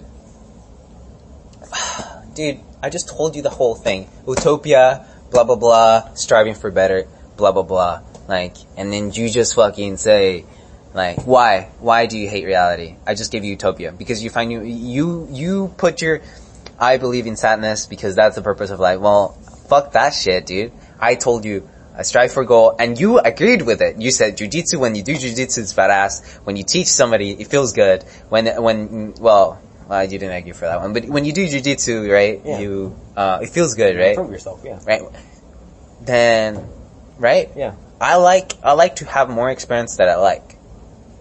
dude, 2.35 2.59
I 2.83 2.91
just 2.91 3.09
told 3.09 3.35
you 3.35 3.41
the 3.41 3.49
whole 3.49 3.73
thing: 3.73 4.07
utopia, 4.27 5.07
blah 5.31 5.43
blah 5.43 5.55
blah, 5.55 6.13
striving 6.13 6.53
for 6.53 6.69
better, 6.69 7.07
blah 7.35 7.51
blah 7.51 7.63
blah. 7.63 8.03
Like, 8.27 8.57
and 8.77 8.93
then 8.93 9.11
you 9.11 9.27
just 9.27 9.55
fucking 9.55 9.97
say, 9.97 10.45
like, 10.93 11.25
why? 11.25 11.71
Why 11.79 12.05
do 12.05 12.19
you 12.19 12.29
hate 12.29 12.45
reality? 12.45 12.95
I 13.07 13.15
just 13.15 13.31
gave 13.31 13.43
you 13.43 13.49
utopia 13.49 13.91
because 13.91 14.21
you 14.21 14.29
find 14.29 14.51
you 14.51 14.61
you 14.61 15.27
you 15.31 15.73
put 15.77 15.99
your 15.99 16.21
I 16.79 16.97
believe 16.97 17.27
in 17.27 17.35
sadness 17.35 17.85
because 17.85 18.15
that's 18.15 18.35
the 18.35 18.41
purpose 18.41 18.71
of 18.71 18.79
life. 18.79 18.99
Well, 18.99 19.29
fuck 19.67 19.91
that 19.93 20.13
shit, 20.13 20.45
dude. 20.45 20.71
I 20.99 21.15
told 21.15 21.45
you. 21.45 21.69
I 21.95 22.03
strive 22.03 22.31
for 22.31 22.45
goal, 22.45 22.77
and 22.79 22.97
you 22.97 23.19
agreed 23.19 23.61
with 23.61 23.81
it. 23.81 23.99
You 23.99 24.11
said 24.11 24.37
jujitsu. 24.37 24.79
When 24.79 24.95
you 24.95 25.03
do 25.03 25.15
jujitsu, 25.15 25.57
it's 25.57 25.73
badass. 25.73 26.37
When 26.45 26.55
you 26.55 26.63
teach 26.63 26.87
somebody, 26.87 27.31
it 27.31 27.47
feels 27.47 27.73
good. 27.73 28.03
When 28.29 28.47
when 28.63 29.15
well, 29.19 29.59
well, 29.89 30.03
you 30.03 30.17
didn't 30.17 30.31
argue 30.31 30.53
for 30.53 30.65
that 30.65 30.79
one, 30.79 30.93
but 30.93 31.05
when 31.09 31.25
you 31.25 31.33
do 31.33 31.45
jujitsu, 31.45 32.09
right? 32.09 32.39
Yeah. 32.45 32.59
You 32.59 32.95
uh, 33.17 33.39
it 33.41 33.49
feels 33.49 33.73
good, 33.73 33.97
right? 33.97 34.15
Prove 34.15 34.31
yourself, 34.31 34.61
yeah. 34.63 34.79
Right. 34.87 35.01
Then, 36.01 36.65
right? 37.17 37.49
Yeah. 37.55 37.75
I 37.99 38.15
like 38.15 38.53
I 38.63 38.73
like 38.73 38.97
to 38.97 39.05
have 39.05 39.29
more 39.29 39.49
experience 39.49 39.97
that 39.97 40.07
I 40.07 40.15
like, 40.15 40.55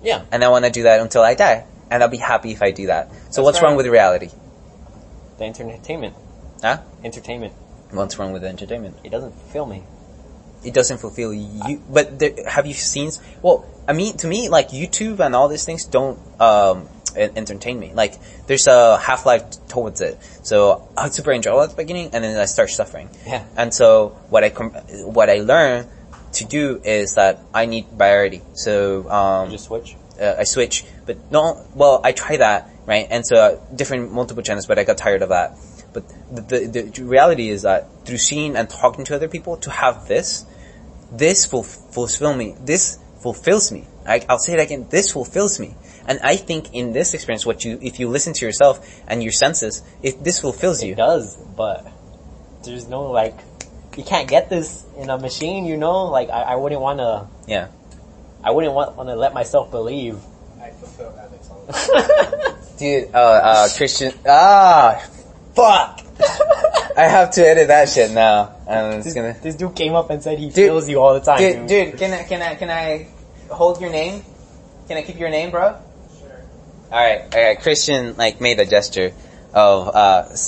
Yeah. 0.02 0.22
and 0.30 0.44
I 0.44 0.48
want 0.48 0.64
to 0.64 0.70
do 0.70 0.84
that 0.84 1.00
until 1.00 1.22
I 1.22 1.34
die, 1.34 1.66
and 1.90 2.04
I'll 2.04 2.09
be 2.09 2.18
happy 2.18 2.52
if 2.52 2.62
I 2.62 2.70
do 2.70 2.86
that. 2.86 3.11
So 3.11 3.16
That's 3.16 3.38
what's 3.38 3.62
wrong 3.62 3.74
with 3.74 3.86
reality? 3.86 4.30
The 5.39 5.45
entertainment. 5.45 6.14
Huh? 6.62 6.82
Entertainment. 7.05 7.53
What's 7.91 8.18
wrong 8.18 8.32
with 8.32 8.43
the 8.43 8.49
entertainment? 8.49 8.97
It 9.05 9.11
doesn't 9.11 9.32
fill 9.53 9.66
me. 9.66 9.84
it 10.64 10.74
doesn't 10.74 10.99
fulfill 10.99 11.32
you. 11.32 11.80
But 11.89 12.18
there, 12.18 12.32
have 12.47 12.66
you 12.66 12.74
seen? 12.74 13.11
Well, 13.43 13.64
I 13.86 13.93
mean, 13.93 14.16
to 14.18 14.26
me, 14.26 14.49
like 14.49 14.70
YouTube 14.70 15.20
and 15.20 15.34
all 15.34 15.49
these 15.49 15.64
things 15.64 15.84
don't 15.86 16.18
um, 16.41 16.89
entertain 17.16 17.78
me. 17.78 17.93
Like 17.95 18.14
there's 18.49 18.66
a 18.66 18.99
half 18.99 19.24
life 19.24 19.45
towards 19.68 20.01
it. 20.01 20.18
So 20.43 20.89
I 20.97 21.09
super 21.11 21.30
enjoy 21.32 21.62
at 21.62 21.70
the 21.70 21.76
beginning, 21.76 22.11
and 22.12 22.24
then 22.24 22.39
I 22.39 22.47
start 22.47 22.70
suffering. 22.70 23.09
Yeah. 23.24 23.45
And 23.57 23.72
so 23.72 24.18
what 24.30 24.43
I 24.45 24.51
com- 24.51 24.72
what 25.16 25.30
I 25.30 25.36
learn 25.41 25.86
to 26.34 26.45
do 26.45 26.80
is 26.84 27.14
that 27.14 27.39
I 27.55 27.66
need 27.66 27.86
variety. 27.97 28.43
So 28.55 29.09
um, 29.09 29.47
You 29.47 29.53
just 29.53 29.66
switch. 29.66 29.95
Uh, 30.20 30.36
I 30.38 30.44
switch, 30.44 30.84
but 31.06 31.30
no, 31.30 31.66
well, 31.74 32.00
I 32.04 32.12
try 32.12 32.36
that, 32.36 32.70
right? 32.86 33.06
And 33.10 33.26
so 33.26 33.36
uh, 33.36 33.74
different 33.74 34.12
multiple 34.12 34.42
channels, 34.42 34.66
but 34.66 34.78
I 34.78 34.84
got 34.84 34.98
tired 34.98 35.22
of 35.22 35.28
that. 35.30 35.56
But 35.92 36.08
the, 36.30 36.66
the, 36.66 36.82
the 36.82 37.04
reality 37.04 37.48
is 37.48 37.62
that 37.62 38.06
through 38.06 38.18
seeing 38.18 38.56
and 38.56 38.68
talking 38.68 39.04
to 39.06 39.14
other 39.14 39.28
people, 39.28 39.56
to 39.58 39.70
have 39.70 40.06
this, 40.06 40.44
this 41.10 41.46
ful- 41.46 41.62
fulfill 41.62 42.34
me. 42.34 42.54
This 42.60 42.98
fulfills 43.22 43.72
me. 43.72 43.86
I, 44.06 44.24
I'll 44.28 44.38
say 44.38 44.54
it 44.54 44.60
again. 44.60 44.86
This 44.90 45.12
fulfills 45.12 45.58
me. 45.58 45.74
And 46.06 46.20
I 46.22 46.36
think 46.36 46.74
in 46.74 46.92
this 46.92 47.14
experience, 47.14 47.44
what 47.44 47.64
you, 47.64 47.78
if 47.82 48.00
you 48.00 48.08
listen 48.08 48.32
to 48.34 48.46
yourself 48.46 49.02
and 49.06 49.22
your 49.22 49.32
senses, 49.32 49.82
if 50.02 50.22
this 50.22 50.40
fulfills 50.40 50.82
you, 50.82 50.92
It 50.92 50.96
does, 50.96 51.36
but 51.36 51.86
there's 52.64 52.88
no 52.88 53.10
like, 53.10 53.38
you 53.96 54.04
can't 54.04 54.28
get 54.28 54.48
this 54.48 54.86
in 54.96 55.10
a 55.10 55.18
machine, 55.18 55.64
you 55.64 55.76
know? 55.76 56.04
Like, 56.04 56.30
I, 56.30 56.42
I 56.42 56.56
wouldn't 56.56 56.80
want 56.80 57.00
to, 57.00 57.28
yeah. 57.46 57.68
I 58.49 58.51
wouldn't 58.51 58.72
want, 58.72 58.96
want 58.96 59.11
to 59.11 59.14
let 59.14 59.34
myself 59.34 59.70
believe. 59.70 60.18
I 60.59 60.70
fulfill 60.70 61.14
Alex 61.18 61.51
all 61.51 61.66
the 61.66 61.72
time. 62.57 62.78
Dude, 62.78 63.14
uh, 63.14 63.18
uh, 63.18 63.68
Christian, 63.76 64.14
ah, 64.26 65.05
fuck! 65.55 66.01
I 66.96 67.03
have 67.03 67.30
to 67.32 67.46
edit 67.46 67.68
that 67.68 67.90
shit 67.90 68.11
now. 68.12 68.55
I'm 68.66 68.92
just 69.03 69.05
This, 69.05 69.14
gonna. 69.14 69.36
this 69.42 69.55
dude 69.55 69.74
came 69.76 69.94
up 69.94 70.09
and 70.09 70.22
said 70.22 70.38
he 70.38 70.46
Dude, 70.46 70.55
feels 70.55 70.88
you 70.88 70.99
all 70.99 71.12
the 71.12 71.20
time, 71.20 71.38
Dude, 71.38 71.66
dude. 71.66 71.90
dude, 71.90 71.99
can 72.01 72.12
I, 72.14 72.22
can 72.24 72.40
I, 72.40 72.55
can 72.55 72.70
I 72.70 73.09
hold 73.51 73.82
your 73.82 73.90
name? 73.90 74.24
Can 74.88 74.96
I 74.96 75.03
keep 75.03 75.18
your 75.18 75.28
name, 75.28 75.51
bro? 75.51 75.76
Sure. 76.18 76.40
Alright, 76.90 77.34
alright, 77.34 77.61
Christian, 77.61 78.16
like, 78.16 78.40
made 78.40 78.59
a 78.61 78.64
gesture 78.64 79.12
of, 79.53 79.88
uh, 79.88 79.90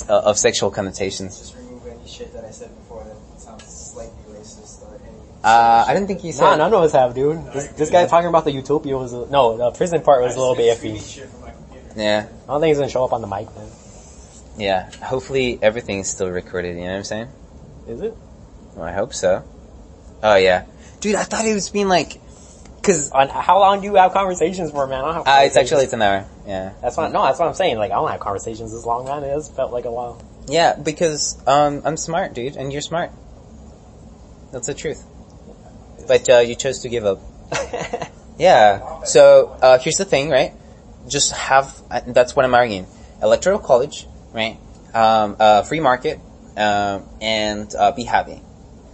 uh, 0.09 0.21
of 0.25 0.39
sexual 0.39 0.71
connotations. 0.71 1.37
Just 1.37 1.55
remove 1.55 1.85
any 1.85 2.07
shit 2.07 2.33
that 2.33 2.45
I 2.45 2.49
said 2.49 2.75
before 2.79 3.03
that 3.03 3.39
sounds 3.39 3.63
slightly 3.93 4.33
racist 4.33 4.81
or 4.81 4.95
any. 4.95 5.17
Uh, 5.43 5.85
I 5.87 5.93
didn't 5.93 6.07
think 6.07 6.23
you 6.23 6.31
said. 6.31 6.43
Nah, 6.43 6.55
none 6.55 6.73
of 6.73 6.83
us 6.83 6.91
have, 6.91 7.15
dude. 7.15 7.43
This, 7.51 7.67
this 7.69 7.89
guy 7.89 8.05
talking 8.05 8.29
about 8.29 8.43
the 8.45 8.51
utopia 8.51 8.95
was, 8.95 9.11
a, 9.13 9.25
no, 9.27 9.57
the 9.57 9.71
prison 9.71 10.01
part 10.01 10.21
was 10.21 10.35
a 10.35 10.39
little 10.39 10.55
bit 10.55 10.77
iffy. 10.77 11.01
shit 11.01 11.29
from 11.29 11.41
my 11.41 11.51
computer. 11.51 11.93
Yeah, 11.95 12.27
I 12.43 12.47
don't 12.47 12.61
think 12.61 12.69
he's 12.69 12.77
gonna 12.77 12.89
show 12.91 13.03
up 13.03 13.13
on 13.13 13.21
the 13.21 13.27
mic, 13.27 13.47
man. 13.55 13.67
yeah. 14.57 14.91
Hopefully 15.03 15.57
everything's 15.61 16.09
still 16.09 16.29
recorded, 16.29 16.75
you 16.75 16.83
know 16.83 16.91
what 16.91 16.97
I'm 16.97 17.03
saying? 17.03 17.27
Is 17.87 18.01
it? 18.01 18.15
Well, 18.75 18.85
I 18.85 18.91
hope 18.93 19.13
so. 19.13 19.43
Oh 20.21 20.35
yeah. 20.35 20.65
Dude, 20.99 21.15
I 21.15 21.23
thought 21.23 21.45
it 21.45 21.53
was 21.55 21.71
being 21.71 21.87
like, 21.87 22.21
cause, 22.83 23.09
On 23.11 23.27
how 23.27 23.57
long 23.59 23.81
do 23.81 23.87
you 23.87 23.95
have 23.95 24.13
conversations 24.13 24.69
for, 24.69 24.85
man? 24.85 24.99
I 25.03 25.05
don't 25.05 25.13
have 25.15 25.27
uh, 25.27 25.41
it's 25.45 25.57
actually, 25.57 25.85
it's 25.85 25.93
an 25.93 26.03
hour. 26.03 26.25
Yeah. 26.45 26.73
That's 26.83 26.95
what, 26.95 27.11
no, 27.11 27.23
that's 27.23 27.39
what 27.39 27.47
I'm 27.47 27.55
saying. 27.55 27.77
Like, 27.77 27.89
I 27.91 27.95
don't 27.95 28.11
have 28.11 28.19
conversations 28.19 28.71
this 28.71 28.85
long, 28.85 29.05
man. 29.05 29.23
It 29.23 29.31
has 29.31 29.49
felt 29.49 29.71
like 29.71 29.85
a 29.85 29.91
while. 29.91 30.21
Yeah, 30.47 30.75
because, 30.75 31.41
um, 31.47 31.81
I'm 31.85 31.97
smart, 31.97 32.35
dude, 32.35 32.55
and 32.55 32.71
you're 32.71 32.81
smart. 32.83 33.11
That's 34.51 34.67
the 34.67 34.73
truth. 34.75 35.03
But, 36.07 36.29
uh, 36.29 36.39
you 36.39 36.55
chose 36.55 36.79
to 36.79 36.89
give 36.89 37.05
up. 37.05 37.19
Yeah. 38.41 39.03
So 39.03 39.55
uh, 39.61 39.77
here's 39.77 39.97
the 39.97 40.05
thing, 40.05 40.31
right? 40.31 40.53
Just 41.07 41.31
have 41.31 41.79
uh, 41.91 42.01
that's 42.07 42.35
what 42.35 42.43
I'm 42.43 42.55
arguing. 42.55 42.87
Electoral 43.21 43.59
college, 43.59 44.07
right? 44.33 44.57
Um, 44.95 45.35
uh, 45.39 45.61
free 45.61 45.79
market, 45.79 46.19
um, 46.57 47.07
and 47.21 47.71
uh, 47.75 47.91
be 47.91 48.03
happy. 48.03 48.41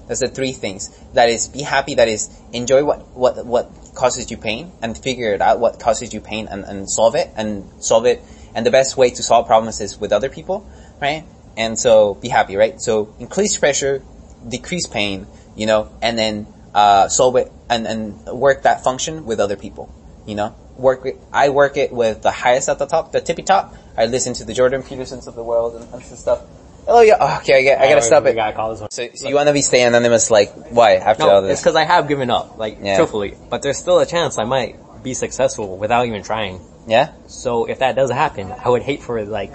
That's 0.09 0.19
the 0.19 0.27
three 0.27 0.51
things. 0.51 0.89
That 1.13 1.29
is, 1.29 1.47
be 1.47 1.61
happy. 1.61 1.95
That 1.95 2.09
is, 2.09 2.29
enjoy 2.51 2.83
what 2.83 3.07
what 3.15 3.45
what 3.45 3.71
causes 3.95 4.29
you 4.29 4.35
pain, 4.35 4.73
and 4.81 4.97
figure 4.97 5.33
it 5.33 5.41
out 5.41 5.61
what 5.61 5.79
causes 5.79 6.13
you 6.13 6.19
pain, 6.19 6.49
and, 6.51 6.65
and 6.65 6.89
solve 6.89 7.15
it, 7.15 7.29
and 7.37 7.71
solve 7.81 8.05
it. 8.05 8.21
And 8.53 8.65
the 8.65 8.71
best 8.71 8.97
way 8.97 9.11
to 9.11 9.23
solve 9.23 9.47
problems 9.47 9.79
is 9.79 9.97
with 9.97 10.11
other 10.11 10.27
people, 10.27 10.69
right? 11.01 11.23
And 11.55 11.79
so 11.79 12.15
be 12.15 12.27
happy, 12.27 12.57
right? 12.57 12.81
So 12.81 13.15
increase 13.17 13.55
pressure, 13.55 14.03
decrease 14.45 14.87
pain, 14.87 15.25
you 15.55 15.67
know, 15.67 15.89
and 16.01 16.19
then 16.19 16.47
uh, 16.77 17.07
solve 17.09 17.35
it 17.41 17.51
and, 17.69 17.87
and 17.87 18.01
work 18.25 18.63
that 18.63 18.83
function 18.83 19.25
with 19.25 19.39
other 19.39 19.55
people. 19.65 19.85
You 20.27 20.35
know, 20.35 20.55
work. 20.77 21.05
It, 21.05 21.17
I 21.33 21.49
work 21.49 21.75
it 21.77 21.91
with 21.91 22.21
the 22.21 22.31
highest 22.31 22.69
at 22.69 22.77
the 22.79 22.85
top, 22.85 23.11
the 23.11 23.21
tippy 23.21 23.43
top. 23.43 23.73
I 23.97 24.05
listen 24.05 24.33
to 24.35 24.45
the 24.45 24.53
Jordan 24.53 24.83
Petersons 24.83 25.25
of 25.27 25.35
the 25.35 25.43
world 25.43 25.75
and, 25.75 25.85
and 25.93 26.03
stuff. 26.03 26.41
Oh 26.89 27.01
yeah, 27.01 27.17
oh, 27.19 27.39
okay, 27.41 27.55
I, 27.59 27.61
get, 27.63 27.81
I 27.81 27.89
gotta 27.89 28.01
stop 28.01 28.25
it. 28.25 28.35
gotta 28.35 28.55
call 28.55 28.71
this 28.71 28.79
one. 28.81 28.91
So, 28.91 29.07
so 29.13 29.27
you 29.27 29.35
want 29.35 29.47
to 29.47 29.53
be 29.53 29.61
stay 29.61 29.81
anonymous? 29.83 30.29
Like 30.31 30.53
why? 30.69 30.95
After 30.95 31.23
all 31.23 31.41
No, 31.41 31.47
it's 31.47 31.47
this, 31.47 31.61
because 31.61 31.75
I 31.75 31.83
have 31.83 32.07
given 32.07 32.29
up, 32.29 32.57
like, 32.57 32.77
Yeah. 32.81 32.95
truthfully. 32.97 33.35
But 33.49 33.61
there's 33.61 33.77
still 33.77 33.99
a 33.99 34.05
chance 34.05 34.37
I 34.37 34.45
might 34.45 34.75
be 35.03 35.13
successful 35.13 35.77
without 35.77 36.05
even 36.05 36.23
trying. 36.23 36.61
yeah. 36.87 37.11
So 37.27 37.65
if 37.65 37.79
that 37.79 37.95
does 37.95 38.11
happen, 38.11 38.53
I 38.53 38.69
would 38.69 38.83
hate 38.83 39.01
for 39.03 39.23
like, 39.25 39.53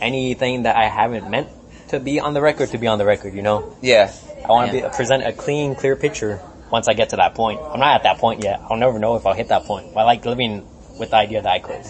anything 0.00 0.62
that 0.64 0.76
I 0.76 0.88
haven't 0.88 1.30
meant 1.30 1.48
to 1.88 2.00
be 2.00 2.20
on 2.20 2.34
the 2.34 2.40
record 2.40 2.70
to 2.70 2.78
be 2.78 2.86
on 2.86 2.98
the 2.98 3.04
record. 3.04 3.34
You 3.34 3.42
know, 3.42 3.76
Yeah. 3.82 4.10
I 4.44 4.48
want 4.52 4.70
to 4.72 4.78
Yeah. 4.78 4.88
present 4.88 5.24
a 5.26 5.32
clean, 5.32 5.74
clear 5.74 5.96
picture 5.96 6.40
once 6.70 6.88
I 6.88 6.92
get 6.94 7.10
to 7.10 7.16
that 7.16 7.34
point. 7.34 7.60
I'm 7.60 7.80
not 7.80 7.94
at 7.96 8.02
that 8.04 8.18
point 8.18 8.42
yet. 8.44 8.60
I'll 8.68 8.76
never 8.76 8.98
know 8.98 9.16
if 9.16 9.26
I'll 9.26 9.34
hit 9.34 9.48
that 9.48 9.64
point. 9.64 9.96
I 9.96 10.02
like 10.02 10.24
living 10.24 10.66
with 10.98 11.10
the 11.10 11.16
idea 11.16 11.42
that 11.42 11.50
I 11.52 11.58
could. 11.58 11.80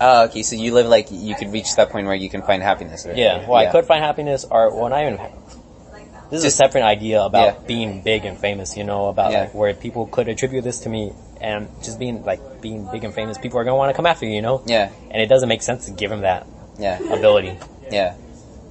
Oh, 0.00 0.24
okay. 0.24 0.42
So 0.42 0.56
you 0.56 0.74
live 0.74 0.86
like 0.86 1.08
you 1.10 1.34
could 1.34 1.52
reach 1.52 1.76
that 1.76 1.90
point 1.90 2.06
where 2.06 2.14
you 2.16 2.28
can 2.30 2.42
find 2.42 2.62
happiness. 2.62 3.06
Right? 3.06 3.16
Yeah, 3.16 3.46
well, 3.48 3.56
I 3.58 3.66
could 3.66 3.86
find 3.86 4.02
happiness, 4.04 4.44
or 4.50 4.74
well, 4.74 4.88
not 4.88 5.02
even. 5.02 5.18
This 6.30 6.40
is 6.40 6.44
a 6.46 6.50
separate 6.50 6.82
idea 6.82 7.22
about 7.22 7.44
Yeah. 7.46 7.54
being 7.66 8.02
big 8.02 8.24
and 8.26 8.36
famous. 8.38 8.76
You 8.76 8.84
know, 8.84 9.08
about 9.08 9.32
Yeah. 9.32 9.40
like 9.42 9.54
where 9.54 9.72
people 9.74 10.06
could 10.06 10.28
attribute 10.28 10.62
this 10.64 10.80
to 10.80 10.88
me, 10.88 11.12
and 11.40 11.68
just 11.82 11.98
being 11.98 12.24
like 12.24 12.60
being 12.60 12.86
big 12.90 13.04
and 13.04 13.14
famous. 13.14 13.38
People 13.38 13.60
are 13.60 13.64
gonna 13.64 13.76
want 13.76 13.90
to 13.90 13.94
come 13.96 14.06
after 14.06 14.26
you. 14.26 14.32
You 14.34 14.42
know, 14.42 14.62
Yeah. 14.66 14.88
and 15.10 15.22
it 15.22 15.26
doesn't 15.26 15.48
make 15.48 15.62
sense 15.62 15.86
to 15.86 15.90
give 15.92 16.10
them 16.10 16.20
that 16.22 16.46
Yeah. 16.78 16.98
ability. 17.12 17.56
Yeah. 17.90 18.14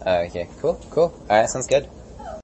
Uh, 0.06 0.26
okay. 0.28 0.48
Cool. 0.62 0.80
Cool. 0.92 1.14
All 1.30 1.38
right. 1.38 1.50
Sounds 1.50 1.68
good. 1.68 1.88